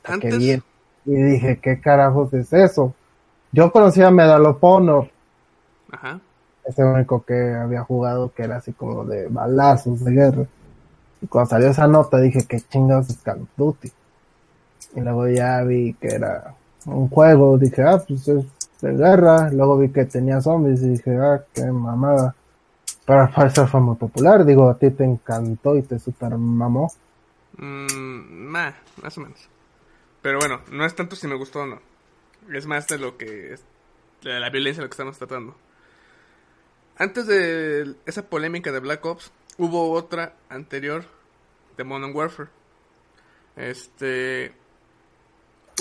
Antes, 0.06 0.38
vi- 0.39 0.62
Y 1.06 1.12
dije, 1.16 1.60
¿qué 1.62 1.82
carajos 1.82 2.34
es 2.34 2.54
eso? 2.54 2.94
Yo 3.52 3.72
conocía 3.72 4.10
Medal 4.10 4.46
of 4.46 4.58
Honor. 4.62 5.10
ajá, 5.91 6.20
Es 6.66 6.80
el 6.80 6.86
único 6.86 7.24
que 7.26 7.54
había 7.54 7.84
jugado 7.84 8.32
que 8.34 8.44
era 8.44 8.56
así 8.58 8.72
como 8.72 9.04
de 9.04 9.28
balazos 9.28 10.04
de 10.06 10.12
guerra. 10.12 10.46
Y 11.22 11.28
cuando 11.28 11.50
salió 11.50 11.68
esa 11.70 11.88
nota 11.88 12.20
dije, 12.20 12.46
¿qué 12.48 12.62
chingados 12.62 13.10
es 13.10 13.18
Call 13.18 13.41
of 13.41 13.50
Duty? 13.58 13.91
Y 14.96 15.02
luego 15.02 15.28
ya 15.28 15.62
vi 15.64 15.94
que 15.96 16.08
era 16.16 16.54
un 16.86 17.10
juego, 17.10 17.58
dije, 17.58 17.82
ah, 17.84 18.02
pues 18.08 18.26
es 18.28 18.46
de 18.82 18.94
guerra. 18.94 19.50
Luego 19.52 19.78
vi 19.78 19.89
que 19.89 20.06
tenía 20.06 20.39
zombies 20.41 20.82
y 20.84 20.89
dije, 20.89 21.18
ah, 21.18 21.41
qué 21.54 21.66
mamada. 21.66 22.34
Al 23.08 23.30
parecer 23.32 23.68
fue 23.68 23.82
muy 23.82 23.95
popular, 23.95 24.45
digo, 24.45 24.70
a 24.70 24.78
ti 24.78 24.89
te 24.91 25.04
encantó 25.04 25.76
y 25.76 25.82
te 25.82 25.99
super 25.99 26.38
mamó. 26.38 26.91
mm, 27.58 28.51
nah, 28.51 28.72
más 29.01 29.18
o 29.18 29.22
menos. 29.22 29.49
Pero 30.22 30.39
bueno, 30.39 30.62
no 30.72 30.86
es 30.86 30.95
tanto 30.95 31.16
si 31.16 31.28
me 31.28 31.36
gustó 31.36 31.62
o 31.62 31.66
no. 31.66 31.80
Es 32.51 32.66
más 32.66 32.88
de 32.88 32.97
lo 32.97 33.18
que 33.18 33.54
es 33.54 33.64
de 34.22 34.39
la 34.39 34.49
violencia 34.49 34.80
de 34.80 34.86
lo 34.86 34.89
que 34.89 34.93
estamos 34.93 35.18
tratando. 35.18 35.56
Antes 36.97 37.28
de 37.28 37.95
esa 38.06 38.24
polémica 38.30 38.72
de 38.72 38.80
Black 38.80 39.06
Ops, 39.06 39.32
hubo 39.58 39.91
otra 39.91 40.36
anterior 40.49 41.04
de 41.76 41.84
Modern 41.84 42.16
Warfare. 42.16 42.49
Este. 43.56 44.54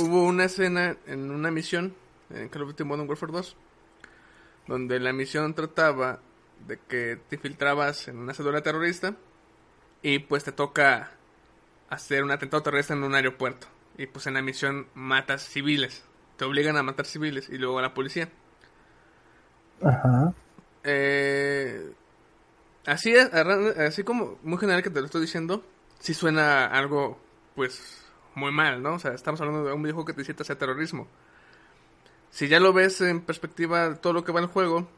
Hubo 0.00 0.24
una 0.24 0.44
escena 0.44 0.96
en 1.06 1.30
una 1.30 1.50
misión 1.50 1.94
en 2.30 2.48
Call 2.48 2.62
of 2.62 2.70
Duty 2.70 2.84
Modern 2.84 3.08
Warfare 3.08 3.32
2. 3.32 3.56
Donde 4.68 4.98
la 5.00 5.12
misión 5.12 5.54
trataba 5.54 6.18
de 6.66 6.78
que 6.78 7.18
te 7.28 7.36
infiltrabas 7.36 8.08
en 8.08 8.18
una 8.18 8.34
célula 8.34 8.62
terrorista. 8.62 9.16
Y 10.02 10.20
pues 10.20 10.44
te 10.44 10.52
toca 10.52 11.10
hacer 11.88 12.24
un 12.24 12.30
atentado 12.30 12.62
terrorista 12.62 12.94
en 12.94 13.04
un 13.04 13.14
aeropuerto. 13.14 13.66
Y 13.96 14.06
pues 14.06 14.26
en 14.26 14.34
la 14.34 14.42
misión 14.42 14.86
matas 14.94 15.42
civiles. 15.42 16.04
Te 16.36 16.44
obligan 16.44 16.76
a 16.76 16.82
matar 16.82 17.06
civiles 17.06 17.48
y 17.48 17.58
luego 17.58 17.78
a 17.78 17.82
la 17.82 17.94
policía. 17.94 18.28
Ajá. 19.84 20.32
Eh, 20.84 21.92
así 22.86 23.14
es, 23.14 23.32
así 23.32 24.02
como 24.02 24.38
muy 24.42 24.58
general 24.58 24.82
que 24.82 24.90
te 24.90 25.00
lo 25.00 25.06
estoy 25.06 25.20
diciendo, 25.20 25.64
sí 25.98 26.14
suena 26.14 26.66
algo, 26.66 27.20
pues, 27.54 28.04
muy 28.34 28.52
mal, 28.52 28.82
¿no? 28.82 28.94
O 28.94 28.98
sea, 28.98 29.12
estamos 29.12 29.40
hablando 29.40 29.64
de 29.64 29.72
un 29.72 29.82
videojuego 29.82 30.06
que 30.06 30.14
te 30.14 30.22
incita 30.22 30.42
hacia 30.42 30.58
terrorismo. 30.58 31.06
Si 32.30 32.48
ya 32.48 32.60
lo 32.60 32.72
ves 32.72 33.00
en 33.02 33.20
perspectiva 33.20 33.90
de 33.90 33.96
todo 33.96 34.12
lo 34.12 34.24
que 34.24 34.32
va 34.32 34.40
el 34.40 34.46
juego, 34.46 34.88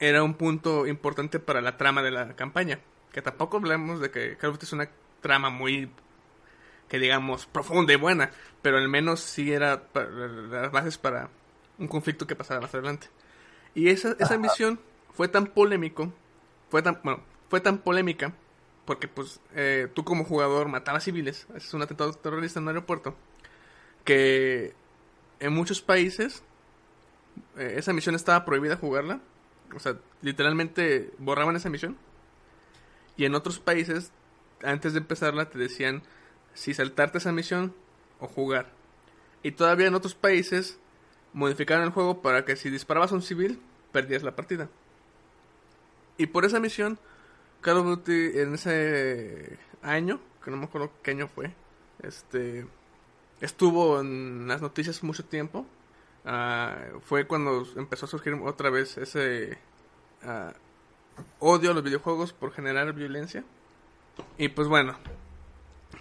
era 0.00 0.22
un 0.22 0.34
punto 0.34 0.86
importante 0.86 1.38
para 1.38 1.60
la 1.60 1.76
trama 1.76 2.02
de 2.02 2.10
la 2.10 2.34
campaña. 2.34 2.80
Que 3.12 3.22
tampoco 3.22 3.58
hablamos 3.58 4.00
de 4.00 4.10
que 4.10 4.36
Call 4.36 4.50
of 4.50 4.56
Duty 4.56 4.66
es 4.66 4.72
una 4.72 4.88
trama 5.20 5.50
muy, 5.50 5.90
que 6.88 6.98
digamos, 6.98 7.46
profunda 7.46 7.92
y 7.92 7.96
buena, 7.96 8.30
pero 8.62 8.78
al 8.78 8.88
menos 8.88 9.20
sí 9.20 9.52
era 9.52 9.82
las 9.94 10.72
bases 10.72 10.96
para 10.96 11.28
un 11.78 11.86
conflicto 11.86 12.26
que 12.26 12.34
pasara 12.34 12.60
más 12.60 12.74
adelante. 12.74 13.08
Y 13.74 13.88
esa, 13.88 14.16
esa 14.18 14.38
misión 14.38 14.80
fue 15.12 15.28
tan 15.28 15.46
polémico, 15.48 16.12
fue 16.70 16.82
tan, 16.82 17.00
bueno, 17.02 17.22
fue 17.48 17.60
tan 17.60 17.78
polémica, 17.78 18.32
porque 18.84 19.06
pues 19.06 19.40
eh, 19.54 19.88
tú 19.94 20.04
como 20.04 20.24
jugador 20.24 20.68
matabas 20.68 21.04
civiles, 21.04 21.46
es 21.54 21.72
un 21.74 21.82
atentado 21.82 22.12
terrorista 22.14 22.58
en 22.58 22.64
un 22.64 22.68
aeropuerto, 22.68 23.14
que 24.04 24.74
en 25.40 25.52
muchos 25.52 25.80
países 25.80 26.42
eh, 27.56 27.74
esa 27.76 27.92
misión 27.92 28.14
estaba 28.14 28.44
prohibida 28.44 28.76
jugarla, 28.76 29.20
o 29.74 29.78
sea, 29.78 29.96
literalmente 30.22 31.10
borraban 31.18 31.56
esa 31.56 31.70
misión, 31.70 31.96
y 33.16 33.24
en 33.24 33.34
otros 33.34 33.58
países, 33.58 34.12
antes 34.62 34.92
de 34.92 35.00
empezarla, 35.00 35.50
te 35.50 35.58
decían 35.58 36.02
si 36.54 36.74
saltarte 36.74 37.18
esa 37.18 37.32
misión 37.32 37.74
o 38.18 38.26
jugar. 38.26 38.72
Y 39.42 39.52
todavía 39.52 39.86
en 39.86 39.94
otros 39.94 40.14
países 40.14 40.78
modificaron 41.32 41.84
el 41.84 41.90
juego 41.90 42.22
para 42.22 42.44
que 42.44 42.56
si 42.56 42.70
disparabas 42.70 43.12
a 43.12 43.14
un 43.14 43.22
civil, 43.22 43.60
perdías 43.92 44.22
la 44.22 44.36
partida. 44.36 44.68
Y 46.18 46.26
por 46.26 46.44
esa 46.44 46.60
misión, 46.60 46.98
Call 47.60 47.78
of 47.78 47.86
Duty 47.86 48.38
en 48.38 48.54
ese 48.54 49.58
año, 49.82 50.20
que 50.44 50.50
no 50.50 50.56
me 50.56 50.64
acuerdo 50.64 50.92
qué 51.02 51.12
año 51.12 51.28
fue, 51.28 51.54
este 52.02 52.66
estuvo 53.40 54.00
en 54.00 54.46
las 54.48 54.60
noticias 54.60 55.02
mucho 55.02 55.24
tiempo. 55.24 55.66
Ah, 56.24 56.76
fue 57.02 57.26
cuando 57.26 57.66
empezó 57.76 58.06
a 58.06 58.08
surgir 58.08 58.34
otra 58.34 58.70
vez 58.70 58.98
ese 58.98 59.58
ah, 60.22 60.52
odio 61.38 61.70
a 61.70 61.74
los 61.74 61.82
videojuegos 61.82 62.32
por 62.32 62.52
generar 62.52 62.92
violencia. 62.92 63.44
Y 64.36 64.48
pues 64.48 64.68
bueno, 64.68 64.96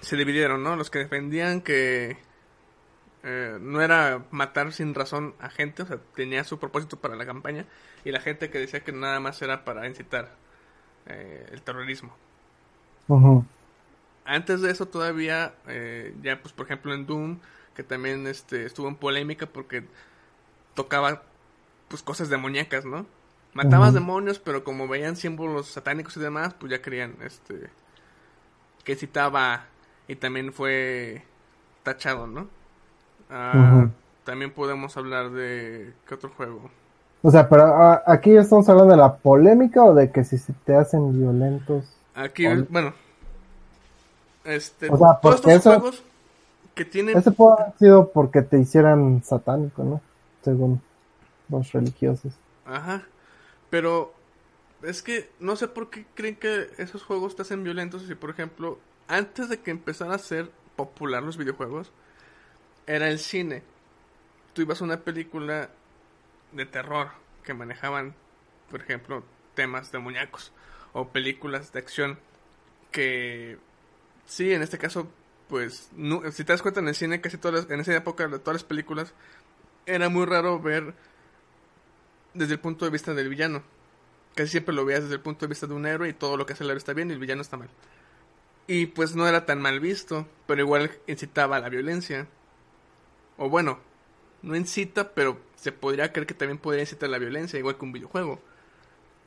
se 0.01 0.15
dividieron, 0.15 0.63
¿no? 0.63 0.75
Los 0.75 0.89
que 0.89 0.99
defendían 0.99 1.61
que 1.61 2.17
eh, 3.23 3.57
no 3.59 3.81
era 3.81 4.23
matar 4.31 4.71
sin 4.71 4.93
razón 4.93 5.35
a 5.39 5.49
gente, 5.49 5.83
o 5.83 5.85
sea, 5.85 5.99
tenía 6.15 6.43
su 6.43 6.57
propósito 6.59 6.97
para 6.97 7.15
la 7.15 7.25
campaña, 7.25 7.65
y 8.05 8.11
la 8.11 8.21
gente 8.21 8.49
que 8.49 8.59
decía 8.59 8.81
que 8.81 8.91
nada 8.91 9.19
más 9.19 9.41
era 9.41 9.65
para 9.65 9.87
incitar 9.87 10.35
eh, 11.05 11.47
el 11.51 11.61
terrorismo. 11.61 12.15
Antes 14.23 14.61
de 14.61 14.71
eso 14.71 14.85
todavía, 14.85 15.55
eh, 15.67 16.13
ya 16.21 16.39
pues 16.41 16.53
por 16.53 16.67
ejemplo 16.67 16.93
en 16.93 17.07
Doom, 17.07 17.39
que 17.75 17.83
también 17.83 18.27
este, 18.27 18.65
estuvo 18.65 18.87
en 18.87 18.95
polémica 18.95 19.47
porque 19.47 19.83
tocaba 20.73 21.23
pues 21.87 22.03
cosas 22.03 22.29
demoníacas, 22.29 22.85
¿no? 22.85 23.05
Matabas 23.53 23.93
demonios, 23.93 24.37
pero 24.39 24.63
como 24.63 24.87
veían 24.87 25.15
símbolos 25.15 25.67
satánicos 25.67 26.15
y 26.17 26.19
demás, 26.19 26.53
pues 26.53 26.71
ya 26.71 26.81
creían 26.81 27.15
este 27.23 27.69
que 28.83 28.95
citaba 28.95 29.65
y 30.07 30.15
también 30.15 30.53
fue 30.53 31.23
tachado, 31.83 32.27
¿no? 32.27 32.47
Ah. 33.29 33.87
También 34.23 34.51
podemos 34.51 34.95
hablar 34.97 35.31
de 35.31 35.93
qué 36.07 36.13
otro 36.15 36.29
juego. 36.29 36.69
O 37.21 37.31
sea, 37.31 37.49
pero 37.49 37.63
ah, 37.63 38.03
aquí 38.05 38.35
estamos 38.35 38.69
hablando 38.69 38.91
de 38.91 38.97
la 38.97 39.17
polémica 39.17 39.83
o 39.83 39.93
de 39.93 40.11
que 40.11 40.23
si 40.23 40.37
se 40.37 40.53
te 40.53 40.75
hacen 40.75 41.17
violentos. 41.19 41.85
Aquí, 42.15 42.45
bueno, 42.69 42.93
este, 44.43 44.89
O 44.89 44.97
sea, 44.97 45.19
todos 45.21 45.35
estos 45.35 45.51
eso- 45.53 45.69
juegos 45.79 46.03
que 46.75 46.85
tienen 46.85 47.17
Ese 47.17 47.31
puede 47.31 47.61
haber 47.61 47.77
sido 47.77 48.09
porque 48.11 48.41
te 48.41 48.59
hicieran 48.59 49.21
satánico, 49.23 49.83
¿no? 49.83 50.01
Según 50.43 50.81
los 51.49 51.71
religiosos. 51.71 52.33
Ajá. 52.65 53.03
Pero 53.69 54.13
es 54.83 55.01
que 55.01 55.29
no 55.39 55.55
sé 55.55 55.67
por 55.67 55.89
qué 55.89 56.05
creen 56.15 56.35
que 56.35 56.69
esos 56.77 57.03
juegos 57.03 57.35
te 57.35 57.41
hacen 57.41 57.63
violentos. 57.63 58.03
Si, 58.03 58.15
por 58.15 58.29
ejemplo, 58.29 58.79
antes 59.07 59.49
de 59.49 59.59
que 59.59 59.71
empezara 59.71 60.15
a 60.15 60.19
ser 60.19 60.49
popular 60.75 61.23
los 61.23 61.37
videojuegos, 61.37 61.91
era 62.87 63.09
el 63.09 63.19
cine. 63.19 63.63
Tú 64.53 64.61
ibas 64.61 64.81
a 64.81 64.85
una 64.85 65.01
película 65.01 65.69
de 66.51 66.65
terror 66.65 67.09
que 67.43 67.53
manejaban, 67.53 68.15
por 68.71 68.81
ejemplo, 68.81 69.23
temas 69.55 69.91
demoníacos. 69.91 70.51
O 70.93 71.09
películas 71.09 71.71
de 71.71 71.79
acción 71.79 72.17
que, 72.91 73.57
sí, 74.25 74.51
en 74.53 74.61
este 74.63 74.77
caso, 74.79 75.07
pues, 75.47 75.89
no- 75.95 76.31
si 76.31 76.43
te 76.43 76.53
das 76.53 76.61
cuenta 76.61 76.79
en 76.79 76.87
el 76.87 76.95
cine, 76.95 77.21
casi 77.21 77.37
todas 77.37 77.63
las- 77.63 77.71
en 77.71 77.79
esa 77.79 77.95
época, 77.95 78.27
de 78.27 78.39
todas 78.39 78.55
las 78.61 78.63
películas, 78.63 79.13
era 79.85 80.09
muy 80.09 80.25
raro 80.25 80.59
ver 80.59 80.93
desde 82.33 82.53
el 82.53 82.59
punto 82.59 82.85
de 82.85 82.91
vista 82.91 83.13
del 83.13 83.29
villano. 83.29 83.61
Casi 84.35 84.49
siempre 84.51 84.73
lo 84.73 84.85
veías 84.85 85.03
desde 85.03 85.15
el 85.15 85.21
punto 85.21 85.45
de 85.45 85.49
vista 85.49 85.67
de 85.67 85.73
un 85.73 85.85
héroe 85.85 86.09
y 86.09 86.13
todo 86.13 86.37
lo 86.37 86.45
que 86.45 86.53
hace 86.53 86.63
el 86.63 86.69
héroe 86.69 86.77
está 86.77 86.93
bien 86.93 87.09
y 87.09 87.13
el 87.13 87.19
villano 87.19 87.41
está 87.41 87.57
mal. 87.57 87.69
Y 88.67 88.85
pues 88.87 89.15
no 89.15 89.27
era 89.27 89.45
tan 89.45 89.59
mal 89.61 89.79
visto, 89.79 90.27
pero 90.45 90.61
igual 90.61 90.91
incitaba 91.07 91.55
a 91.57 91.59
la 91.59 91.69
violencia. 91.69 92.27
O 93.37 93.49
bueno, 93.49 93.79
no 94.43 94.55
incita, 94.55 95.09
pero 95.09 95.37
se 95.55 95.71
podría 95.71 96.11
creer 96.13 96.27
que 96.27 96.33
también 96.35 96.59
podría 96.59 96.83
incitar 96.83 97.07
a 97.07 97.11
la 97.11 97.17
violencia, 97.17 97.57
igual 97.57 97.77
que 97.77 97.85
un 97.85 97.91
videojuego. 97.91 98.39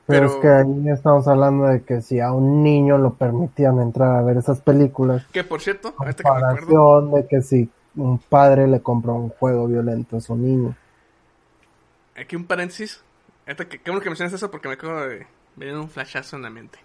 Pero, 0.05 0.27
Pero- 0.27 0.27
es 0.27 0.35
que 0.41 0.47
ahí 0.49 0.89
estamos 0.89 1.27
hablando 1.27 1.65
de 1.65 1.81
que 1.83 2.01
si 2.01 2.19
a 2.19 2.31
un 2.31 2.63
niño 2.63 2.97
lo 2.97 3.13
permitían 3.13 3.79
entrar 3.79 4.15
a 4.17 4.21
ver 4.21 4.37
esas 4.37 4.61
películas, 4.61 5.25
Que 5.31 5.43
por 5.43 5.61
cierto, 5.61 5.93
ahorita 5.97 6.23
que 6.23 6.29
me 6.29 6.35
acuerdo, 6.37 6.67
comparación 6.67 7.11
de 7.11 7.27
que 7.27 7.41
si 7.41 7.69
un 7.95 8.17
padre 8.19 8.67
le 8.67 8.81
compra 8.81 9.11
un 9.13 9.29
juego 9.29 9.67
violento 9.67 10.17
a 10.17 10.21
su 10.21 10.35
niño. 10.35 10.75
aquí 12.15 12.35
un 12.35 12.45
paréntesis. 12.45 13.03
Ahorita 13.45 13.67
que, 13.67 13.79
qué 13.81 13.91
bueno 13.91 14.01
que 14.03 14.09
mencionas 14.09 14.33
eso 14.33 14.49
porque 14.51 14.67
me 14.67 14.75
acabo 14.75 15.01
de 15.01 15.27
venir 15.55 15.75
un 15.75 15.89
flashazo 15.89 16.35
en 16.37 16.43
la 16.43 16.49
mente. 16.49 16.79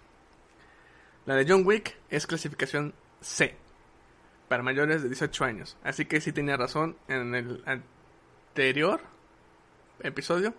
La 1.25 1.35
de 1.35 1.45
John 1.47 1.63
Wick 1.65 1.95
es 2.09 2.27
clasificación 2.27 2.93
C. 3.21 3.55
Para 4.47 4.63
mayores 4.63 5.03
de 5.03 5.09
18 5.09 5.45
años. 5.45 5.77
Así 5.83 6.05
que 6.05 6.19
sí 6.21 6.31
tenía 6.31 6.57
razón 6.57 6.95
en 7.07 7.35
el 7.35 7.63
anterior 7.65 8.99
episodio. 10.01 10.53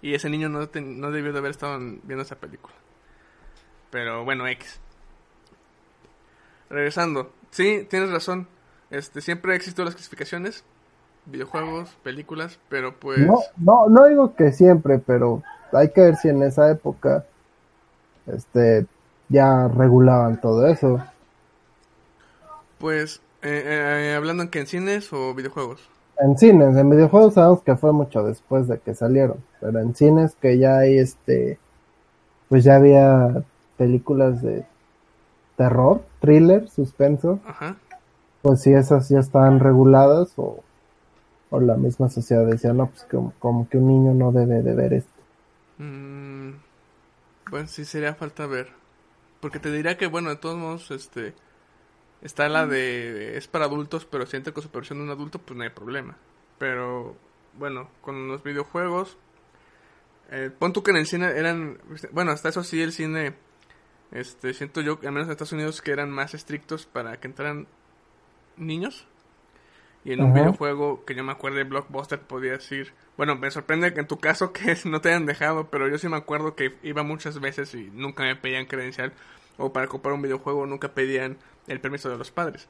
Y 0.00 0.14
ese 0.14 0.30
niño 0.30 0.48
no, 0.48 0.60
no 0.74 1.10
debió 1.10 1.32
de 1.32 1.38
haber 1.38 1.50
estado 1.50 1.76
en- 1.76 2.00
viendo 2.04 2.22
esa 2.22 2.36
película. 2.36 2.74
Pero 3.90 4.24
bueno, 4.24 4.46
X. 4.48 4.80
Regresando. 6.70 7.32
Sí, 7.50 7.86
tienes 7.88 8.10
razón. 8.10 8.48
Este, 8.90 9.20
siempre 9.20 9.54
existido 9.54 9.84
las 9.84 9.94
clasificaciones. 9.94 10.64
Videojuegos, 11.26 11.90
películas, 12.02 12.58
pero 12.68 12.94
pues... 12.98 13.18
No, 13.18 13.40
no, 13.58 13.88
no 13.88 14.06
digo 14.06 14.34
que 14.34 14.52
siempre, 14.52 14.98
pero 14.98 15.42
hay 15.72 15.90
que 15.90 16.00
ver 16.00 16.16
si 16.16 16.28
en 16.28 16.42
esa 16.42 16.70
época 16.70 17.26
este 18.26 18.86
ya 19.28 19.68
regulaban 19.68 20.40
todo 20.40 20.66
eso. 20.66 21.04
Pues, 22.78 23.20
eh, 23.42 24.10
eh, 24.10 24.14
hablando 24.16 24.42
en 24.42 24.48
que 24.48 24.60
en 24.60 24.66
cines 24.66 25.12
o 25.12 25.34
videojuegos. 25.34 25.88
En 26.18 26.36
cines, 26.38 26.76
en 26.76 26.90
videojuegos 26.90 27.34
sabemos 27.34 27.62
que 27.62 27.76
fue 27.76 27.92
mucho 27.92 28.24
después 28.24 28.66
de 28.66 28.78
que 28.78 28.94
salieron, 28.94 29.44
pero 29.60 29.78
en 29.78 29.94
cines 29.94 30.34
que 30.40 30.58
ya 30.58 30.78
hay 30.78 30.98
este, 30.98 31.58
pues 32.48 32.64
ya 32.64 32.76
había 32.76 33.44
películas 33.76 34.42
de 34.42 34.64
terror, 35.56 36.02
thriller, 36.20 36.68
suspenso, 36.68 37.38
Ajá. 37.46 37.76
Pues 38.42 38.62
si 38.62 38.72
esas 38.72 39.08
ya 39.08 39.18
estaban 39.18 39.60
reguladas 39.60 40.32
o, 40.36 40.62
o 41.50 41.60
la 41.60 41.76
misma 41.76 42.08
sociedad 42.08 42.46
decía, 42.46 42.72
no, 42.72 42.86
pues 42.86 43.04
como, 43.04 43.32
como 43.38 43.68
que 43.68 43.78
un 43.78 43.88
niño 43.88 44.14
no 44.14 44.32
debe 44.32 44.62
de 44.62 44.74
ver 44.74 44.92
esto. 44.94 45.22
Mm, 45.78 46.52
bueno, 47.50 47.68
sí 47.68 47.84
sería 47.84 48.14
falta 48.14 48.46
ver. 48.46 48.68
Porque 49.40 49.58
te 49.58 49.70
diría 49.70 49.96
que, 49.96 50.06
bueno, 50.06 50.30
de 50.30 50.36
todos 50.36 50.56
modos, 50.56 50.90
este... 50.90 51.34
Está 52.20 52.48
la 52.48 52.66
de... 52.66 53.36
Es 53.36 53.46
para 53.46 53.66
adultos, 53.66 54.04
pero 54.04 54.26
si 54.26 54.36
entra 54.36 54.52
con 54.52 54.62
supervisión 54.62 54.98
de 54.98 55.04
un 55.04 55.10
adulto, 55.10 55.38
pues 55.38 55.56
no 55.56 55.62
hay 55.62 55.70
problema. 55.70 56.16
Pero, 56.58 57.16
bueno, 57.56 57.88
con 58.00 58.28
los 58.28 58.42
videojuegos... 58.42 59.16
Eh, 60.30 60.50
pon 60.56 60.72
tú 60.72 60.82
que 60.82 60.90
en 60.90 60.96
el 60.96 61.06
cine 61.06 61.26
eran... 61.28 61.78
Bueno, 62.12 62.32
hasta 62.32 62.48
eso 62.48 62.64
sí, 62.64 62.82
el 62.82 62.92
cine... 62.92 63.34
Este, 64.10 64.54
siento 64.54 64.80
yo, 64.80 64.98
al 65.04 65.12
menos 65.12 65.26
en 65.26 65.32
Estados 65.32 65.52
Unidos, 65.52 65.80
que 65.80 65.92
eran 65.92 66.10
más 66.10 66.34
estrictos 66.34 66.86
para 66.86 67.20
que 67.20 67.28
entraran 67.28 67.68
niños. 68.58 69.06
Y 70.04 70.12
en 70.12 70.22
un 70.22 70.32
videojuego 70.32 71.04
que 71.04 71.14
yo 71.14 71.22
me 71.24 71.32
acuerdo 71.32 71.58
de 71.58 71.64
Blockbuster 71.64 72.20
podía 72.20 72.52
decir... 72.52 72.92
Bueno, 73.16 73.34
me 73.36 73.50
sorprende 73.50 73.92
que 73.92 74.00
en 74.00 74.06
tu 74.06 74.18
caso 74.18 74.52
que 74.54 74.76
no 74.86 75.00
te 75.00 75.08
hayan 75.10 75.26
dejado, 75.26 75.68
pero 75.70 75.88
yo 75.88 75.98
sí 75.98 76.08
me 76.08 76.16
acuerdo 76.16 76.54
que 76.54 76.74
iba 76.82 77.02
muchas 77.02 77.40
veces 77.40 77.74
y 77.74 77.90
nunca 77.92 78.22
me 78.22 78.36
pedían 78.36 78.66
credencial. 78.66 79.12
O 79.58 79.72
para 79.72 79.88
comprar 79.88 80.14
un 80.14 80.22
videojuego 80.22 80.66
nunca 80.66 80.88
pedían 80.88 81.36
el 81.66 81.80
permiso 81.80 82.08
de 82.08 82.16
los 82.16 82.30
padres. 82.30 82.68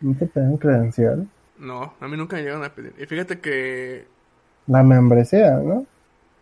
¿No 0.00 0.14
te 0.16 0.26
pedían 0.26 0.56
credencial? 0.58 1.28
No, 1.58 1.94
a 2.00 2.08
mí 2.08 2.16
nunca 2.16 2.36
me 2.36 2.42
llegaron 2.42 2.64
a 2.64 2.70
pedir. 2.74 2.92
Y 2.98 3.06
fíjate 3.06 3.38
que... 3.38 4.06
La 4.66 4.82
membresía, 4.82 5.52
¿no? 5.52 5.86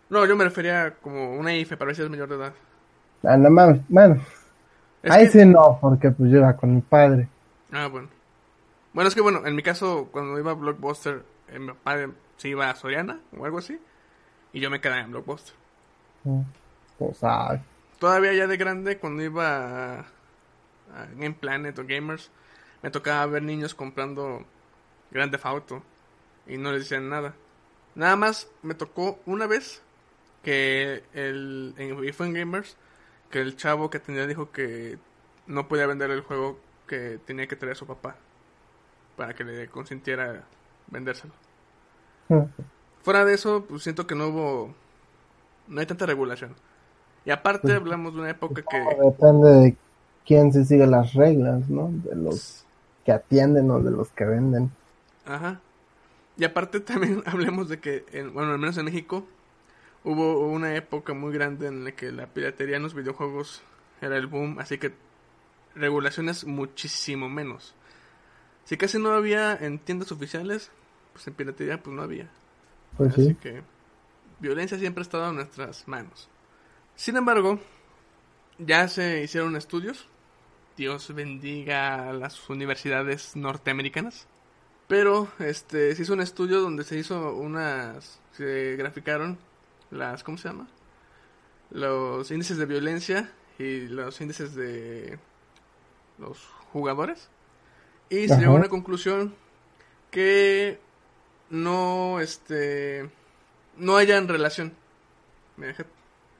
No, 0.09 0.27
yo 0.27 0.35
me 0.37 0.45
refería 0.45 0.95
como 1.03 1.37
una 1.37 1.55
IFE 1.55 1.77
para 1.77 1.87
ver 1.89 1.97
si 1.97 2.03
eres 2.03 2.11
mayor 2.11 2.29
de 2.31 2.37
edad. 2.37 2.53
Ah, 3.23 3.37
no 3.37 3.51
mames, 3.51 3.81
bueno, 3.89 4.21
Es 5.03 5.11
ahí 5.13 5.25
que- 5.27 5.31
sí 5.31 5.45
no, 5.47 5.79
porque 5.81 6.11
pues 6.11 6.31
yo 6.31 6.39
era 6.39 6.57
con 6.57 6.75
mi 6.75 6.81
padre. 6.81 7.29
Ah, 7.71 7.87
bueno. 7.87 8.09
Bueno, 8.93 9.09
es 9.09 9.15
que 9.15 9.21
bueno, 9.23 9.47
en 9.47 9.57
mi 9.57 9.63
caso, 9.63 10.09
cuando 10.13 10.39
iba 10.39 10.51
a 10.51 10.55
Blockbuster, 10.55 11.25
eh, 11.49 11.59
mi 11.59 11.69
papá 11.69 11.97
se 12.37 12.49
iba 12.49 12.69
a 12.69 12.77
Soriana 12.77 13.21
o 13.37 13.45
algo 13.45 13.59
así. 13.59 13.79
Y 14.53 14.61
yo 14.61 14.71
me 14.71 14.81
quedaba 14.81 15.01
en 15.01 15.11
Blockbuster. 15.11 15.55
Pues, 16.99 17.19
ah, 17.23 17.59
Todavía 17.99 18.35
ya 18.35 18.47
de 18.47 18.57
grande, 18.57 18.99
cuando 18.99 19.23
iba 19.23 19.95
a, 19.95 19.99
a 20.01 21.07
Game 21.17 21.35
Planet 21.35 21.79
o 21.79 21.85
Gamers, 21.87 22.31
me 22.83 22.91
tocaba 22.91 23.25
ver 23.27 23.43
niños 23.43 23.75
comprando 23.75 24.45
Grand 25.11 25.31
Theft 25.31 25.47
Auto 25.47 25.83
y 26.47 26.59
no 26.59 26.73
les 26.73 26.83
decían 26.83 27.09
nada. 27.09 27.35
Nada 27.95 28.17
más 28.17 28.49
me 28.63 28.75
tocó 28.75 29.21
una 29.25 29.47
vez 29.47 29.83
que 30.43 31.05
el 31.15 31.75
en, 31.79 32.13
fue 32.13 32.27
en 32.27 32.35
Gamers 32.35 32.77
que 33.31 33.41
el 33.41 33.57
chavo 33.57 33.89
que 33.89 34.01
tenía 34.01 34.27
dijo 34.27 34.51
que 34.51 34.99
no 35.47 35.69
podía 35.69 35.87
vender 35.87 36.11
el 36.11 36.23
juego 36.23 36.59
que 36.87 37.19
tenía 37.25 37.47
que 37.47 37.57
traer 37.57 37.73
a 37.73 37.79
su 37.79 37.87
papá 37.87 38.17
para 39.17 39.35
que 39.35 39.45
le 39.45 39.69
consintiera 39.69 40.45
vendérselo. 40.89 41.35
Fuera 43.03 43.25
de 43.25 43.35
eso, 43.35 43.65
pues 43.69 43.83
siento 43.83 44.07
que 44.07 44.15
no 44.15 44.29
hubo 44.29 44.75
no 45.69 45.81
hay 45.81 45.87
tanta 45.87 46.07
regulación. 46.07 46.57
Y 47.25 47.31
aparte 47.33 47.73
Pues, 47.73 47.75
hablamos 47.75 48.15
de 48.15 48.21
una 48.21 48.31
época 48.31 48.63
que 48.63 48.79
depende 49.05 49.51
de 49.51 49.77
quién 50.25 50.53
se 50.53 50.65
sigue 50.65 50.87
las 50.87 51.15
reglas, 51.15 51.69
¿no? 51.69 51.91
De 51.93 52.15
los 52.17 52.67
que 53.05 53.13
atienden 53.13 53.71
o 53.71 53.81
de 53.83 53.91
los 53.91 54.11
que 54.13 54.25
venden. 54.25 54.71
Ajá. 55.25 55.61
Y 56.39 56.45
aparte 56.45 56.81
también 56.83 57.23
hablemos 57.27 57.69
de 57.69 57.81
que, 57.81 58.07
en- 58.13 58.33
bueno, 58.35 58.53
al 58.53 58.59
menos 58.59 58.79
en 58.79 58.87
México, 58.87 59.27
hubo 60.05 60.49
una 60.49 60.77
época 60.77 61.15
muy 61.15 61.33
grande 61.35 61.69
en 61.69 61.85
la 61.85 61.93
que 61.93 62.13
la 62.13 62.29
piratería 62.29 62.77
en 62.79 62.83
los 62.85 62.95
videojuegos 62.95 63.63
era 64.01 64.17
el 64.17 64.27
boom, 64.29 64.59
así 64.61 64.79
que 64.79 64.93
regulaciones 65.75 66.47
muchísimo 66.47 67.29
menos. 67.29 67.75
Si 68.65 68.77
casi 68.77 68.99
no 68.99 69.13
había 69.13 69.55
en 69.55 69.79
tiendas 69.79 70.13
oficiales, 70.13 70.71
pues 71.13 71.27
en 71.27 71.35
piratería 71.35 71.83
pues 71.83 71.95
no 71.95 72.03
había. 72.03 72.29
Pues 72.97 73.13
Así 73.13 73.29
sí. 73.29 73.35
que 73.35 73.63
violencia 74.41 74.79
siempre 74.79 75.01
ha 75.01 75.03
estado 75.03 75.31
en 75.31 75.37
nuestras 75.37 75.87
manos. 75.89 76.29
Sin 76.95 77.17
embargo, 77.17 77.59
ya 78.59 78.89
se 78.89 79.23
hicieron 79.23 79.57
estudios 79.57 80.07
Dios 80.77 81.15
bendiga 81.15 82.09
a 82.09 82.13
las 82.13 82.49
universidades 82.49 83.37
norteamericanas. 83.37 84.27
Pero 84.89 85.29
este 85.39 85.95
se 85.95 86.03
hizo 86.03 86.13
un 86.13 86.21
estudio 86.21 86.61
donde 86.61 86.85
se 86.85 86.99
hizo 86.99 87.35
unas 87.35 88.21
se 88.33 88.77
graficaron 88.77 89.39
las 89.91 90.25
¿cómo 90.25 90.39
se 90.39 90.49
llama? 90.49 90.69
Los 91.71 92.31
índices 92.31 92.59
de 92.59 92.67
violencia 92.67 93.31
y 93.59 93.87
los 93.89 94.21
índices 94.21 94.55
de 94.55 95.19
los 96.19 96.39
jugadores 96.73 97.29
y 98.13 98.29
se 98.29 98.35
Ajá. 98.35 98.43
llegó 98.43 98.53
a 98.53 98.57
una 98.57 98.69
conclusión 98.69 99.35
que 100.11 100.79
no 101.49 102.21
este 102.21 103.09
no 103.79 103.97
hayan 103.97 104.29
relación. 104.29 104.75
Me 105.57 105.69
deja 105.69 105.85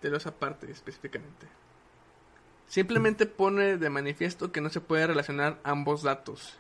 lo 0.03 0.17
esa 0.17 0.33
parte 0.33 0.71
específicamente. 0.71 1.47
Simplemente 2.67 3.27
pone 3.27 3.79
de 3.79 3.91
manifiesto 3.91 4.53
que 4.53 4.61
no 4.61 4.69
se 4.69 4.81
puede 4.81 5.07
relacionar 5.07 5.59
ambos 5.63 6.03
datos 6.03 6.59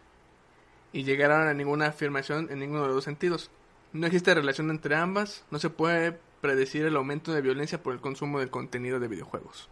y 0.93 1.05
llegaron 1.05 1.49
a 1.49 1.55
ninguna 1.55 1.89
afirmación 1.89 2.49
en 2.51 2.61
ninguno 2.61 2.83
de 2.83 2.89
los 2.89 2.97
dos 2.97 3.05
sentidos. 3.05 3.51
No 3.93 4.07
existe 4.07 4.35
relación 4.35 4.71
entre 4.71 4.95
ambas, 4.95 5.45
no 5.51 5.59
se 5.59 5.71
puede 5.71 6.19
predecir 6.41 6.87
el 6.87 6.97
aumento 6.97 7.33
de 7.33 7.43
violencia 7.43 7.83
por 7.83 7.93
el 7.93 8.01
consumo 8.01 8.41
del 8.41 8.51
contenido 8.51 8.99
de 9.01 9.09
videojuegos. 9.09 9.69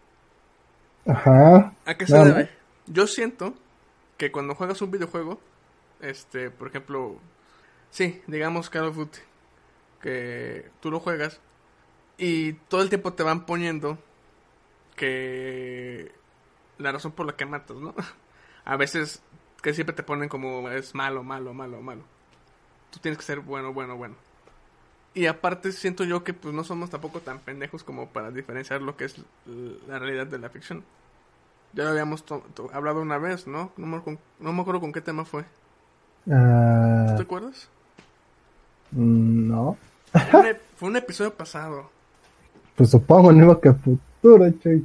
Ajá. 1.06 1.72
¿A 1.86 1.94
qué 1.94 2.06
se 2.06 2.18
debe? 2.18 2.50
Yo 2.86 3.06
siento 3.06 3.54
que 4.20 4.30
cuando 4.30 4.54
juegas 4.54 4.82
un 4.82 4.90
videojuego, 4.90 5.40
este, 6.02 6.50
por 6.50 6.68
ejemplo, 6.68 7.16
sí, 7.90 8.20
digamos 8.26 8.68
Call 8.68 8.88
of 8.88 8.96
Duty, 8.96 9.18
que 10.02 10.70
tú 10.80 10.90
lo 10.90 11.00
juegas 11.00 11.40
y 12.18 12.52
todo 12.52 12.82
el 12.82 12.90
tiempo 12.90 13.14
te 13.14 13.22
van 13.22 13.46
poniendo 13.46 13.96
que 14.94 16.12
la 16.76 16.92
razón 16.92 17.12
por 17.12 17.24
la 17.24 17.34
que 17.34 17.46
matas, 17.46 17.78
¿no? 17.78 17.94
A 18.66 18.76
veces 18.76 19.22
que 19.62 19.72
siempre 19.72 19.96
te 19.96 20.02
ponen 20.02 20.28
como 20.28 20.68
es 20.68 20.94
malo, 20.94 21.22
malo, 21.22 21.54
malo, 21.54 21.80
malo. 21.80 22.02
Tú 22.90 22.98
tienes 22.98 23.16
que 23.16 23.24
ser 23.24 23.40
bueno, 23.40 23.72
bueno, 23.72 23.96
bueno. 23.96 24.16
Y 25.14 25.28
aparte 25.28 25.72
siento 25.72 26.04
yo 26.04 26.24
que 26.24 26.34
pues 26.34 26.52
no 26.52 26.62
somos 26.62 26.90
tampoco 26.90 27.20
tan 27.20 27.38
pendejos 27.38 27.84
como 27.84 28.10
para 28.10 28.30
diferenciar 28.30 28.82
lo 28.82 28.98
que 28.98 29.06
es 29.06 29.16
la 29.88 29.98
realidad 29.98 30.26
de 30.26 30.38
la 30.38 30.50
ficción. 30.50 30.84
Ya 31.72 31.84
lo 31.84 31.90
habíamos 31.90 32.24
hablado 32.72 33.00
una 33.00 33.18
vez, 33.18 33.46
¿no? 33.46 33.70
No 33.76 33.86
me, 33.86 34.00
con- 34.02 34.18
no 34.40 34.52
me 34.52 34.60
acuerdo 34.62 34.80
con 34.80 34.92
qué 34.92 35.00
tema 35.00 35.24
fue. 35.24 35.42
¿Tú 36.24 37.16
te 37.16 37.22
acuerdas? 37.22 37.68
mm, 38.92 39.48
no. 39.48 39.76
Fue 40.30 40.40
un, 40.40 40.46
ep- 40.46 40.60
fue 40.76 40.88
un 40.88 40.96
episodio 40.96 41.34
pasado. 41.34 41.90
Pues 42.76 42.90
supongo, 42.90 43.32
no 43.32 43.60
que 43.60 43.72
futuro, 43.72 44.50
che. 44.60 44.82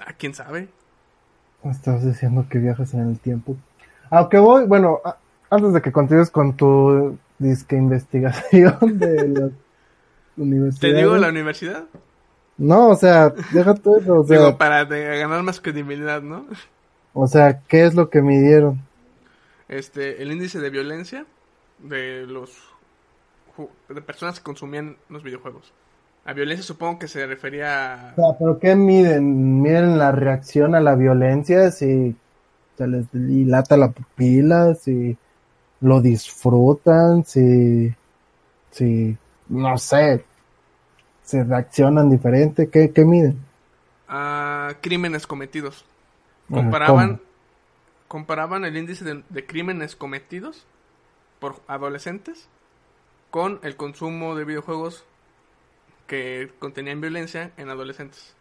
Ah, 0.00 0.12
quién 0.18 0.34
sabe. 0.34 0.68
Estás 1.64 2.04
diciendo 2.04 2.46
que 2.48 2.58
viajas 2.58 2.94
en 2.94 3.08
el 3.08 3.18
tiempo. 3.18 3.56
Aunque 4.10 4.38
voy, 4.38 4.66
bueno, 4.66 5.00
a- 5.04 5.16
antes 5.50 5.72
de 5.72 5.82
que 5.82 5.90
continúes 5.92 6.30
con 6.30 6.56
tu 6.56 7.16
disque 7.38 7.76
investigación 7.76 8.98
de 8.98 9.28
la 9.28 9.48
¿Te 9.48 10.42
universidad. 10.42 10.94
digo 10.96 11.16
la 11.16 11.28
universidad? 11.28 11.84
No, 12.58 12.88
o 12.88 12.96
sea, 12.96 13.30
deja 13.30 13.74
tú 13.74 13.96
eso, 13.96 14.20
o 14.20 14.24
sea, 14.24 14.36
Digo, 14.38 14.58
para 14.58 14.84
de- 14.84 15.18
ganar 15.18 15.42
más 15.42 15.60
credibilidad, 15.60 16.22
¿no? 16.22 16.46
o 17.14 17.26
sea, 17.26 17.60
¿qué 17.68 17.84
es 17.86 17.94
lo 17.94 18.10
que 18.10 18.20
midieron? 18.22 18.80
Este, 19.68 20.22
el 20.22 20.32
índice 20.32 20.60
de 20.60 20.70
violencia 20.70 21.26
de 21.78 22.26
los 22.26 22.50
de 23.88 24.02
personas 24.02 24.38
que 24.38 24.44
consumían 24.44 24.96
los 25.08 25.22
videojuegos. 25.22 25.72
A 26.24 26.32
violencia 26.32 26.62
supongo 26.64 26.98
que 26.98 27.08
se 27.08 27.26
refería 27.26 27.94
a... 27.94 28.12
O 28.12 28.16
sea, 28.16 28.38
¿pero 28.38 28.58
qué 28.58 28.74
miden? 28.76 29.62
¿Miden 29.62 29.98
la 29.98 30.12
reacción 30.12 30.74
a 30.74 30.80
la 30.80 30.94
violencia? 30.94 31.70
Si 31.70 32.14
se 32.76 32.86
les 32.86 33.06
dilata 33.12 33.76
la 33.76 33.90
pupila, 33.90 34.74
si 34.74 35.16
lo 35.80 36.00
disfrutan, 36.00 37.24
si, 37.24 37.92
si, 38.70 39.16
no 39.48 39.78
sé, 39.78 40.24
si 41.28 41.42
reaccionan 41.42 42.08
diferente, 42.08 42.70
¿qué, 42.70 42.90
qué 42.90 43.04
miden? 43.04 43.38
a 44.08 44.74
crímenes 44.80 45.26
cometidos. 45.26 45.84
Comparaban, 46.50 47.16
¿cómo? 47.16 47.20
comparaban 48.08 48.64
el 48.64 48.78
índice 48.78 49.04
de, 49.04 49.22
de 49.28 49.46
crímenes 49.46 49.94
cometidos 49.94 50.64
por 51.38 51.56
adolescentes 51.68 52.48
con 53.30 53.60
el 53.62 53.76
consumo 53.76 54.34
de 54.34 54.46
videojuegos 54.46 55.04
que 56.06 56.50
contenían 56.58 57.02
violencia 57.02 57.50
en 57.58 57.68
adolescentes. 57.68 58.34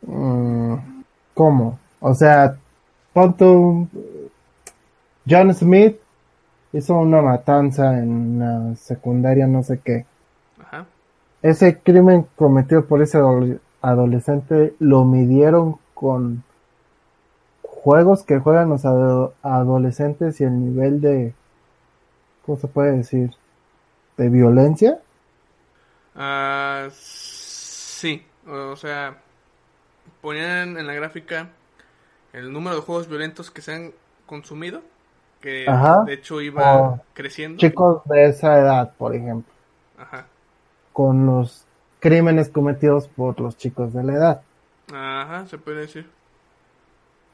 Mm, 0.00 0.76
¿Cómo? 1.34 1.78
O 2.00 2.14
sea, 2.14 2.56
pon 3.12 3.36
tú, 3.36 3.88
John 5.28 5.52
Smith 5.54 5.98
hizo 6.72 6.94
una 6.94 7.20
matanza 7.20 7.98
en 7.98 8.38
la 8.38 8.76
secundaria, 8.76 9.46
no 9.46 9.62
sé 9.62 9.78
qué. 9.84 10.06
Ese 11.42 11.78
crimen 11.78 12.26
cometido 12.36 12.84
por 12.84 13.02
ese 13.02 13.18
adole- 13.18 13.60
adolescente 13.82 14.74
lo 14.78 15.04
midieron 15.04 15.76
con 15.94 16.42
juegos 17.62 18.22
que 18.24 18.38
juegan 18.38 18.68
los 18.68 18.84
ado- 18.84 19.34
adolescentes 19.42 20.40
y 20.40 20.44
el 20.44 20.58
nivel 20.60 21.00
de, 21.00 21.32
¿cómo 22.44 22.58
se 22.58 22.68
puede 22.68 22.92
decir? 22.92 23.30
De 24.18 24.28
violencia. 24.28 24.98
Ah, 26.14 26.88
sí, 26.92 28.24
o 28.46 28.76
sea, 28.76 29.18
ponían 30.20 30.76
en 30.76 30.86
la 30.86 30.94
gráfica 30.94 31.48
el 32.32 32.52
número 32.52 32.76
de 32.76 32.82
juegos 32.82 33.08
violentos 33.08 33.50
que 33.50 33.62
se 33.62 33.74
han 33.74 33.92
consumido, 34.26 34.82
que 35.40 35.66
Ajá. 35.68 36.04
de 36.04 36.14
hecho 36.14 36.40
iba 36.40 36.76
Oh. 36.76 37.00
creciendo. 37.14 37.58
Chicos 37.58 38.02
de 38.06 38.26
esa 38.26 38.58
edad, 38.58 38.92
por 38.98 39.14
ejemplo, 39.14 39.52
Ajá. 39.98 40.26
Con 40.92 41.26
los 41.26 41.66
crímenes 42.00 42.48
cometidos 42.48 43.08
por 43.08 43.40
los 43.40 43.56
chicos 43.56 43.92
de 43.92 44.04
la 44.04 44.12
edad. 44.14 44.42
Ajá, 44.92 45.46
se 45.46 45.58
puede 45.58 45.82
decir. 45.82 46.06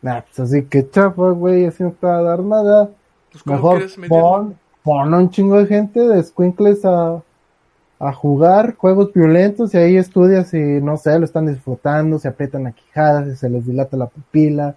Nah, 0.03 0.21
pues 0.23 0.41
así 0.41 0.65
que 0.65 0.89
chafa, 0.89 1.31
güey, 1.31 1.67
así 1.67 1.83
no 1.83 1.93
te 1.93 2.07
va 2.07 2.19
a 2.19 2.23
dar 2.23 2.41
nada. 2.41 2.91
Pues, 3.33 3.43
¿cómo 3.43 3.57
Mejor 3.57 4.09
pon, 4.09 4.59
pon 4.83 5.15
a 5.15 5.19
un 5.19 5.31
chingo 5.31 5.59
de 5.59 5.67
gente 5.67 6.01
de 6.01 6.23
squinkles 6.23 6.85
a, 6.85 7.23
a 7.99 8.13
jugar 8.13 8.77
juegos 8.77 9.13
violentos 9.13 9.75
y 9.75 9.79
ahí 9.79 9.97
estudias 9.97 10.51
si, 10.51 10.59
no 10.59 10.97
sé, 10.97 11.19
lo 11.19 11.25
están 11.25 11.47
disfrutando, 11.47 12.19
si 12.19 12.29
aprietan 12.29 12.65
la 12.65 12.73
quijada, 12.73 13.25
si 13.25 13.37
se 13.37 13.49
les 13.49 13.67
dilata 13.67 13.97
la 13.97 14.07
pupila, 14.07 14.77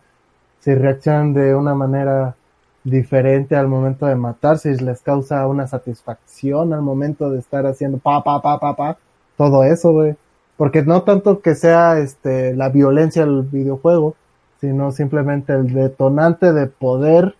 si 0.59 0.73
reaccionan 0.73 1.33
de 1.33 1.53
una 1.53 1.73
manera 1.73 2.35
diferente 2.83 3.55
al 3.55 3.67
momento 3.67 4.05
de 4.05 4.15
matar, 4.15 4.57
si 4.57 4.73
les 4.75 5.01
causa 5.01 5.45
una 5.47 5.67
satisfacción 5.67 6.73
al 6.73 6.81
momento 6.81 7.29
de 7.29 7.39
estar 7.39 7.65
haciendo 7.65 7.97
pa, 7.97 8.23
pa, 8.23 8.41
pa, 8.41 8.59
pa, 8.59 8.75
pa, 8.75 8.97
todo 9.37 9.63
eso, 9.63 9.91
güey. 9.91 10.15
Porque 10.57 10.83
no 10.83 11.03
tanto 11.03 11.41
que 11.41 11.55
sea 11.55 11.99
este 11.99 12.53
la 12.55 12.69
violencia 12.69 13.25
del 13.25 13.43
videojuego, 13.43 14.15
sino 14.59 14.91
simplemente 14.91 15.53
el 15.53 15.73
detonante 15.73 16.51
de 16.51 16.67
poder 16.67 17.35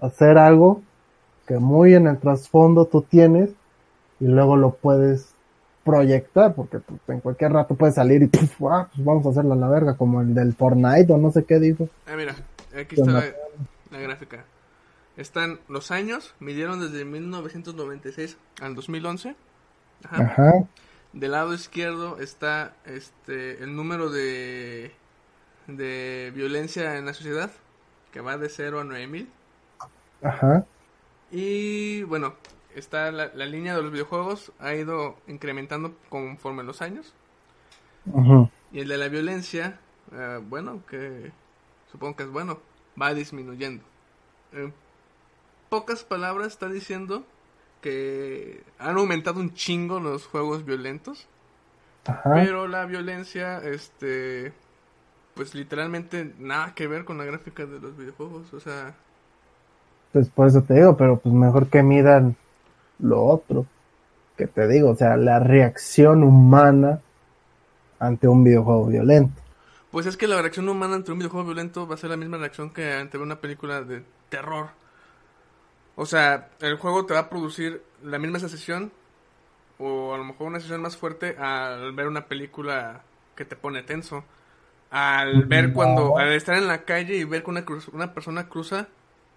hacer 0.00 0.36
algo 0.36 0.82
que 1.46 1.58
muy 1.58 1.94
en 1.94 2.06
el 2.06 2.18
trasfondo 2.18 2.84
tú 2.86 3.02
tienes 3.02 3.50
y 4.20 4.26
luego 4.26 4.56
lo 4.56 4.72
puedes 4.74 5.32
proyectar 5.84 6.54
porque 6.54 6.78
pues, 6.78 7.00
en 7.08 7.20
cualquier 7.20 7.52
rato 7.52 7.74
puede 7.74 7.92
salir 7.92 8.22
y 8.22 8.26
puf, 8.26 8.62
ah, 8.70 8.88
pues 8.94 9.04
vamos 9.04 9.26
a 9.26 9.30
hacerlo 9.30 9.54
a 9.54 9.56
la 9.56 9.68
verga 9.68 9.94
como 9.96 10.20
el 10.20 10.34
del 10.34 10.54
Fortnite 10.54 11.12
o 11.12 11.18
no 11.18 11.32
sé 11.32 11.44
qué 11.44 11.58
dijo. 11.58 11.88
Ah, 12.06 12.14
mira, 12.16 12.36
aquí 12.78 12.94
está 12.94 13.10
la. 13.10 13.24
La 13.92 14.00
gráfica. 14.00 14.46
Están 15.16 15.60
los 15.68 15.90
años, 15.90 16.34
midieron 16.40 16.80
desde 16.80 17.04
1996 17.04 18.38
al 18.60 18.74
2011. 18.74 19.36
Ajá. 20.04 20.24
Ajá, 20.24 20.68
Del 21.12 21.32
lado 21.32 21.54
izquierdo 21.54 22.18
está 22.18 22.76
este 22.84 23.62
el 23.62 23.76
número 23.76 24.10
de 24.10 24.96
de 25.66 26.32
violencia 26.34 26.96
en 26.98 27.06
la 27.06 27.14
sociedad, 27.14 27.52
que 28.12 28.20
va 28.20 28.38
de 28.38 28.48
0 28.48 28.80
a 28.80 28.84
9000. 28.84 29.32
ajá, 30.22 30.66
Y 31.30 32.02
bueno, 32.04 32.36
está 32.74 33.10
la, 33.10 33.32
la 33.34 33.46
línea 33.46 33.74
de 33.76 33.82
los 33.82 33.92
videojuegos, 33.92 34.52
ha 34.58 34.74
ido 34.74 35.22
incrementando 35.26 35.98
conforme 36.08 36.62
los 36.62 36.82
años. 36.82 37.14
ajá. 38.14 38.50
Y 38.70 38.80
el 38.80 38.88
de 38.88 38.98
la 38.98 39.08
violencia, 39.08 39.80
eh, 40.12 40.40
bueno, 40.42 40.84
que 40.86 41.32
supongo 41.90 42.16
que 42.16 42.22
es 42.24 42.30
bueno, 42.30 42.60
va 43.00 43.14
disminuyendo. 43.14 43.82
En 44.52 44.72
pocas 45.68 46.04
palabras 46.04 46.48
está 46.48 46.68
diciendo 46.68 47.24
que 47.80 48.62
han 48.78 48.96
aumentado 48.96 49.40
un 49.40 49.54
chingo 49.54 50.00
los 50.00 50.26
juegos 50.26 50.64
violentos, 50.64 51.26
ajá. 52.06 52.34
pero 52.34 52.68
la 52.68 52.84
violencia, 52.86 53.58
este, 53.58 54.52
pues 55.34 55.54
literalmente 55.54 56.32
nada 56.38 56.74
que 56.74 56.86
ver 56.86 57.04
con 57.04 57.18
la 57.18 57.24
gráfica 57.24 57.66
de 57.66 57.80
los 57.80 57.96
videojuegos, 57.96 58.52
o 58.52 58.60
sea, 58.60 58.94
Pues 60.12 60.28
por 60.28 60.46
eso 60.46 60.62
te 60.62 60.74
digo, 60.74 60.96
pero 60.96 61.18
pues 61.18 61.34
mejor 61.34 61.68
que 61.68 61.82
midan 61.82 62.36
lo 62.98 63.24
otro. 63.24 63.66
Que 64.36 64.46
te 64.46 64.66
digo, 64.66 64.90
o 64.90 64.96
sea, 64.96 65.16
la 65.16 65.40
reacción 65.40 66.22
humana 66.22 67.00
ante 67.98 68.28
un 68.28 68.44
videojuego 68.44 68.86
violento. 68.86 69.40
Pues 69.92 70.06
es 70.06 70.16
que 70.16 70.26
la 70.26 70.40
reacción 70.40 70.68
humana 70.68 70.96
ante 70.96 71.12
un 71.12 71.18
videojuego 71.18 71.46
violento 71.46 71.86
va 71.86 71.94
a 71.94 71.98
ser 71.98 72.10
la 72.10 72.16
misma 72.16 72.38
reacción 72.38 72.70
que 72.70 72.92
ante 72.94 73.18
una 73.18 73.36
película 73.36 73.82
de 73.82 74.02
terror. 74.30 74.70
O 75.94 76.06
sea, 76.06 76.48
el 76.60 76.76
juego 76.78 77.04
te 77.06 77.14
va 77.14 77.20
a 77.20 77.28
producir 77.30 77.82
la 78.02 78.18
misma 78.18 78.38
sensación 78.40 78.90
o 79.78 80.14
a 80.14 80.18
lo 80.18 80.24
mejor 80.24 80.46
una 80.46 80.58
sensación 80.58 80.80
más 80.82 80.96
fuerte 80.96 81.36
al 81.38 81.92
ver 81.92 82.08
una 82.08 82.24
película 82.24 83.02
que 83.36 83.44
te 83.44 83.54
pone 83.54 83.82
tenso. 83.82 84.24
Al 84.90 85.44
ver 85.46 85.72
cuando, 85.72 86.18
al 86.18 86.32
estar 86.32 86.56
en 86.56 86.68
la 86.68 86.84
calle 86.84 87.16
y 87.16 87.24
ver 87.24 87.42
que 87.42 87.50
una, 87.50 87.64
cruz- 87.64 87.88
una 87.92 88.12
persona 88.14 88.48
cruza 88.48 88.88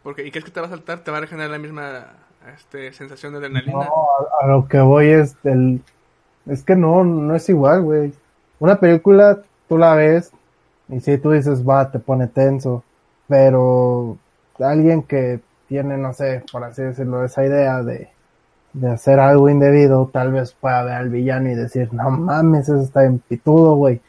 porque 0.04 0.26
y 0.26 0.32
crees 0.32 0.46
que 0.46 0.52
te 0.52 0.60
va 0.62 0.68
a 0.68 0.70
saltar, 0.70 1.00
te 1.00 1.12
va 1.12 1.18
a 1.18 1.28
generar 1.28 1.52
la 1.52 1.58
misma 1.60 2.08
este, 2.56 2.94
sensación 2.94 3.34
de 3.34 3.40
adrenalina. 3.40 3.74
No, 3.86 4.08
a, 4.42 4.46
a 4.46 4.48
lo 4.48 4.68
que 4.68 4.80
voy 4.80 5.08
es 5.08 5.42
del... 5.44 5.82
Es 6.46 6.64
que 6.64 6.76
no, 6.76 7.04
no 7.04 7.36
es 7.36 7.50
igual, 7.50 7.82
güey. 7.82 8.14
Una 8.60 8.80
película, 8.80 9.42
tú 9.68 9.78
la 9.78 9.96
ves 9.96 10.32
y 10.90 11.00
si 11.00 11.18
tú 11.18 11.32
dices, 11.32 11.68
va, 11.68 11.92
te 11.92 12.00
pone 12.00 12.28
tenso. 12.28 12.84
Pero 13.28 14.18
alguien 14.60 15.04
que 15.04 15.40
tiene, 15.68 15.98
no 15.98 16.14
sé, 16.14 16.44
por 16.52 16.64
así 16.64 16.84
decirlo, 16.84 17.24
esa 17.24 17.46
idea 17.46 17.82
de, 17.82 18.10
de 18.74 18.90
hacer 18.92 19.20
algo 19.20 19.50
indebido, 19.50 20.10
tal 20.14 20.32
vez 20.32 20.54
pueda 20.54 20.84
ver 20.84 20.94
al 20.94 21.10
villano 21.10 21.50
y 21.50 21.56
decir, 21.56 21.94
no 21.94 22.10
mames, 22.12 22.70
eso 22.70 22.82
está 22.82 23.06
en 23.06 23.20
pitudo, 23.20 23.76
güey. 23.76 24.02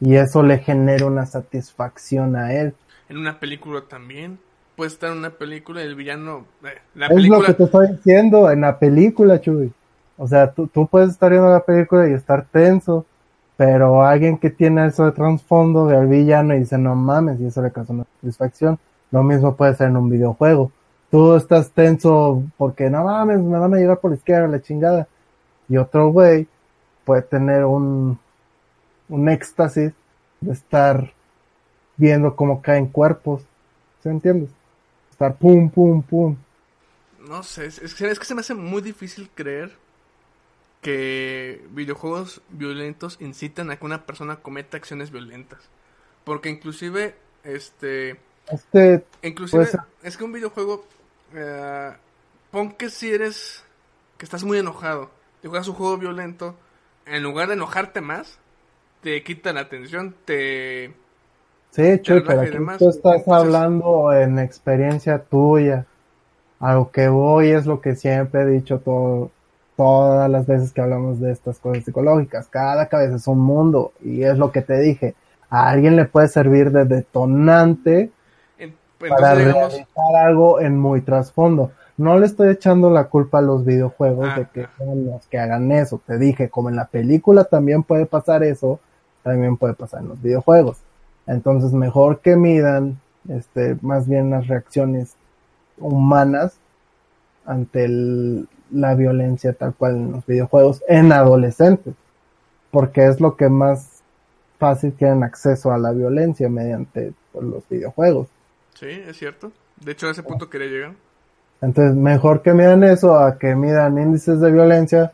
Y 0.00 0.16
eso 0.16 0.42
le 0.42 0.58
genera 0.58 1.06
una 1.06 1.24
satisfacción 1.24 2.36
a 2.36 2.52
él. 2.52 2.74
En 3.08 3.18
una 3.18 3.38
película 3.38 3.82
también. 3.88 4.38
Puedes 4.76 4.94
estar 4.94 5.12
en 5.12 5.18
una 5.18 5.30
película 5.30 5.82
y 5.82 5.86
el 5.86 5.94
villano... 5.94 6.46
eh, 6.64 6.80
la 6.96 7.06
Es 7.06 7.28
lo 7.28 7.40
que 7.42 7.54
te 7.54 7.64
estoy 7.64 7.92
diciendo 7.92 8.50
en 8.50 8.62
la 8.62 8.76
película, 8.76 9.40
Chuy. 9.40 9.72
O 10.16 10.26
sea, 10.26 10.50
tú, 10.50 10.66
tú 10.66 10.86
puedes 10.88 11.10
estar 11.10 11.30
viendo 11.30 11.48
la 11.48 11.60
película 11.60 12.08
y 12.08 12.12
estar 12.12 12.44
tenso, 12.50 13.06
pero 13.56 14.04
alguien 14.04 14.38
que 14.38 14.50
tiene 14.50 14.86
eso 14.86 15.04
de 15.04 15.12
trasfondo 15.12 15.86
ve 15.86 15.96
al 15.96 16.08
villano 16.08 16.54
y 16.54 16.60
dice, 16.60 16.76
no 16.76 16.94
mames, 16.94 17.40
y 17.40 17.46
eso 17.46 17.62
le 17.62 17.70
causa 17.70 17.92
una 17.92 18.04
satisfacción. 18.20 18.78
Lo 19.10 19.22
mismo 19.22 19.54
puede 19.54 19.74
ser 19.76 19.88
en 19.88 19.96
un 19.96 20.10
videojuego. 20.10 20.72
Tú 21.10 21.36
estás 21.36 21.70
tenso 21.70 22.42
porque, 22.56 22.90
no 22.90 23.04
mames, 23.04 23.38
me 23.40 23.58
van 23.58 23.74
a 23.74 23.76
llevar 23.76 24.00
por 24.00 24.10
la 24.10 24.16
izquierda, 24.16 24.48
la 24.48 24.60
chingada. 24.60 25.06
Y 25.68 25.76
otro 25.76 26.08
güey 26.08 26.48
puede 27.04 27.22
tener 27.22 27.64
un, 27.64 28.18
un 29.08 29.28
éxtasis 29.28 29.92
de 30.40 30.52
estar 30.52 31.12
viendo 31.96 32.34
cómo 32.34 32.60
caen 32.60 32.88
cuerpos. 32.88 33.42
¿Se 34.02 34.10
entiendes? 34.10 34.50
Estar 35.12 35.36
pum, 35.36 35.70
pum, 35.70 36.02
pum. 36.02 36.36
No 37.28 37.42
sé, 37.44 37.66
es, 37.66 37.78
es 37.78 37.94
que 37.94 38.24
se 38.24 38.34
me 38.34 38.40
hace 38.40 38.54
muy 38.54 38.82
difícil 38.82 39.30
creer 39.32 39.83
que 40.84 41.64
videojuegos 41.70 42.42
violentos 42.50 43.16
incitan 43.18 43.70
a 43.70 43.76
que 43.76 43.86
una 43.86 44.04
persona 44.04 44.36
cometa 44.36 44.76
acciones 44.76 45.10
violentas. 45.10 45.60
Porque 46.24 46.50
inclusive, 46.50 47.14
este, 47.42 48.20
Este, 48.50 49.02
inclusive, 49.22 49.66
es 50.02 50.16
que 50.18 50.24
un 50.24 50.32
videojuego, 50.32 50.84
eh, 51.34 51.90
pon 52.50 52.72
que 52.72 52.90
si 52.90 53.10
eres, 53.10 53.64
que 54.18 54.26
estás 54.26 54.44
muy 54.44 54.58
enojado 54.58 55.10
y 55.42 55.48
juegas 55.48 55.68
un 55.68 55.74
juego 55.74 55.96
violento, 55.96 56.54
en 57.06 57.22
lugar 57.22 57.48
de 57.48 57.54
enojarte 57.54 58.02
más, 58.02 58.38
te 59.02 59.22
quita 59.22 59.54
la 59.54 59.60
atención, 59.60 60.14
te... 60.26 60.92
sí, 61.70 61.98
Chuy, 62.02 62.22
pero 62.26 62.42
aquí 62.42 62.50
demás. 62.50 62.76
tú 62.78 62.90
estás 62.90 63.20
Entonces- 63.20 63.32
hablando 63.32 64.12
en 64.12 64.38
experiencia 64.38 65.18
tuya. 65.18 65.86
A 66.60 66.74
lo 66.74 66.90
que 66.90 67.08
voy 67.08 67.50
es 67.50 67.64
lo 67.66 67.80
que 67.80 67.94
siempre 67.96 68.42
he 68.42 68.46
dicho 68.46 68.78
todo, 68.80 69.30
todas 69.76 70.30
las 70.30 70.46
veces 70.46 70.72
que 70.72 70.80
hablamos 70.80 71.20
de 71.20 71.32
estas 71.32 71.58
cosas 71.58 71.84
psicológicas. 71.84 72.46
Cada 72.48 72.86
cabeza 72.88 73.16
es 73.16 73.26
un 73.26 73.40
mundo 73.40 73.92
y 74.02 74.22
es 74.22 74.38
lo 74.38 74.52
que 74.52 74.62
te 74.62 74.78
dije. 74.80 75.14
A 75.50 75.68
alguien 75.70 75.96
le 75.96 76.04
puede 76.04 76.28
servir 76.28 76.70
de 76.70 76.84
detonante 76.84 78.10
para 79.08 79.34
digamos, 79.36 79.72
realizar 79.72 80.16
algo 80.16 80.60
en 80.60 80.78
muy 80.78 81.00
trasfondo. 81.00 81.72
No 81.96 82.18
le 82.18 82.26
estoy 82.26 82.48
echando 82.50 82.90
la 82.90 83.04
culpa 83.04 83.38
a 83.38 83.42
los 83.42 83.64
videojuegos 83.64 84.28
Ah, 84.30 84.38
de 84.38 84.46
que 84.46 84.62
ah. 84.62 84.70
sean 84.78 85.06
los 85.06 85.26
que 85.26 85.38
hagan 85.38 85.70
eso. 85.72 86.00
Te 86.06 86.18
dije, 86.18 86.48
como 86.48 86.68
en 86.70 86.76
la 86.76 86.86
película 86.86 87.44
también 87.44 87.82
puede 87.82 88.06
pasar 88.06 88.42
eso, 88.42 88.80
también 89.22 89.56
puede 89.56 89.74
pasar 89.74 90.00
en 90.02 90.08
los 90.08 90.20
videojuegos. 90.22 90.78
Entonces, 91.26 91.72
mejor 91.72 92.20
que 92.20 92.36
midan, 92.36 92.98
este, 93.28 93.76
más 93.80 94.08
bien 94.08 94.30
las 94.30 94.46
reacciones 94.48 95.14
humanas 95.78 96.54
ante 97.46 97.84
el- 97.84 98.48
la 98.74 98.94
violencia 98.94 99.52
tal 99.52 99.74
cual 99.74 99.96
en 99.96 100.12
los 100.12 100.26
videojuegos 100.26 100.82
en 100.88 101.12
adolescentes, 101.12 101.94
porque 102.70 103.06
es 103.06 103.20
lo 103.20 103.36
que 103.36 103.48
más 103.48 104.02
fácil 104.58 104.92
tienen 104.92 105.22
acceso 105.22 105.72
a 105.72 105.78
la 105.78 105.92
violencia 105.92 106.48
mediante 106.48 107.12
pues, 107.32 107.44
los 107.44 107.68
videojuegos. 107.68 108.28
sí, 108.74 108.88
es 109.06 109.16
cierto. 109.16 109.52
De 109.80 109.92
hecho, 109.92 110.06
a 110.06 110.12
ese 110.12 110.22
punto 110.22 110.48
quería 110.48 110.68
llegar. 110.68 110.92
Entonces, 111.60 111.96
mejor 111.96 112.42
que 112.42 112.52
midan 112.52 112.84
eso 112.84 113.16
a 113.16 113.38
que 113.38 113.54
midan 113.54 113.98
índices 113.98 114.40
de 114.40 114.52
violencia 114.52 115.12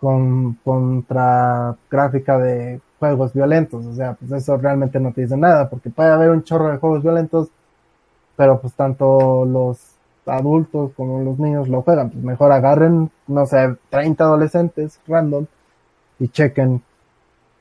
con, 0.00 0.54
contra 0.64 1.76
gráfica 1.90 2.38
de 2.38 2.80
juegos 2.98 3.32
violentos. 3.32 3.84
O 3.86 3.94
sea, 3.94 4.14
pues 4.14 4.30
eso 4.32 4.56
realmente 4.56 5.00
no 5.00 5.12
te 5.12 5.22
dice 5.22 5.36
nada, 5.36 5.68
porque 5.68 5.90
puede 5.90 6.10
haber 6.10 6.30
un 6.30 6.44
chorro 6.44 6.70
de 6.70 6.78
juegos 6.78 7.02
violentos, 7.02 7.48
pero 8.36 8.60
pues 8.60 8.72
tanto 8.74 9.44
los 9.44 9.97
adultos 10.28 10.92
como 10.96 11.20
los 11.22 11.38
niños 11.38 11.68
lo 11.68 11.82
juegan. 11.82 12.10
Pues 12.10 12.24
mejor 12.24 12.52
agarren, 12.52 13.10
no 13.26 13.46
sé, 13.46 13.76
30 13.90 14.24
adolescentes 14.24 15.00
random 15.06 15.46
y 16.18 16.28
chequen 16.28 16.82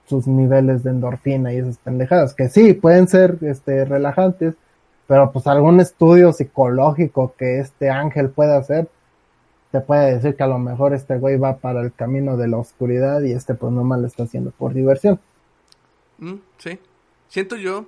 sus 0.07 0.25
niveles 0.27 0.83
de 0.83 0.91
endorfina 0.91 1.53
y 1.53 1.57
esas 1.57 1.77
pendejadas, 1.79 2.33
que 2.33 2.47
sí, 2.49 2.73
pueden 2.73 3.07
ser 3.07 3.37
este, 3.41 3.83
relajantes, 3.83 4.55
pero 5.05 5.31
pues 5.31 5.47
algún 5.47 5.79
estudio 5.79 6.31
psicológico 6.31 7.33
que 7.37 7.59
este 7.59 7.89
ángel 7.89 8.29
pueda 8.29 8.57
hacer, 8.57 8.87
te 9.71 9.81
puede 9.81 10.15
decir 10.15 10.35
que 10.35 10.43
a 10.43 10.47
lo 10.47 10.59
mejor 10.59 10.93
este 10.93 11.17
güey 11.17 11.37
va 11.37 11.57
para 11.57 11.81
el 11.81 11.93
camino 11.93 12.37
de 12.37 12.47
la 12.47 12.57
oscuridad 12.57 13.21
y 13.21 13.33
este 13.33 13.53
pues 13.53 13.73
nomás 13.73 13.99
lo 13.99 14.07
está 14.07 14.23
haciendo 14.23 14.51
por 14.51 14.73
diversión. 14.73 15.19
Mm, 16.19 16.35
sí. 16.57 16.79
Siento 17.27 17.57
yo 17.57 17.85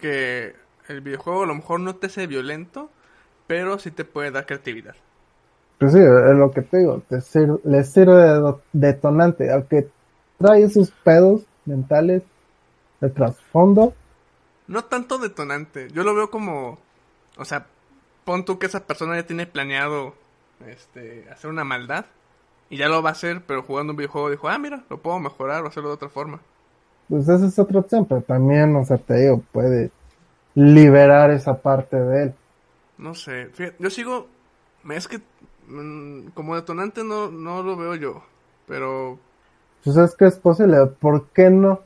que 0.00 0.54
el 0.88 1.02
videojuego 1.02 1.42
a 1.42 1.46
lo 1.46 1.54
mejor 1.54 1.80
no 1.80 1.96
te 1.96 2.06
hace 2.06 2.26
violento, 2.26 2.90
pero 3.48 3.80
sí 3.80 3.90
te 3.90 4.04
puede 4.04 4.30
dar 4.30 4.46
creatividad. 4.46 4.94
Pues 5.78 5.92
sí, 5.92 5.98
es 5.98 6.36
lo 6.36 6.50
que 6.50 6.62
te 6.62 6.78
digo, 6.78 7.02
te 7.08 7.20
sir- 7.20 7.60
le 7.64 7.84
sirve 7.84 8.14
de 8.14 8.54
detonante, 8.72 9.50
al 9.50 9.66
que 9.66 9.88
trae 10.38 10.62
esos 10.64 10.90
pedos 11.04 11.42
mentales 11.66 12.22
de 13.00 13.10
trasfondo, 13.10 13.94
No 14.66 14.84
tanto 14.84 15.18
detonante. 15.18 15.88
Yo 15.92 16.04
lo 16.04 16.14
veo 16.14 16.30
como, 16.30 16.78
o 17.38 17.44
sea, 17.44 17.66
pon 18.24 18.44
tú 18.44 18.58
que 18.58 18.66
esa 18.66 18.86
persona 18.86 19.16
ya 19.16 19.26
tiene 19.26 19.46
planeado 19.46 20.14
este 20.66 21.28
hacer 21.30 21.50
una 21.50 21.64
maldad 21.64 22.06
y 22.70 22.76
ya 22.78 22.88
lo 22.88 23.02
va 23.02 23.10
a 23.10 23.12
hacer, 23.12 23.42
pero 23.46 23.62
jugando 23.62 23.92
un 23.92 23.96
videojuego 23.96 24.30
dijo, 24.30 24.48
"Ah, 24.48 24.58
mira, 24.58 24.84
lo 24.90 24.98
puedo 25.02 25.18
mejorar 25.20 25.64
o 25.64 25.68
hacerlo 25.68 25.88
de 25.90 25.94
otra 25.96 26.08
forma." 26.10 26.40
pues 27.08 27.28
esa 27.28 27.46
es 27.46 27.58
otra 27.58 27.80
opción, 27.80 28.06
pero 28.06 28.22
también, 28.22 28.74
o 28.76 28.84
sea, 28.84 28.98
te 28.98 29.14
digo, 29.14 29.42
puede 29.52 29.90
liberar 30.54 31.30
esa 31.30 31.60
parte 31.62 31.96
de 32.00 32.22
él. 32.24 32.34
No 32.98 33.14
sé, 33.14 33.46
fíjate, 33.54 33.76
yo 33.82 33.90
sigo 33.90 34.28
es 34.90 35.08
que 35.08 35.20
mm, 35.68 36.28
como 36.34 36.56
detonante 36.56 37.04
no 37.04 37.30
no 37.30 37.62
lo 37.62 37.76
veo 37.76 37.94
yo, 37.94 38.24
pero 38.66 39.18
Pues 39.82 39.96
es 39.96 40.14
que 40.14 40.26
es 40.26 40.36
posible, 40.38 40.86
¿por 41.00 41.26
qué 41.30 41.50
no? 41.50 41.80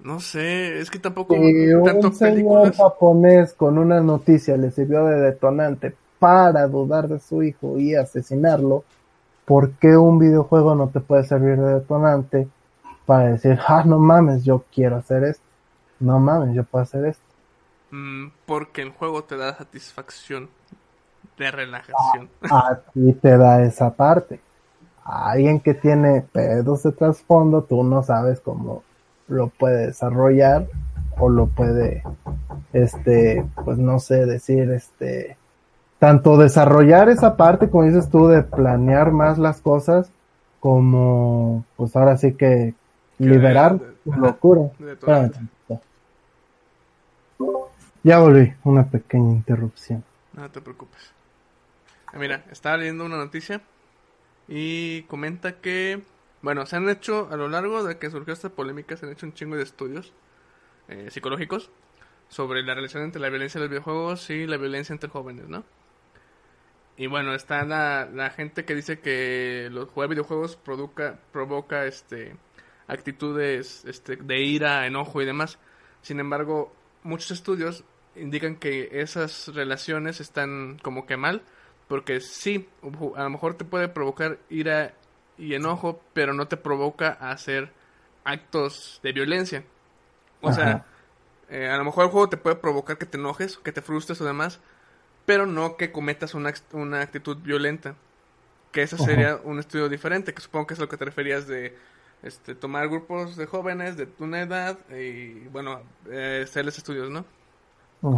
no 0.00 0.20
sé, 0.20 0.80
es 0.80 0.90
que 0.90 0.98
tampoco 0.98 1.34
Si 1.34 1.72
un 1.72 2.12
señor 2.14 2.74
japonés 2.74 3.54
con 3.54 3.78
una 3.78 4.00
noticia 4.00 4.56
le 4.56 4.70
sirvió 4.70 5.04
de 5.06 5.20
detonante 5.20 5.94
para 6.18 6.66
dudar 6.66 7.08
de 7.08 7.20
su 7.20 7.42
hijo 7.42 7.78
y 7.78 7.94
asesinarlo, 7.94 8.84
¿por 9.46 9.72
qué 9.72 9.96
un 9.96 10.18
videojuego 10.18 10.74
no 10.74 10.88
te 10.88 11.00
puede 11.00 11.24
servir 11.24 11.58
de 11.58 11.74
detonante 11.74 12.48
para 13.06 13.32
decir, 13.32 13.58
ah, 13.66 13.84
no 13.86 13.98
mames, 13.98 14.44
yo 14.44 14.64
quiero 14.74 14.96
hacer 14.96 15.24
esto? 15.24 15.44
No 16.00 16.18
mames, 16.20 16.54
yo 16.54 16.64
puedo 16.64 16.82
hacer 16.82 17.06
esto. 17.06 17.29
Mm, 17.90 18.28
porque 18.46 18.82
el 18.82 18.90
juego 18.90 19.24
te 19.24 19.36
da 19.36 19.56
satisfacción 19.56 20.48
de 21.38 21.50
relajación. 21.50 22.28
A 22.50 22.76
ti 22.92 23.12
te 23.14 23.36
da 23.36 23.62
esa 23.62 23.94
parte. 23.94 24.40
A 25.04 25.30
alguien 25.30 25.60
que 25.60 25.74
tiene 25.74 26.22
pedos 26.22 26.82
de 26.82 26.92
trasfondo, 26.92 27.62
tú 27.64 27.82
no 27.82 28.02
sabes 28.02 28.40
cómo 28.40 28.82
lo 29.28 29.48
puede 29.48 29.86
desarrollar 29.88 30.66
o 31.18 31.28
lo 31.28 31.46
puede, 31.46 32.02
este, 32.72 33.44
pues 33.64 33.78
no 33.78 33.98
sé, 33.98 34.26
decir, 34.26 34.70
este, 34.70 35.36
tanto 35.98 36.36
desarrollar 36.36 37.08
esa 37.08 37.36
parte, 37.36 37.70
como 37.70 37.84
dices 37.84 38.08
tú, 38.08 38.28
de 38.28 38.42
planear 38.42 39.12
más 39.12 39.38
las 39.38 39.60
cosas, 39.60 40.10
como, 40.60 41.64
pues 41.76 41.96
ahora 41.96 42.16
sí 42.16 42.34
que 42.34 42.74
liberar 43.18 43.78
de- 43.78 43.86
tu 44.04 44.12
locura. 44.12 44.62
de 44.78 44.92
Espérame. 44.92 45.32
Ya 48.02 48.18
volví, 48.18 48.54
una 48.64 48.88
pequeña 48.88 49.30
interrupción. 49.30 50.02
No 50.32 50.50
te 50.50 50.62
preocupes. 50.62 51.12
Ah, 52.06 52.18
Mira, 52.18 52.44
estaba 52.50 52.78
leyendo 52.78 53.04
una 53.04 53.18
noticia 53.18 53.60
y 54.48 55.02
comenta 55.02 55.60
que, 55.60 56.02
bueno, 56.40 56.64
se 56.64 56.76
han 56.76 56.88
hecho 56.88 57.28
a 57.30 57.36
lo 57.36 57.48
largo 57.48 57.84
de 57.84 57.98
que 57.98 58.10
surgió 58.10 58.32
esta 58.32 58.48
polémica, 58.48 58.96
se 58.96 59.04
han 59.04 59.12
hecho 59.12 59.26
un 59.26 59.34
chingo 59.34 59.56
de 59.56 59.64
estudios 59.64 60.14
eh, 60.88 61.08
psicológicos 61.10 61.70
sobre 62.28 62.62
la 62.62 62.74
relación 62.74 63.02
entre 63.02 63.20
la 63.20 63.28
violencia 63.28 63.60
de 63.60 63.66
los 63.66 63.70
videojuegos 63.70 64.30
y 64.30 64.46
la 64.46 64.56
violencia 64.56 64.94
entre 64.94 65.10
jóvenes, 65.10 65.48
¿no? 65.48 65.64
Y 66.96 67.06
bueno, 67.06 67.34
está 67.34 67.64
la, 67.64 68.30
gente 68.30 68.64
que 68.64 68.74
dice 68.74 69.00
que 69.00 69.68
los 69.70 69.90
jugar 69.90 70.08
videojuegos 70.08 70.56
provoca, 70.56 71.18
provoca 71.32 71.86
este, 71.86 72.34
actitudes 72.88 73.84
este, 73.84 74.16
de 74.16 74.40
ira, 74.40 74.86
enojo 74.86 75.20
y 75.20 75.26
demás. 75.26 75.58
Sin 76.02 76.20
embargo, 76.20 76.72
muchos 77.02 77.30
estudios 77.30 77.84
indican 78.16 78.56
que 78.56 78.88
esas 79.00 79.48
relaciones 79.48 80.20
están 80.20 80.78
como 80.82 81.06
que 81.06 81.16
mal, 81.16 81.42
porque 81.88 82.20
sí, 82.20 82.68
a 83.16 83.22
lo 83.22 83.30
mejor 83.30 83.54
te 83.54 83.64
puede 83.64 83.88
provocar 83.88 84.38
ira 84.48 84.94
y 85.38 85.54
enojo, 85.54 86.00
pero 86.12 86.34
no 86.34 86.48
te 86.48 86.56
provoca 86.56 87.16
a 87.20 87.30
hacer 87.30 87.72
actos 88.24 89.00
de 89.02 89.12
violencia. 89.12 89.64
O 90.42 90.52
sea, 90.52 90.84
eh, 91.48 91.68
a 91.68 91.76
lo 91.76 91.84
mejor 91.84 92.04
el 92.04 92.10
juego 92.10 92.28
te 92.28 92.36
puede 92.36 92.56
provocar 92.56 92.98
que 92.98 93.06
te 93.06 93.18
enojes, 93.18 93.58
que 93.58 93.72
te 93.72 93.82
frustres 93.82 94.20
o 94.20 94.24
demás, 94.24 94.60
pero 95.26 95.46
no 95.46 95.76
que 95.76 95.92
cometas 95.92 96.34
una, 96.34 96.52
una 96.72 97.00
actitud 97.00 97.36
violenta. 97.38 97.96
Que 98.72 98.82
eso 98.82 98.96
Ajá. 98.96 99.04
sería 99.04 99.36
un 99.42 99.58
estudio 99.58 99.88
diferente, 99.88 100.32
que 100.32 100.40
supongo 100.40 100.68
que 100.68 100.74
es 100.74 100.80
lo 100.80 100.88
que 100.88 100.96
te 100.96 101.04
referías 101.04 101.46
de 101.48 101.76
este, 102.22 102.54
tomar 102.54 102.88
grupos 102.88 103.36
de 103.36 103.46
jóvenes 103.46 103.96
de 103.96 104.08
una 104.18 104.42
edad 104.42 104.78
y, 104.90 105.32
bueno, 105.48 105.80
eh, 106.10 106.42
hacerles 106.44 106.78
estudios, 106.78 107.10
¿no? 107.10 107.24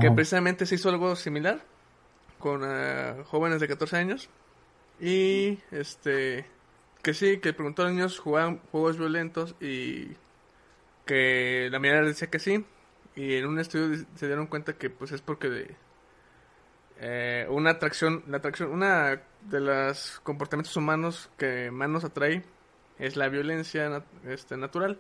Que 0.01 0.11
precisamente 0.15 0.67
se 0.67 0.75
hizo 0.77 0.89
algo 0.89 1.15
similar 1.17 1.61
con 2.39 2.63
eh, 2.65 3.23
jóvenes 3.27 3.61
de 3.61 3.69
14 3.69 3.97
años. 3.97 4.29
Y, 5.01 5.59
este, 5.71 6.45
que 7.03 7.15
sí, 7.15 7.39
que 7.39 7.53
preguntó 7.53 7.83
a 7.83 7.87
los 7.87 7.95
niños 7.95 8.19
jugaban 8.19 8.61
juegos 8.71 8.97
violentos 8.99 9.55
y 9.61 10.09
que 11.07 11.69
la 11.71 11.79
mayoría 11.81 12.03
decía 12.03 12.29
que 12.31 12.39
sí. 12.39 12.65
Y 13.17 13.35
en 13.35 13.47
un 13.47 13.59
estudio 13.59 13.89
di- 13.91 14.07
se 14.15 14.27
dieron 14.27 14.47
cuenta 14.47 14.73
que 14.75 14.89
pues 14.91 15.13
es 15.13 15.21
porque 15.21 15.49
de, 15.51 15.75
eh, 16.99 17.47
una 17.51 17.71
atracción, 17.71 18.23
la 18.29 18.37
atracción, 18.39 18.71
una 18.71 19.21
de 19.43 19.61
los 19.61 20.21
comportamientos 20.23 20.77
humanos 20.77 21.31
que 21.37 21.71
más 21.71 21.89
nos 21.89 22.05
atrae 22.05 22.45
es 22.99 23.17
la 23.17 23.29
violencia 23.29 23.89
nat- 23.89 24.05
este, 24.27 24.57
natural, 24.57 24.99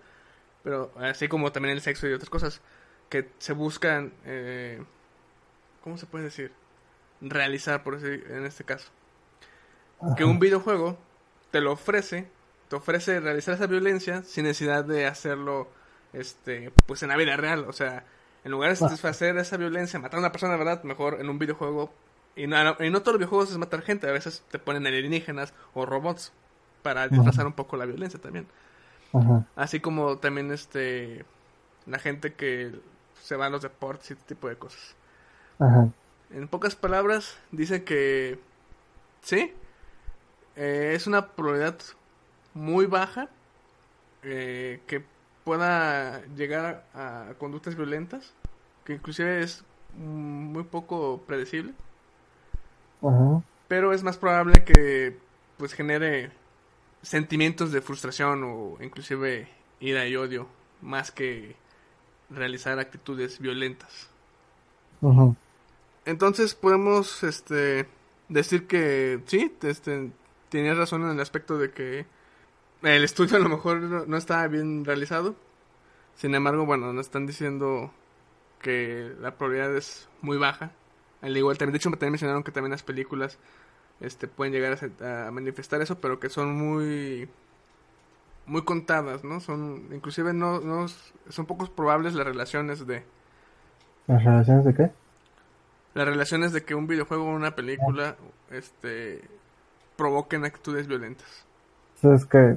pero 0.62 0.92
así 0.96 1.28
como 1.28 1.52
también 1.52 1.74
el 1.74 1.80
sexo 1.80 2.08
y 2.08 2.12
otras 2.12 2.30
cosas 2.30 2.60
que 3.08 3.28
se 3.38 3.52
buscan, 3.52 4.12
eh, 4.24 4.82
¿cómo 5.82 5.98
se 5.98 6.06
puede 6.06 6.24
decir? 6.24 6.52
Realizar, 7.20 7.82
por 7.82 7.96
así, 7.96 8.06
en 8.06 8.46
este 8.46 8.64
caso. 8.64 8.90
Que 10.16 10.24
un 10.24 10.38
videojuego 10.38 10.98
te 11.50 11.60
lo 11.60 11.72
ofrece, 11.72 12.28
te 12.68 12.76
ofrece 12.76 13.20
realizar 13.20 13.54
esa 13.54 13.66
violencia 13.66 14.22
sin 14.22 14.44
necesidad 14.44 14.84
de 14.84 15.06
hacerlo, 15.06 15.68
este, 16.12 16.72
pues 16.86 17.02
en 17.02 17.10
la 17.10 17.16
vida 17.16 17.36
real. 17.36 17.66
O 17.68 17.72
sea, 17.72 18.04
en 18.42 18.50
lugar 18.50 18.70
de 18.70 18.76
satisfacer 18.76 19.36
esa 19.36 19.56
violencia, 19.56 20.00
matar 20.00 20.16
a 20.16 20.20
una 20.20 20.32
persona 20.32 20.56
verdad, 20.56 20.82
mejor 20.82 21.20
en 21.20 21.28
un 21.28 21.38
videojuego. 21.38 21.92
Y 22.34 22.46
no, 22.46 22.56
y 22.80 22.90
no 22.90 23.00
todos 23.02 23.14
los 23.14 23.18
videojuegos 23.18 23.50
es 23.50 23.58
matar 23.58 23.82
gente, 23.82 24.08
a 24.08 24.12
veces 24.12 24.42
te 24.50 24.58
ponen 24.58 24.86
alienígenas 24.86 25.52
o 25.74 25.84
robots 25.86 26.32
para 26.82 27.08
disfrazar 27.08 27.46
un 27.46 27.52
poco 27.52 27.76
la 27.76 27.86
violencia 27.86 28.20
también. 28.20 28.46
Ajá. 29.12 29.46
Así 29.56 29.80
como 29.80 30.18
también 30.18 30.50
este 30.52 31.24
la 31.86 31.98
gente 31.98 32.34
que 32.34 32.72
se 33.20 33.36
va 33.36 33.46
a 33.46 33.50
los 33.50 33.62
deportes 33.62 34.10
y 34.10 34.12
este 34.14 34.34
tipo 34.34 34.48
de 34.48 34.56
cosas. 34.56 34.94
Ajá. 35.58 35.88
En 36.30 36.48
pocas 36.48 36.74
palabras, 36.76 37.38
dice 37.50 37.84
que 37.84 38.38
sí, 39.22 39.52
eh, 40.56 40.92
es 40.94 41.06
una 41.06 41.28
probabilidad 41.28 41.78
muy 42.54 42.86
baja 42.86 43.28
eh, 44.22 44.80
que 44.86 45.04
pueda 45.44 46.24
llegar 46.36 46.84
a, 46.94 47.28
a 47.30 47.34
conductas 47.34 47.74
violentas, 47.74 48.32
que 48.84 48.94
inclusive 48.94 49.42
es 49.42 49.64
muy 49.96 50.62
poco 50.64 51.22
predecible, 51.26 51.74
Ajá. 53.02 53.42
pero 53.68 53.92
es 53.92 54.02
más 54.02 54.16
probable 54.16 54.64
que 54.64 55.18
pues 55.58 55.74
genere 55.74 56.30
sentimientos 57.02 57.72
de 57.72 57.82
frustración 57.82 58.42
o 58.44 58.78
inclusive 58.80 59.48
ira 59.80 60.06
y 60.06 60.16
odio 60.16 60.48
más 60.80 61.10
que 61.10 61.56
realizar 62.30 62.78
actitudes 62.78 63.38
violentas. 63.38 64.08
Entonces 66.04 66.54
podemos 66.54 67.22
este 67.24 67.86
decir 68.28 68.66
que 68.66 69.20
sí, 69.26 69.52
este 69.62 70.10
tenías 70.48 70.76
razón 70.76 71.02
en 71.02 71.10
el 71.10 71.20
aspecto 71.20 71.58
de 71.58 71.70
que 71.70 72.06
el 72.82 73.04
estudio 73.04 73.36
a 73.36 73.40
lo 73.40 73.48
mejor 73.48 73.80
no, 73.80 74.06
no 74.06 74.16
estaba 74.16 74.46
bien 74.48 74.84
realizado. 74.84 75.34
Sin 76.14 76.34
embargo, 76.34 76.66
bueno, 76.66 76.92
nos 76.92 77.06
están 77.06 77.26
diciendo 77.26 77.90
que 78.60 79.12
la 79.20 79.36
probabilidad 79.36 79.76
es 79.76 80.08
muy 80.20 80.36
baja. 80.36 80.72
Al 81.20 81.36
igual 81.36 81.58
también, 81.58 81.72
de 81.72 81.78
hecho 81.78 81.90
también 81.90 82.12
mencionaron 82.12 82.42
que 82.42 82.52
también 82.52 82.72
las 82.72 82.82
películas 82.82 83.38
este 84.02 84.28
pueden 84.28 84.52
llegar 84.52 84.78
a, 85.00 85.30
manifestar 85.30 85.80
eso, 85.80 86.00
pero 86.00 86.20
que 86.20 86.28
son 86.28 86.54
muy 86.56 87.28
muy 88.46 88.62
contadas, 88.62 89.24
¿no? 89.24 89.40
Son 89.40 89.86
inclusive 89.92 90.32
no, 90.32 90.60
no 90.60 90.86
son 91.28 91.46
pocos 91.46 91.70
probables 91.70 92.14
las 92.14 92.26
relaciones 92.26 92.86
de 92.86 93.04
¿Las 94.08 94.24
relaciones 94.24 94.64
de 94.64 94.74
qué? 94.74 94.90
las 95.94 96.06
relaciones 96.06 96.52
de 96.52 96.64
que 96.64 96.74
un 96.74 96.86
videojuego 96.86 97.24
o 97.24 97.34
una 97.34 97.54
película 97.54 98.16
este 98.50 99.20
provoquen 99.96 100.44
actitudes 100.44 100.86
violentas. 100.86 101.44
Es 102.02 102.24
que 102.24 102.56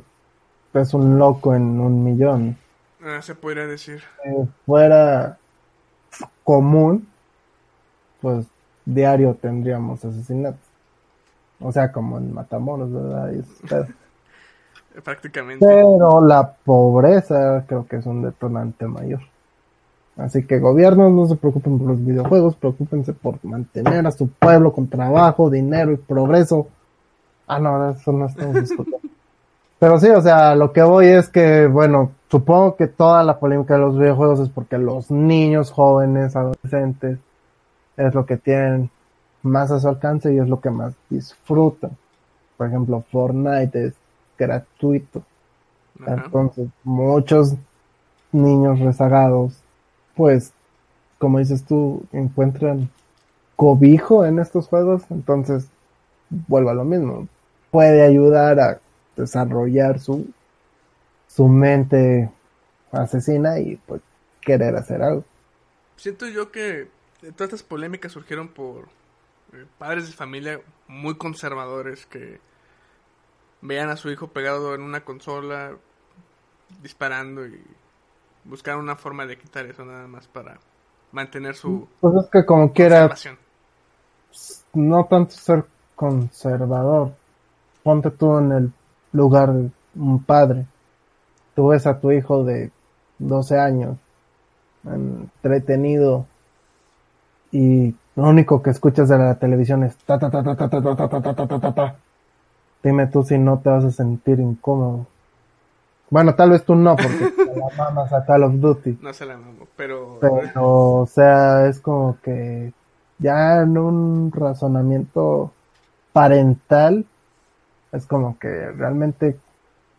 es 0.73 0.93
un 0.93 1.19
loco 1.19 1.53
en 1.53 1.79
un 1.79 2.03
millón. 2.03 2.57
Ah, 3.03 3.21
se 3.21 3.35
podría 3.35 3.67
decir. 3.67 4.01
Si 4.23 4.29
fuera 4.65 5.37
común, 6.43 7.07
pues 8.21 8.47
diario 8.85 9.35
tendríamos 9.35 10.03
asesinatos. 10.03 10.64
O 11.59 11.71
sea, 11.71 11.91
como 11.91 12.17
en 12.17 12.33
Matamoros, 12.33 12.91
¿verdad? 12.91 13.31
Prácticamente. 15.03 15.65
Pero 15.65 16.21
la 16.21 16.53
pobreza 16.53 17.65
creo 17.67 17.85
que 17.85 17.97
es 17.97 18.05
un 18.05 18.21
detonante 18.21 18.87
mayor. 18.87 19.21
Así 20.17 20.45
que 20.45 20.59
gobiernos 20.59 21.11
no 21.11 21.27
se 21.27 21.35
preocupen 21.35 21.77
por 21.77 21.89
los 21.89 22.05
videojuegos, 22.05 22.55
preocúpense 22.55 23.11
por 23.11 23.43
mantener 23.43 24.07
a 24.07 24.11
su 24.11 24.29
pueblo 24.29 24.71
con 24.71 24.87
trabajo, 24.87 25.49
dinero 25.49 25.91
y 25.91 25.97
progreso. 25.97 26.67
Ah, 27.47 27.59
no, 27.59 27.91
eso 27.91 28.11
no 28.13 28.27
estamos 28.27 28.55
discutiendo. 28.55 28.99
Pero 29.79 29.99
sí, 29.99 30.07
o 30.07 30.21
sea, 30.21 30.55
lo 30.55 30.71
que 30.71 30.81
voy 30.81 31.07
es 31.07 31.27
que, 31.27 31.67
bueno, 31.67 32.11
supongo 32.31 32.77
que 32.77 32.87
toda 32.87 33.23
la 33.23 33.37
polémica 33.37 33.73
de 33.73 33.81
los 33.81 33.99
videojuegos 33.99 34.39
es 34.39 34.49
porque 34.49 34.77
los 34.77 35.11
niños, 35.11 35.69
jóvenes, 35.69 36.33
adolescentes, 36.35 37.19
es 37.97 38.13
lo 38.13 38.25
que 38.25 38.37
tienen 38.37 38.89
más 39.45 39.71
a 39.71 39.79
su 39.79 39.87
alcance 39.87 40.33
y 40.33 40.39
es 40.39 40.47
lo 40.47 40.59
que 40.59 40.69
más 40.69 40.93
disfrutan. 41.09 41.91
Por 42.57 42.67
ejemplo, 42.67 43.03
Fortnite 43.11 43.87
es 43.87 43.93
gratuito. 44.37 45.23
Entonces, 46.05 46.67
muchos 46.83 47.55
niños 48.31 48.79
rezagados, 48.79 49.57
pues, 50.15 50.51
como 51.17 51.39
dices 51.39 51.63
tú, 51.63 52.03
encuentran 52.11 52.89
cobijo 53.55 54.25
en 54.25 54.39
estos 54.39 54.67
juegos, 54.67 55.03
entonces, 55.09 55.67
vuelvo 56.29 56.69
a 56.69 56.73
lo 56.73 56.83
mismo. 56.83 57.27
Puede 57.71 58.03
ayudar 58.03 58.59
a 58.59 58.79
desarrollar 59.15 59.99
su, 59.99 60.27
su 61.27 61.47
mente 61.47 62.29
asesina 62.91 63.59
y 63.59 63.77
pues 63.85 64.01
querer 64.41 64.75
hacer 64.75 65.01
algo. 65.01 65.23
Siento 65.97 66.27
yo 66.27 66.51
que 66.51 66.87
todas 67.21 67.53
estas 67.53 67.63
polémicas 67.63 68.11
surgieron 68.11 68.49
por 68.49 68.87
padres 69.77 70.07
de 70.07 70.13
familia 70.13 70.61
muy 70.87 71.15
conservadores 71.15 72.05
que 72.05 72.39
veían 73.61 73.89
a 73.89 73.97
su 73.97 74.09
hijo 74.09 74.27
pegado 74.27 74.75
en 74.75 74.81
una 74.81 75.01
consola 75.01 75.75
disparando 76.81 77.45
y 77.45 77.61
buscaron 78.43 78.81
una 78.81 78.95
forma 78.95 79.25
de 79.25 79.37
quitar 79.37 79.65
eso 79.65 79.85
nada 79.85 80.07
más 80.07 80.27
para 80.27 80.59
mantener 81.11 81.55
su 81.55 81.87
Pues 81.99 82.15
es 82.23 82.29
que 82.31 82.45
como 82.45 82.71
quiera, 82.73 83.13
no 84.73 85.05
tanto 85.05 85.31
ser 85.31 85.65
conservador. 85.95 87.13
Ponte 87.83 88.11
tú 88.11 88.37
en 88.37 88.51
el 88.51 88.73
lugar 89.13 89.53
de 89.53 89.71
un 89.95 90.23
padre. 90.23 90.65
Tú 91.55 91.69
ves 91.69 91.87
a 91.87 91.99
tu 91.99 92.11
hijo 92.11 92.43
de 92.43 92.71
12 93.19 93.57
años 93.57 93.97
entretenido 94.83 96.27
y 97.51 97.95
lo 98.15 98.23
único 98.23 98.61
que 98.61 98.69
escuchas 98.69 99.09
de 99.09 99.17
la 99.17 99.35
televisión 99.35 99.83
es 99.83 99.95
ta 99.97 100.17
ta 100.17 100.29
ta 100.29 100.41
ta 100.43 100.55
ta 100.55 100.69
ta 100.69 100.81
ta 100.81 101.07
ta 101.07 101.21
ta 101.21 101.47
ta 101.47 101.59
ta 101.59 101.73
ta. 101.73 101.95
Dime 102.81 103.07
tú 103.07 103.23
si 103.23 103.37
no 103.37 103.59
te 103.59 103.69
vas 103.69 103.83
a 103.83 103.91
sentir 103.91 104.39
incómodo. 104.39 105.07
Bueno, 106.09 106.35
tal 106.35 106.51
vez 106.51 106.63
tú 106.63 106.75
no, 106.75 106.95
porque 106.95 107.31
te 107.31 107.59
la 107.59 107.67
mamas 107.77 108.13
a 108.13 108.23
Call 108.25 108.43
of 108.43 108.53
Duty. 108.53 108.99
No 109.01 109.11
se 109.11 109.25
la 109.25 109.37
mamo, 109.37 109.67
pero 109.75 110.19
Pero, 110.21 110.41
o 110.55 111.05
sea, 111.07 111.67
es 111.67 111.79
como 111.79 112.17
que 112.21 112.71
ya 113.17 113.61
en 113.61 113.77
un 113.77 114.31
razonamiento 114.31 115.51
parental, 116.13 117.05
es 117.91 118.05
como 118.05 118.37
que 118.37 118.71
realmente 118.71 119.37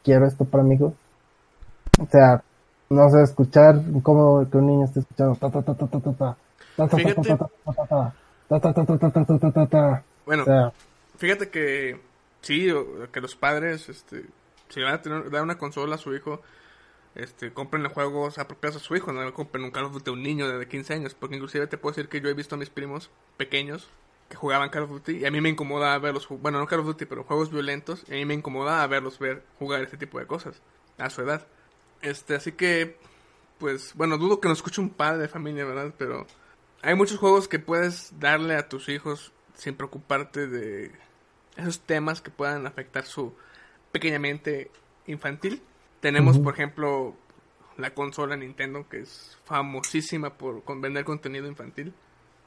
quiero 0.04 0.26
esto 0.26 0.44
para 0.44 0.62
mi 0.62 0.76
hijo. 0.76 0.94
O 2.00 2.06
sea, 2.06 2.42
no 2.88 3.10
sé, 3.10 3.22
escuchar 3.22 3.76
incómodo 3.76 4.48
que 4.48 4.56
un 4.56 4.66
niño 4.66 4.84
esté 4.84 5.00
escuchando 5.00 5.34
ta 5.34 5.50
ta 5.50 5.62
ta 5.62 5.74
ta 5.74 5.86
ta 5.86 6.00
ta 6.00 6.12
ta 6.12 6.36
bueno, 10.24 10.72
fíjate 11.16 11.49
que 11.49 12.01
sí, 12.43 12.72
que 13.12 13.20
los 13.20 13.37
padres, 13.37 13.89
este, 13.89 14.27
si 14.68 14.81
van 14.83 14.95
a 14.95 15.03
tener, 15.03 15.31
dar 15.31 15.43
una 15.43 15.59
consola 15.59 15.97
a 15.97 15.99
su 15.99 16.14
hijo, 16.14 16.41
este, 17.14 17.53
compren 17.53 17.89
juegos 17.89 18.39
apropiados 18.39 18.83
a 18.83 18.85
su 18.85 18.95
hijo, 18.95 19.12
no 19.12 19.33
compren 19.33 19.64
un 19.64 19.70
Call 19.70 19.85
of 19.85 19.93
Duty 19.95 20.11
a 20.11 20.12
un 20.12 20.22
niño 20.22 20.49
de 20.49 20.68
15 20.68 20.95
años, 20.95 21.14
porque 21.14 21.37
inclusive 21.37 21.66
te 21.66 21.79
puedo 21.79 21.95
decir 21.95 22.09
que 22.09 22.20
yo 22.20 22.29
he 22.29 22.35
visto 22.35 22.55
a 22.55 22.59
mis 22.59 22.70
primos 22.70 23.11
pequeños 23.37 23.89
que 24.29 24.37
jugaban 24.37 24.70
Call 24.70 24.85
of 24.85 24.91
Duty 24.91 25.18
y 25.18 25.24
a 25.24 25.31
mí 25.31 25.41
me 25.41 25.49
incomoda 25.49 25.99
verlos, 25.99 26.29
bueno, 26.29 26.59
no 26.59 26.66
Call 26.66 26.81
of 26.81 26.87
Duty, 26.87 27.07
pero 27.07 27.24
juegos 27.24 27.51
violentos, 27.51 28.05
y 28.09 28.12
a 28.12 28.16
mí 28.16 28.24
me 28.24 28.35
incomoda 28.35 28.87
verlos 28.87 29.18
ver 29.18 29.43
jugar 29.59 29.83
este 29.83 29.97
tipo 29.97 30.18
de 30.18 30.27
cosas 30.27 30.61
a 30.99 31.09
su 31.11 31.22
edad. 31.22 31.47
Este, 32.03 32.35
así 32.35 32.53
que, 32.53 32.99
pues, 33.59 33.95
bueno, 33.95 34.18
dudo 34.18 34.41
que 34.41 34.49
nos 34.49 34.59
escuche 34.59 34.81
un 34.81 34.91
padre 34.91 35.22
de 35.22 35.29
familia, 35.29 35.64
¿verdad? 35.64 35.95
Pero 35.97 36.27
hay 36.83 36.95
muchos 36.95 37.18
juegos 37.18 37.49
que 37.49 37.59
puedes 37.59 38.12
darle 38.18 38.57
a 38.57 38.68
tus 38.68 38.89
hijos 38.89 39.33
sin 39.55 39.74
preocuparte 39.74 40.47
de 40.47 40.93
esos 41.57 41.81
temas 41.81 42.20
que 42.20 42.31
puedan 42.31 42.66
afectar 42.66 43.05
su 43.05 43.33
pequeña 43.93 44.18
mente 44.18 44.70
infantil. 45.07 45.62
Tenemos, 46.01 46.39
por 46.39 46.55
ejemplo, 46.55 47.14
la 47.77 47.91
consola 47.91 48.37
Nintendo, 48.37 48.87
que 48.89 49.01
es 49.01 49.39
famosísima 49.45 50.35
por 50.35 50.62
con 50.62 50.81
vender 50.81 51.05
contenido 51.05 51.47
infantil. 51.47 51.93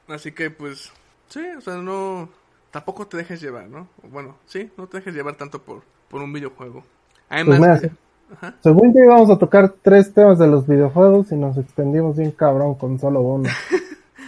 Así 0.08 0.32
que, 0.32 0.50
pues, 0.50 0.92
sí, 1.28 1.40
o 1.56 1.60
sea, 1.60 1.76
no... 1.76 2.28
Tampoco 2.70 3.06
te 3.08 3.16
dejes 3.16 3.40
llevar, 3.40 3.68
¿no? 3.68 3.88
Bueno, 4.04 4.36
sí, 4.46 4.70
no 4.76 4.86
te 4.86 4.98
dejes 4.98 5.12
llevar 5.12 5.34
tanto 5.34 5.60
por, 5.60 5.82
por 6.08 6.22
un 6.22 6.32
videojuego. 6.32 6.84
Además, 7.28 7.58
Pues 7.58 7.82
mira. 7.82 7.94
Ajá. 8.32 8.54
según 8.62 8.94
yo 8.94 9.02
íbamos 9.02 9.28
a 9.28 9.38
tocar 9.38 9.74
tres 9.82 10.14
temas 10.14 10.38
de 10.38 10.46
los 10.46 10.64
videojuegos 10.68 11.32
y 11.32 11.34
nos 11.34 11.58
extendimos 11.58 12.16
bien 12.16 12.30
cabrón 12.30 12.76
con 12.76 12.96
solo 13.00 13.20
uno. 13.22 13.50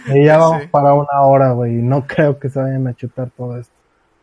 Y 0.05 0.25
ya 0.25 0.37
vamos 0.37 0.67
para 0.67 0.93
una 0.93 1.21
hora, 1.21 1.51
güey. 1.51 1.73
No 1.73 2.05
creo 2.07 2.39
que 2.39 2.49
se 2.49 2.59
vayan 2.59 2.87
a 2.87 2.93
chutar 2.95 3.29
todo 3.31 3.57
esto. 3.57 3.73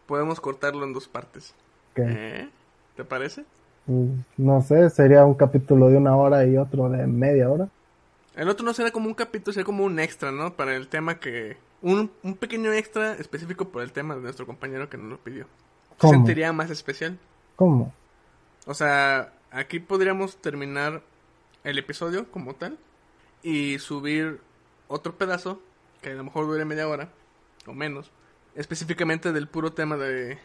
podemos 0.07 0.41
cortarlo 0.41 0.85
en 0.85 0.93
dos 0.93 1.09
partes. 1.09 1.55
Que, 1.95 2.03
¿Eh? 2.07 2.51
¿Te 2.97 3.05
parece? 3.05 3.45
pues, 3.87 4.09
no 4.37 4.61
sé, 4.63 4.91
sería 4.91 5.25
un 5.25 5.35
capítulo 5.35 5.89
de 5.89 5.97
una 5.97 6.17
hora 6.17 6.45
y 6.47 6.57
otro 6.57 6.89
de 6.89 7.07
media 7.07 7.51
hora. 7.51 7.69
El 8.37 8.49
otro 8.49 8.65
no 8.65 8.73
será 8.75 8.91
como 8.93 9.09
un 9.09 9.15
capítulo, 9.15 9.53
será 9.53 9.65
como 9.65 9.85
un 9.85 9.99
extra, 9.99 10.31
¿no? 10.33 10.55
Para 10.55 10.77
el 10.77 10.89
tema 10.89 11.19
que... 11.19 11.57
Un, 11.83 12.11
un 12.23 12.37
pequeño 12.37 12.73
extra 12.73 13.15
específico 13.15 13.69
por 13.71 13.83
el 13.83 13.93
tema 13.93 14.15
de 14.15 14.21
nuestro 14.21 14.47
compañero 14.47 14.89
que 14.91 14.99
nos 14.99 15.09
lo 15.09 15.19
pidió. 15.19 15.47
Se 16.01 16.09
¿Cómo? 16.09 16.13
sentiría 16.13 16.53
más 16.53 16.71
especial. 16.71 17.19
¿Cómo? 17.57 17.93
O 18.67 18.75
sea, 18.75 19.33
aquí 19.51 19.81
podríamos 19.81 20.37
terminar 20.37 21.03
el 21.65 21.79
episodio 21.79 22.31
como 22.31 22.55
tal 22.55 22.79
y 23.43 23.79
subir 23.79 24.41
otro 24.89 25.15
pedazo 25.17 25.61
que 26.01 26.11
a 26.11 26.15
lo 26.15 26.25
mejor 26.25 26.47
dure 26.47 26.65
media 26.65 26.89
hora 26.89 27.09
o 27.67 27.73
menos, 27.73 28.11
específicamente 28.55 29.33
del 29.33 29.49
puro 29.49 29.73
tema 29.73 29.97
de, 29.97 30.39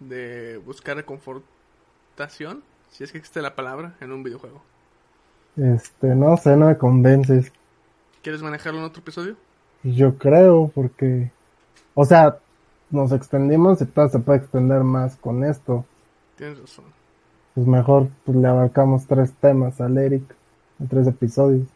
de 0.00 0.58
buscar 0.58 0.96
reconfortación, 0.96 2.62
si 2.90 3.04
es 3.04 3.12
que 3.12 3.18
existe 3.18 3.42
la 3.42 3.54
palabra, 3.54 3.96
en 4.00 4.12
un 4.12 4.22
videojuego. 4.22 4.62
Este, 5.56 6.14
no 6.14 6.36
sé, 6.36 6.56
no 6.56 6.66
me 6.66 6.78
convences. 6.78 7.52
¿Quieres 8.22 8.42
manejarlo 8.42 8.80
en 8.80 8.86
otro 8.86 9.02
episodio? 9.02 9.36
Yo 9.82 10.16
creo, 10.16 10.70
porque, 10.74 11.30
o 11.94 12.04
sea, 12.04 12.38
nos 12.90 13.12
extendimos 13.12 13.80
y 13.82 13.86
todo 13.86 14.08
se 14.08 14.18
puede 14.18 14.38
extender 14.38 14.82
más 14.82 15.16
con 15.16 15.44
esto. 15.44 15.84
Tienes 16.36 16.58
razón. 16.58 16.86
Pues 17.54 17.66
mejor 17.66 18.08
pues, 18.24 18.36
le 18.36 18.48
abarcamos 18.48 19.06
tres 19.06 19.32
temas 19.34 19.80
al 19.80 19.98
Eric 19.98 20.22
en 20.80 20.88
tres 20.88 21.06
episodios. 21.06 21.68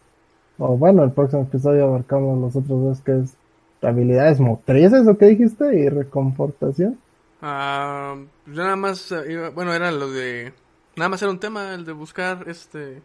O 0.59 0.77
bueno, 0.77 1.05
el 1.05 1.13
próximo 1.13 1.43
episodio 1.43 1.85
abarcamos 1.87 2.39
los 2.41 2.57
otros 2.57 2.83
dos 2.83 3.01
que 3.03 3.21
es 3.21 3.37
habilidades 3.83 4.41
motrices 4.41 5.07
o 5.07 5.17
qué 5.17 5.27
dijiste 5.27 5.79
y 5.79 5.89
reconfortación. 5.89 6.99
Ah, 7.41 8.17
yo 8.47 8.63
nada 8.63 8.77
más, 8.77 9.13
eh, 9.13 9.51
bueno, 9.55 9.73
era 9.73 9.93
lo 9.93 10.11
de... 10.11 10.53
Nada 10.97 11.09
más 11.09 11.23
era 11.23 11.31
un 11.31 11.39
tema, 11.41 11.75
el 11.75 11.85
de 11.85 11.93
buscar 11.93 12.49
este... 12.49 13.03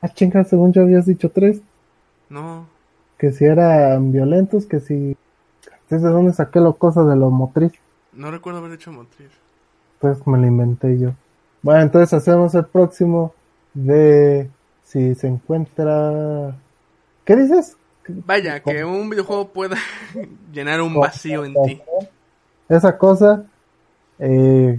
Ah, 0.00 0.08
chinga, 0.08 0.44
según 0.44 0.72
yo 0.72 0.82
habías 0.82 1.06
dicho 1.06 1.30
tres. 1.30 1.62
No, 2.28 2.68
Que 3.18 3.32
si 3.32 3.44
eran 3.44 4.12
violentos, 4.12 4.66
que 4.66 4.80
si... 4.80 5.16
¿Desde 5.90 6.08
dónde 6.10 6.32
saqué 6.32 6.60
la 6.60 6.72
cosa 6.72 7.04
de 7.04 7.16
lo 7.16 7.30
motriz? 7.30 7.72
no 8.12 8.30
recuerdo 8.30 8.60
haber 8.60 8.72
dicho 8.72 8.92
motriz. 8.92 9.30
Entonces 9.94 10.26
me 10.26 10.38
lo 10.38 10.46
inventé 10.46 10.98
yo. 10.98 11.12
Bueno, 11.62 11.80
entonces 11.82 12.12
hacemos 12.12 12.54
el 12.54 12.66
próximo 12.66 13.34
de 13.74 14.50
si 14.82 15.14
se 15.14 15.26
encuentra... 15.28 16.56
¿Qué 17.24 17.36
dices? 17.36 17.76
Vaya, 18.06 18.60
que 18.60 18.84
un 18.84 19.08
videojuego 19.08 19.48
pueda 19.48 19.76
llenar 20.52 20.82
un 20.82 20.94
vacío 20.94 21.44
en 21.44 21.54
ti. 21.64 21.82
Esa 22.68 22.98
cosa, 22.98 23.44
eh, 24.18 24.78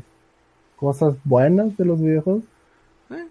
cosas 0.75 1.15
buenas 1.23 1.75
de 1.77 1.85
los 1.85 1.99
videojuegos. 1.99 2.43
Eh, 3.09 3.27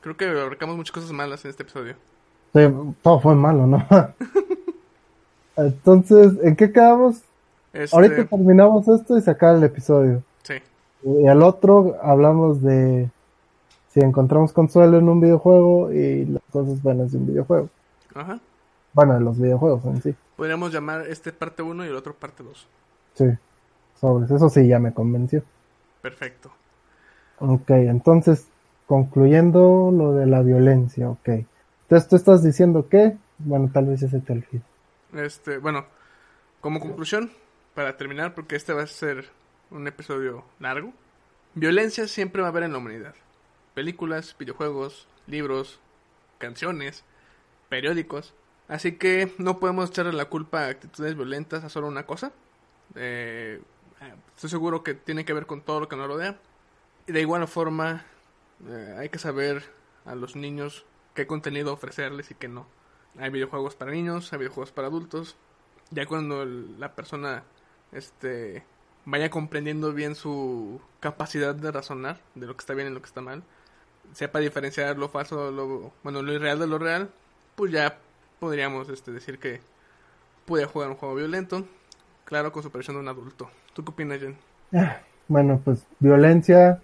Creo 0.00 0.16
que 0.16 0.26
abarcamos 0.26 0.76
muchas 0.76 0.92
cosas 0.92 1.12
malas 1.12 1.44
en 1.44 1.50
este 1.50 1.64
episodio. 1.64 1.94
Sí, 2.54 2.60
todo 3.02 3.20
fue 3.20 3.34
malo, 3.34 3.66
¿no? 3.66 3.84
Entonces, 5.56 6.32
¿en 6.42 6.54
qué 6.54 6.70
quedamos? 6.70 7.22
Este, 7.72 7.94
Ahorita 7.94 8.24
terminamos 8.26 8.86
esto 8.88 9.18
y 9.18 9.20
se 9.20 9.30
acaba 9.30 9.58
el 9.58 9.64
episodio. 9.64 10.22
sí, 10.42 10.54
Y 11.02 11.26
al 11.26 11.42
otro 11.42 11.96
hablamos 12.02 12.62
de 12.62 13.10
si 13.92 14.00
encontramos 14.00 14.52
consuelo 14.52 14.98
en 14.98 15.08
un 15.08 15.20
videojuego 15.20 15.92
y 15.92 16.24
las 16.26 16.42
cosas 16.50 16.82
buenas 16.82 17.12
de 17.12 17.18
un 17.18 17.26
videojuego. 17.26 17.68
Ajá. 18.16 18.40
Bueno, 18.92 19.14
de 19.14 19.20
los 19.20 19.38
videojuegos 19.38 19.84
en 19.84 20.02
sí. 20.02 20.14
Podríamos 20.36 20.72
llamar 20.72 21.06
este 21.06 21.32
parte 21.32 21.62
1 21.62 21.84
y 21.84 21.88
el 21.88 21.96
otro 21.96 22.14
parte 22.14 22.42
2. 22.42 22.68
Sí, 23.14 23.26
sobres. 24.00 24.30
Eso 24.30 24.48
sí 24.48 24.66
ya 24.66 24.78
me 24.78 24.92
convenció. 24.92 25.42
Perfecto. 26.02 26.50
Ok, 27.38 27.70
entonces, 27.70 28.48
concluyendo 28.86 29.90
lo 29.90 30.12
de 30.14 30.26
la 30.26 30.42
violencia, 30.42 31.10
ok. 31.10 31.28
Entonces 31.82 32.08
tú 32.08 32.16
estás 32.16 32.42
diciendo 32.42 32.88
que, 32.88 33.16
bueno, 33.38 33.70
tal 33.72 33.86
vez 33.86 34.00
ya 34.00 34.08
se 34.08 34.20
te 34.20 34.32
olvide. 34.32 34.62
Este, 35.12 35.58
bueno, 35.58 35.84
como 36.60 36.80
conclusión, 36.80 37.30
para 37.74 37.96
terminar, 37.96 38.34
porque 38.34 38.56
este 38.56 38.72
va 38.72 38.82
a 38.82 38.86
ser 38.86 39.26
un 39.70 39.86
episodio 39.86 40.44
largo, 40.58 40.92
violencia 41.54 42.08
siempre 42.08 42.40
va 42.42 42.48
a 42.48 42.50
haber 42.50 42.64
en 42.64 42.72
la 42.72 42.78
humanidad. 42.78 43.14
Películas, 43.74 44.34
videojuegos, 44.38 45.06
libros, 45.26 45.80
canciones, 46.38 47.04
periódicos. 47.68 48.34
Así 48.68 48.92
que 48.92 49.32
no 49.38 49.58
podemos 49.60 49.90
echarle 49.90 50.12
la 50.12 50.26
culpa 50.26 50.64
a 50.64 50.68
actitudes 50.68 51.14
violentas 51.14 51.64
a 51.64 51.68
solo 51.68 51.86
una 51.86 52.06
cosa. 52.06 52.32
Eh, 52.94 53.60
estoy 54.34 54.50
seguro 54.50 54.82
que 54.82 54.94
tiene 54.94 55.24
que 55.24 55.32
ver 55.32 55.46
con 55.46 55.60
todo 55.62 55.80
lo 55.80 55.88
que 55.88 55.96
nos 55.96 56.08
rodea. 56.08 56.38
Y 57.06 57.12
de 57.12 57.20
igual 57.20 57.46
forma, 57.46 58.04
eh, 58.68 58.96
hay 58.98 59.08
que 59.08 59.18
saber 59.18 59.64
a 60.04 60.14
los 60.14 60.34
niños 60.36 60.84
qué 61.14 61.26
contenido 61.26 61.72
ofrecerles 61.72 62.30
y 62.30 62.34
qué 62.34 62.48
no. 62.48 62.66
Hay 63.18 63.30
videojuegos 63.30 63.76
para 63.76 63.92
niños, 63.92 64.32
hay 64.32 64.40
videojuegos 64.40 64.72
para 64.72 64.88
adultos. 64.88 65.36
Ya 65.90 66.06
cuando 66.06 66.42
el- 66.42 66.78
la 66.80 66.94
persona 66.94 67.44
este 67.92 68.64
vaya 69.04 69.30
comprendiendo 69.30 69.92
bien 69.92 70.16
su 70.16 70.80
capacidad 70.98 71.54
de 71.54 71.70
razonar 71.70 72.20
de 72.34 72.46
lo 72.46 72.56
que 72.56 72.60
está 72.62 72.74
bien 72.74 72.88
y 72.88 72.90
lo 72.90 73.00
que 73.00 73.06
está 73.06 73.20
mal, 73.20 73.44
sepa 74.12 74.40
diferenciar 74.40 74.98
lo 74.98 75.08
falso, 75.08 75.52
lo 75.52 75.92
bueno, 76.02 76.22
lo 76.22 76.32
irreal 76.32 76.58
de 76.58 76.66
lo 76.66 76.78
real, 76.78 77.10
pues 77.56 77.72
ya 77.72 77.98
podríamos 78.40 78.88
este 78.90 79.12
decir 79.12 79.38
que 79.40 79.60
puede 80.46 80.66
jugar 80.66 80.90
un 80.90 80.96
juego 80.96 81.14
violento, 81.16 81.66
claro, 82.24 82.52
con 82.52 82.62
supervisión 82.62 82.96
de 82.96 83.02
un 83.02 83.08
adulto. 83.08 83.50
¿Tú 83.74 83.84
qué 83.84 83.90
opinas, 83.92 84.20
Jen? 84.20 84.38
Ah, 84.72 85.00
Bueno, 85.28 85.60
pues 85.64 85.84
violencia 85.98 86.80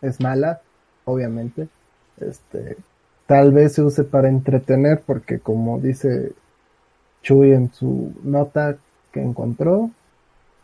es 0.00 0.20
mala, 0.20 0.62
obviamente. 1.04 1.68
Este, 2.16 2.76
tal 3.26 3.52
vez 3.52 3.74
se 3.74 3.82
use 3.82 4.04
para 4.04 4.28
entretener 4.28 5.02
porque 5.06 5.40
como 5.40 5.80
dice 5.80 6.32
Chuy 7.22 7.52
en 7.52 7.72
su 7.74 8.14
nota 8.24 8.78
que 9.12 9.22
encontró, 9.22 9.90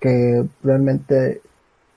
que 0.01 0.47
realmente 0.63 1.43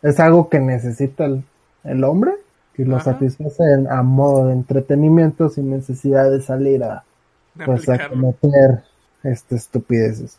es 0.02 0.20
algo 0.20 0.50
que 0.50 0.60
necesita 0.60 1.26
el, 1.26 1.44
el 1.84 2.04
hombre 2.04 2.34
y 2.78 2.86
lo 2.86 3.00
Ajá. 3.00 3.02
satisface 3.02 3.64
en- 3.74 3.92
a 3.92 4.04
modo 4.04 4.48
de 4.48 4.54
entretenimiento 4.54 5.50
sin 5.50 5.72
necesidad 5.72 6.32
de 6.32 6.42
salir 6.42 6.84
a, 6.84 7.06
De 7.56 7.66
pues 7.66 7.88
a 7.90 8.10
cometer 8.10 8.84
este 9.24 9.56
estupideces. 9.56 10.38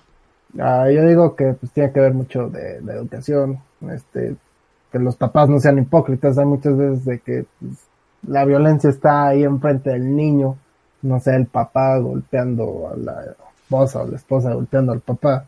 Ah, 0.58 0.88
yo 0.90 1.06
digo 1.06 1.34
que 1.34 1.54
pues 1.54 1.72
tiene 1.72 1.92
que 1.92 2.00
ver 2.00 2.14
mucho 2.14 2.48
de 2.48 2.80
la 2.82 2.94
educación, 2.94 3.60
este, 3.90 4.36
que 4.92 4.98
los 4.98 5.16
papás 5.16 5.48
no 5.48 5.58
sean 5.58 5.78
hipócritas, 5.78 6.38
hay 6.38 6.44
muchas 6.44 6.76
veces 6.76 7.04
de 7.04 7.18
que 7.18 7.46
pues, 7.60 7.86
la 8.26 8.44
violencia 8.44 8.90
está 8.90 9.28
ahí 9.28 9.42
enfrente 9.42 9.90
del 9.90 10.14
niño, 10.14 10.56
no 11.02 11.18
sé, 11.18 11.34
el 11.34 11.46
papá 11.46 11.98
golpeando 11.98 12.90
a 12.92 12.96
la 12.96 13.34
esposa 13.56 14.02
o 14.02 14.08
la 14.08 14.16
esposa 14.16 14.54
golpeando 14.54 14.92
al 14.92 15.00
papá, 15.00 15.46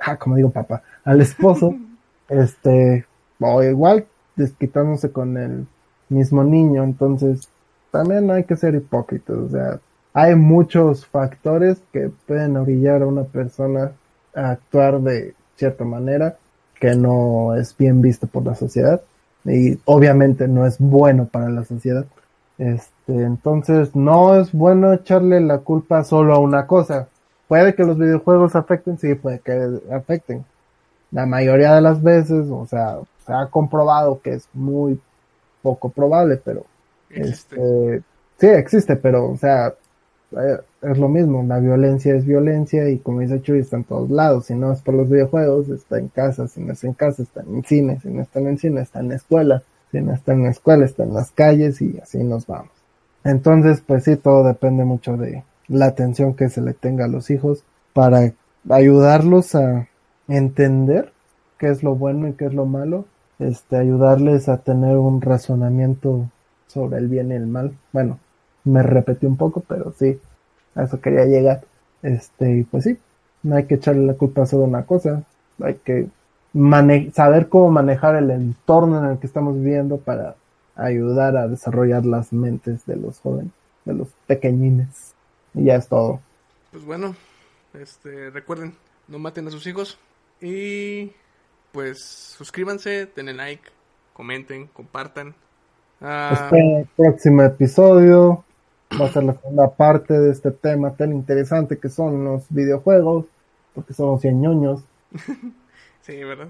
ah, 0.00 0.16
como 0.16 0.36
digo 0.36 0.50
papá, 0.50 0.82
al 1.04 1.20
esposo, 1.20 1.74
este, 2.28 3.04
o 3.40 3.62
igual 3.62 4.06
desquitándose 4.34 5.12
con 5.12 5.36
el 5.36 5.66
mismo 6.08 6.44
niño, 6.44 6.82
entonces 6.84 7.48
también 7.90 8.26
no 8.26 8.32
hay 8.32 8.44
que 8.44 8.56
ser 8.56 8.74
hipócritas, 8.74 9.36
o 9.36 9.48
sea, 9.48 9.80
hay 10.16 10.34
muchos 10.34 11.04
factores 11.04 11.78
que 11.92 12.10
pueden 12.26 12.56
orillar 12.56 13.02
a 13.02 13.06
una 13.06 13.24
persona 13.24 13.92
a 14.34 14.52
actuar 14.52 14.98
de 15.02 15.34
cierta 15.56 15.84
manera 15.84 16.38
que 16.80 16.94
no 16.94 17.54
es 17.54 17.76
bien 17.76 18.00
visto 18.00 18.26
por 18.26 18.42
la 18.46 18.54
sociedad 18.54 19.02
y 19.44 19.78
obviamente 19.84 20.48
no 20.48 20.66
es 20.66 20.78
bueno 20.78 21.26
para 21.26 21.50
la 21.50 21.66
sociedad. 21.66 22.06
Este, 22.56 23.12
entonces 23.12 23.94
no 23.94 24.40
es 24.40 24.52
bueno 24.52 24.94
echarle 24.94 25.38
la 25.42 25.58
culpa 25.58 26.02
solo 26.02 26.32
a 26.34 26.38
una 26.38 26.66
cosa. 26.66 27.08
Puede 27.46 27.74
que 27.74 27.84
los 27.84 27.98
videojuegos 27.98 28.56
afecten, 28.56 28.98
sí, 28.98 29.16
puede 29.16 29.40
que 29.40 29.80
afecten. 29.92 30.46
La 31.10 31.26
mayoría 31.26 31.74
de 31.74 31.82
las 31.82 32.02
veces, 32.02 32.46
o 32.50 32.64
sea, 32.64 33.00
se 33.26 33.34
ha 33.34 33.48
comprobado 33.48 34.18
que 34.22 34.32
es 34.32 34.48
muy 34.54 34.98
poco 35.60 35.90
probable, 35.90 36.40
pero 36.42 36.64
Existe. 37.10 37.56
este, 37.56 38.02
sí, 38.38 38.46
existe, 38.46 38.96
pero, 38.96 39.30
o 39.30 39.36
sea, 39.36 39.74
es 40.82 40.98
lo 40.98 41.08
mismo, 41.08 41.42
la 41.44 41.60
violencia 41.60 42.14
es 42.14 42.26
violencia 42.26 42.88
y 42.88 42.98
como 42.98 43.20
dice 43.20 43.40
Chuy, 43.40 43.60
está 43.60 43.76
en 43.76 43.84
todos 43.84 44.10
lados, 44.10 44.46
si 44.46 44.54
no 44.54 44.72
es 44.72 44.82
por 44.82 44.94
los 44.94 45.08
videojuegos, 45.08 45.68
está 45.68 45.98
en 45.98 46.08
casa, 46.08 46.48
si 46.48 46.60
no 46.60 46.72
es 46.72 46.82
en 46.84 46.94
casa, 46.94 47.22
está 47.22 47.42
en 47.42 47.62
cine, 47.64 48.00
si 48.02 48.08
no 48.08 48.22
está 48.22 48.40
en 48.40 48.58
cine, 48.58 48.80
está 48.80 49.00
en 49.00 49.10
la 49.10 49.14
escuela, 49.14 49.62
si 49.92 50.00
no 50.00 50.12
está 50.12 50.32
en 50.32 50.42
la 50.42 50.50
escuela, 50.50 50.84
está 50.84 51.04
en 51.04 51.14
las 51.14 51.30
calles 51.30 51.80
y 51.80 51.98
así 51.98 52.22
nos 52.24 52.46
vamos. 52.46 52.70
Entonces, 53.24 53.82
pues 53.86 54.04
sí, 54.04 54.16
todo 54.16 54.44
depende 54.44 54.84
mucho 54.84 55.16
de 55.16 55.44
la 55.68 55.86
atención 55.86 56.34
que 56.34 56.48
se 56.48 56.60
le 56.60 56.74
tenga 56.74 57.06
a 57.06 57.08
los 57.08 57.30
hijos 57.30 57.64
para 57.92 58.32
ayudarlos 58.68 59.54
a 59.54 59.88
entender 60.28 61.12
qué 61.58 61.70
es 61.70 61.82
lo 61.82 61.94
bueno 61.94 62.28
y 62.28 62.32
qué 62.34 62.46
es 62.46 62.54
lo 62.54 62.66
malo, 62.66 63.06
este, 63.38 63.76
ayudarles 63.76 64.48
a 64.48 64.58
tener 64.58 64.96
un 64.96 65.20
razonamiento 65.20 66.30
sobre 66.66 66.98
el 66.98 67.08
bien 67.08 67.30
y 67.30 67.34
el 67.34 67.46
mal. 67.46 67.72
Bueno, 67.92 68.18
me 68.66 68.82
repetí 68.82 69.26
un 69.26 69.36
poco, 69.36 69.62
pero 69.68 69.92
sí, 69.98 70.20
a 70.74 70.84
eso 70.84 71.00
quería 71.00 71.24
llegar. 71.26 71.62
Este, 72.02 72.58
y 72.58 72.64
pues 72.64 72.84
sí, 72.84 72.98
no 73.42 73.56
hay 73.56 73.66
que 73.66 73.76
echarle 73.76 74.06
la 74.06 74.14
culpa 74.14 74.46
solo 74.46 74.64
a 74.64 74.68
una 74.68 74.86
cosa, 74.86 75.24
hay 75.62 75.74
que 75.76 76.08
saber 77.12 77.48
cómo 77.48 77.70
manejar 77.70 78.16
el 78.16 78.30
entorno 78.30 79.04
en 79.04 79.12
el 79.12 79.18
que 79.18 79.26
estamos 79.26 79.56
viviendo 79.56 79.98
para 79.98 80.36
ayudar 80.74 81.36
a 81.36 81.48
desarrollar 81.48 82.06
las 82.06 82.32
mentes 82.32 82.86
de 82.86 82.96
los 82.96 83.20
jóvenes, 83.20 83.52
de 83.84 83.94
los 83.94 84.08
pequeñines. 84.26 85.14
Y 85.54 85.64
ya 85.64 85.76
es 85.76 85.88
todo. 85.88 86.20
Pues 86.70 86.84
bueno, 86.84 87.16
este, 87.74 88.30
recuerden, 88.30 88.74
no 89.08 89.18
maten 89.18 89.48
a 89.48 89.50
sus 89.50 89.66
hijos 89.66 89.98
y 90.40 91.12
pues 91.72 92.04
suscríbanse, 92.04 93.06
denle 93.14 93.34
like, 93.34 93.64
comenten, 94.14 94.66
compartan. 94.68 95.34
Ah, 96.00 96.50
Este 96.52 96.88
próximo 96.96 97.42
episodio 97.42 98.45
va 99.00 99.06
a 99.06 99.12
ser 99.12 99.24
la 99.24 99.34
segunda 99.34 99.70
parte 99.70 100.18
de 100.18 100.30
este 100.30 100.50
tema 100.50 100.94
tan 100.94 101.12
interesante 101.12 101.78
que 101.78 101.88
son 101.88 102.24
los 102.24 102.44
videojuegos, 102.48 103.26
porque 103.74 103.92
somos 103.92 104.22
bien 104.22 104.40
ñoños. 104.40 104.82
sí, 106.02 106.24
¿verdad? 106.24 106.48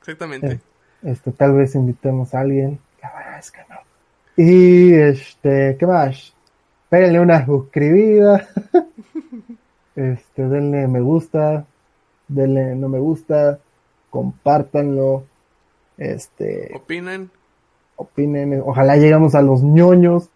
Exactamente. 0.00 0.60
Este, 1.02 1.32
tal 1.32 1.54
vez 1.54 1.74
invitemos 1.74 2.34
a 2.34 2.40
alguien. 2.40 2.78
La 3.02 3.12
verdad 3.14 3.38
es 3.38 3.50
que 3.50 3.60
no. 3.68 3.76
Y 4.36 4.94
este, 4.94 5.76
¿qué 5.78 5.86
más? 5.86 6.34
Pérenle 6.88 7.20
una 7.20 7.44
suscribida. 7.44 8.48
este, 9.96 10.48
denle 10.48 10.86
me 10.88 11.00
gusta. 11.00 11.66
Denle 12.28 12.74
no 12.74 12.88
me 12.88 12.98
gusta. 12.98 13.58
Compártanlo. 14.10 15.24
Este, 15.96 16.70
Opinan. 16.74 17.30
opinen. 17.96 18.62
Ojalá 18.64 18.96
lleguemos 18.96 19.34
a 19.34 19.42
los 19.42 19.62
ñoños 19.62 20.30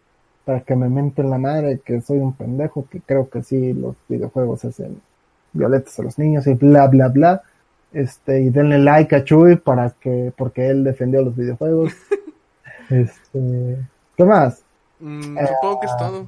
para 0.45 0.61
que 0.61 0.75
me 0.75 0.89
menten 0.89 1.31
la 1.31 1.39
madre 1.39 1.81
que 1.85 2.01
soy 2.01 2.19
un 2.19 2.35
pendejo, 2.35 2.87
que 2.91 3.01
creo 3.01 3.29
que 3.29 3.43
sí 3.43 3.73
los 3.73 3.97
videojuegos 4.09 4.65
hacen 4.65 5.01
violetas 5.53 5.99
a 5.99 6.03
los 6.03 6.19
niños 6.19 6.47
y 6.47 6.55
bla 6.55 6.87
bla 6.89 7.09
bla. 7.09 7.43
Este, 7.93 8.41
y 8.41 8.51
denle 8.51 8.79
like 8.79 9.15
a 9.15 9.23
Chuy 9.23 9.57
para 9.57 9.91
que, 9.91 10.33
porque 10.37 10.69
él 10.69 10.83
defendió 10.83 11.23
los 11.23 11.37
videojuegos. 11.37 11.93
este, 12.91 13.79
¿qué 14.17 14.25
más? 14.25 14.63
Mm, 14.99 15.37
supongo 15.47 15.81
que 15.81 15.87
es 15.87 15.97
todo 15.99 16.27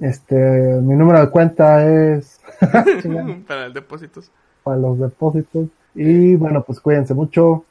Este, 0.00 0.34
mi 0.82 0.94
número 0.94 1.20
de 1.20 1.30
cuenta 1.30 1.84
es 1.84 2.40
para 3.46 3.66
el 3.66 3.72
depósitos. 3.72 4.30
para 4.62 4.76
los 4.76 4.98
depósitos. 4.98 5.68
Y 5.94 6.36
bueno, 6.36 6.62
pues 6.62 6.80
cuídense 6.80 7.12
mucho. 7.12 7.64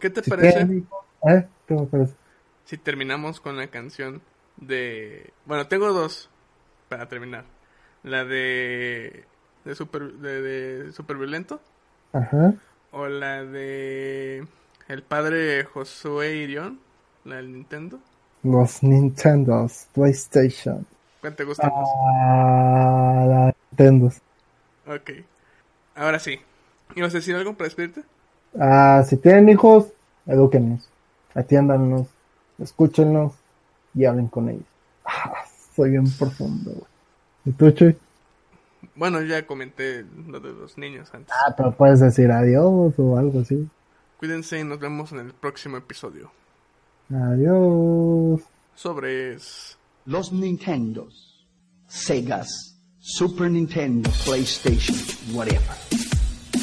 ¿Qué 0.00 0.08
te 0.08 0.22
Si 0.22 0.30
parece 0.30 0.82
¿Eh? 1.28 1.46
¿Qué 1.66 1.74
me 1.74 1.86
parece? 1.86 2.14
si 2.64 2.76
terminamos 2.76 3.40
con 3.40 3.56
la 3.56 3.66
canción 3.68 4.20
de... 4.60 5.32
Bueno, 5.46 5.66
tengo 5.66 5.92
dos 5.92 6.30
para 6.88 7.08
terminar. 7.08 7.44
La 8.02 8.24
de... 8.24 9.24
De 9.64 9.74
super, 9.74 10.12
de, 10.12 10.40
de 10.40 10.92
super 10.92 11.16
violento 11.16 11.60
Ajá. 12.12 12.54
o 12.90 13.06
la 13.06 13.44
de 13.44 14.46
el 14.88 15.02
padre 15.02 15.64
Josué 15.64 16.36
Irión, 16.36 16.80
la 17.24 17.36
del 17.36 17.52
Nintendo. 17.52 17.98
Los 18.42 18.82
Nintendos, 18.82 19.88
PlayStation. 19.92 20.86
¿Cuál 21.20 21.36
te 21.36 21.44
gusta 21.44 21.68
más? 21.68 21.88
Ah, 22.22 23.24
la 23.28 23.54
Nintendo. 23.70 24.10
Ok. 24.86 25.10
Ahora 25.96 26.18
sí. 26.18 26.40
¿Ibas 26.94 27.12
a 27.12 27.18
decir 27.18 27.36
algo 27.36 27.52
para 27.54 27.66
despedirte? 27.66 28.02
Ah, 28.58 29.04
si 29.06 29.18
tienen 29.18 29.50
hijos, 29.50 29.88
edúquenlos, 30.24 30.88
atiéndanlos, 31.34 32.06
escúchenlos 32.58 33.34
y 33.94 34.04
hablen 34.04 34.28
con 34.28 34.48
ellos. 34.48 34.64
Ah, 35.04 35.32
soy 35.74 35.90
bien 35.90 36.04
profundo, 36.18 36.70
güey. 36.72 36.86
¿Y 37.44 37.52
tú, 37.52 37.70
Chuy? 37.70 37.96
Bueno, 38.94 39.22
ya 39.22 39.46
comenté 39.46 40.04
lo 40.26 40.40
de 40.40 40.52
los 40.52 40.76
niños 40.76 41.12
antes. 41.14 41.32
Ah, 41.32 41.54
pero 41.56 41.76
puedes 41.76 42.00
decir 42.00 42.30
adiós 42.30 42.94
o 42.98 43.16
algo 43.16 43.40
así. 43.40 43.68
Cuídense 44.18 44.58
y 44.58 44.64
nos 44.64 44.78
vemos 44.78 45.12
en 45.12 45.20
el 45.20 45.32
próximo 45.32 45.76
episodio. 45.76 46.30
Adiós. 47.10 48.42
Sobre... 48.74 49.38
Los 50.04 50.32
Nintendos, 50.32 51.46
Segas, 51.86 52.80
Super 52.98 53.50
Nintendo, 53.50 54.10
PlayStation, 54.24 54.96
whatever. 55.34 55.76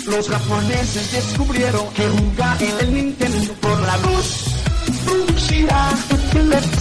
Los 0.07 0.27
japoneses 0.27 1.11
descubrieron 1.11 1.93
que 1.93 2.07
jugar 2.07 2.63
en 2.63 2.79
el 2.79 2.93
Nintendo 2.93 3.53
por 3.61 3.79
la 3.81 3.97
luz 3.97 4.55
producirá 5.05 5.91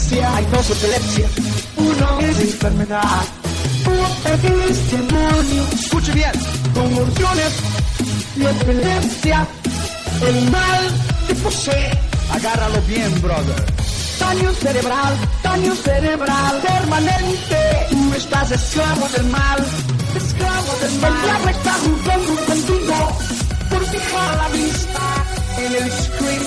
epilepsia. 0.05 0.37
Hay 0.37 0.47
dos 0.47 0.71
epilepsias. 0.71 1.31
Uno 1.77 2.21
es 2.21 2.41
enfermedad. 2.41 3.23
Otro 3.87 4.65
es 4.65 4.91
demonio. 4.91 5.67
Escuche 5.73 6.13
bien. 6.13 6.33
Convulsiones 6.75 7.53
y 8.37 8.45
epilepsia. 8.45 9.47
El 10.23 10.51
mal 10.51 10.91
te 11.27 11.35
posee. 11.37 11.91
Agárralo 12.33 12.81
bien, 12.83 13.23
brother. 13.23 13.65
Daño 14.19 14.53
cerebral, 14.55 15.15
daño 15.43 15.75
cerebral 15.75 16.63
permanente. 16.63 17.87
Tú 17.91 18.15
estás 18.15 18.51
esclavo 18.53 19.09
del 19.09 19.25
mal, 19.27 19.67
esclavo 20.17 20.73
del 20.81 21.01
mal. 21.01 21.13
El 21.13 21.23
diablo 21.23 21.51
está 21.51 21.73
jugando 21.73 22.47
contigo 22.47 23.19
por 23.71 23.87
fijar 23.87 24.37
la 24.37 24.49
vista 24.49 25.25
en 25.59 25.75
el 25.75 25.93
screen. 25.93 26.43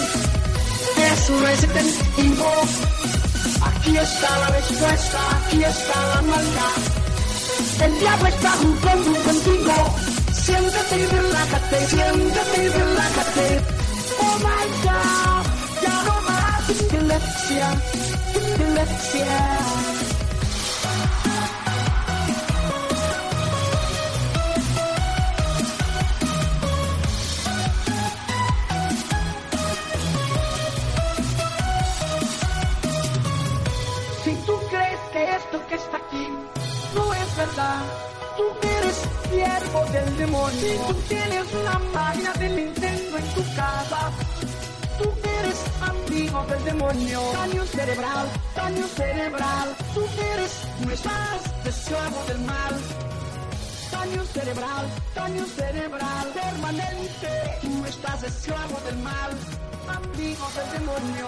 Es 1.12 1.30
Resident 1.42 2.18
Evil. 2.18 3.07
Aquí 3.62 3.98
está 3.98 4.40
la 4.40 4.48
respuesta, 4.48 5.20
aquí 5.38 5.64
está 5.64 6.08
la 6.16 6.22
maldad. 6.22 6.80
El 7.82 8.00
diablo 8.00 8.28
está 8.28 8.52
jugando 8.52 9.20
contigo. 9.24 9.74
Siéntate 10.34 11.00
y 11.00 11.06
relájate, 11.06 11.88
siéntate 11.88 12.64
y 12.64 12.70
relájate. 12.70 13.62
Oh 14.20 14.38
my 14.40 14.68
god, 14.84 15.46
ya 15.84 16.04
no 16.04 16.22
más 16.22 16.70
epilepsia, 16.70 17.68
epilepsia. 18.36 19.97
Siervo 39.30 39.86
del 39.92 40.18
demonio. 40.18 40.60
Si 40.60 40.78
tú 40.88 40.94
tienes 41.08 41.54
una 41.54 41.80
máquina 41.94 42.34
de 42.34 42.50
Nintendo 42.50 43.18
en 43.18 43.28
tu 43.36 43.44
casa, 43.56 44.12
tú 44.98 45.14
eres 45.40 45.60
amigo 45.82 46.46
del 46.46 46.64
demonio. 46.64 47.22
Daño 47.34 47.66
cerebral, 47.66 48.28
daño 48.56 48.88
cerebral, 48.88 49.76
tú 49.94 50.04
eres, 50.34 50.52
no 50.86 50.92
estás 50.92 51.42
esclavo 51.66 52.24
del 52.28 52.40
mal. 52.40 52.76
Daño 53.92 54.24
cerebral, 54.26 54.86
daño 55.16 55.46
cerebral 55.46 56.28
permanente. 56.34 57.30
Tú 57.62 57.86
estás 57.86 58.24
esclavo 58.24 58.80
del 58.86 58.98
mal, 58.98 59.32
amigo 59.88 60.48
del 60.56 60.80
demonio. 60.80 61.28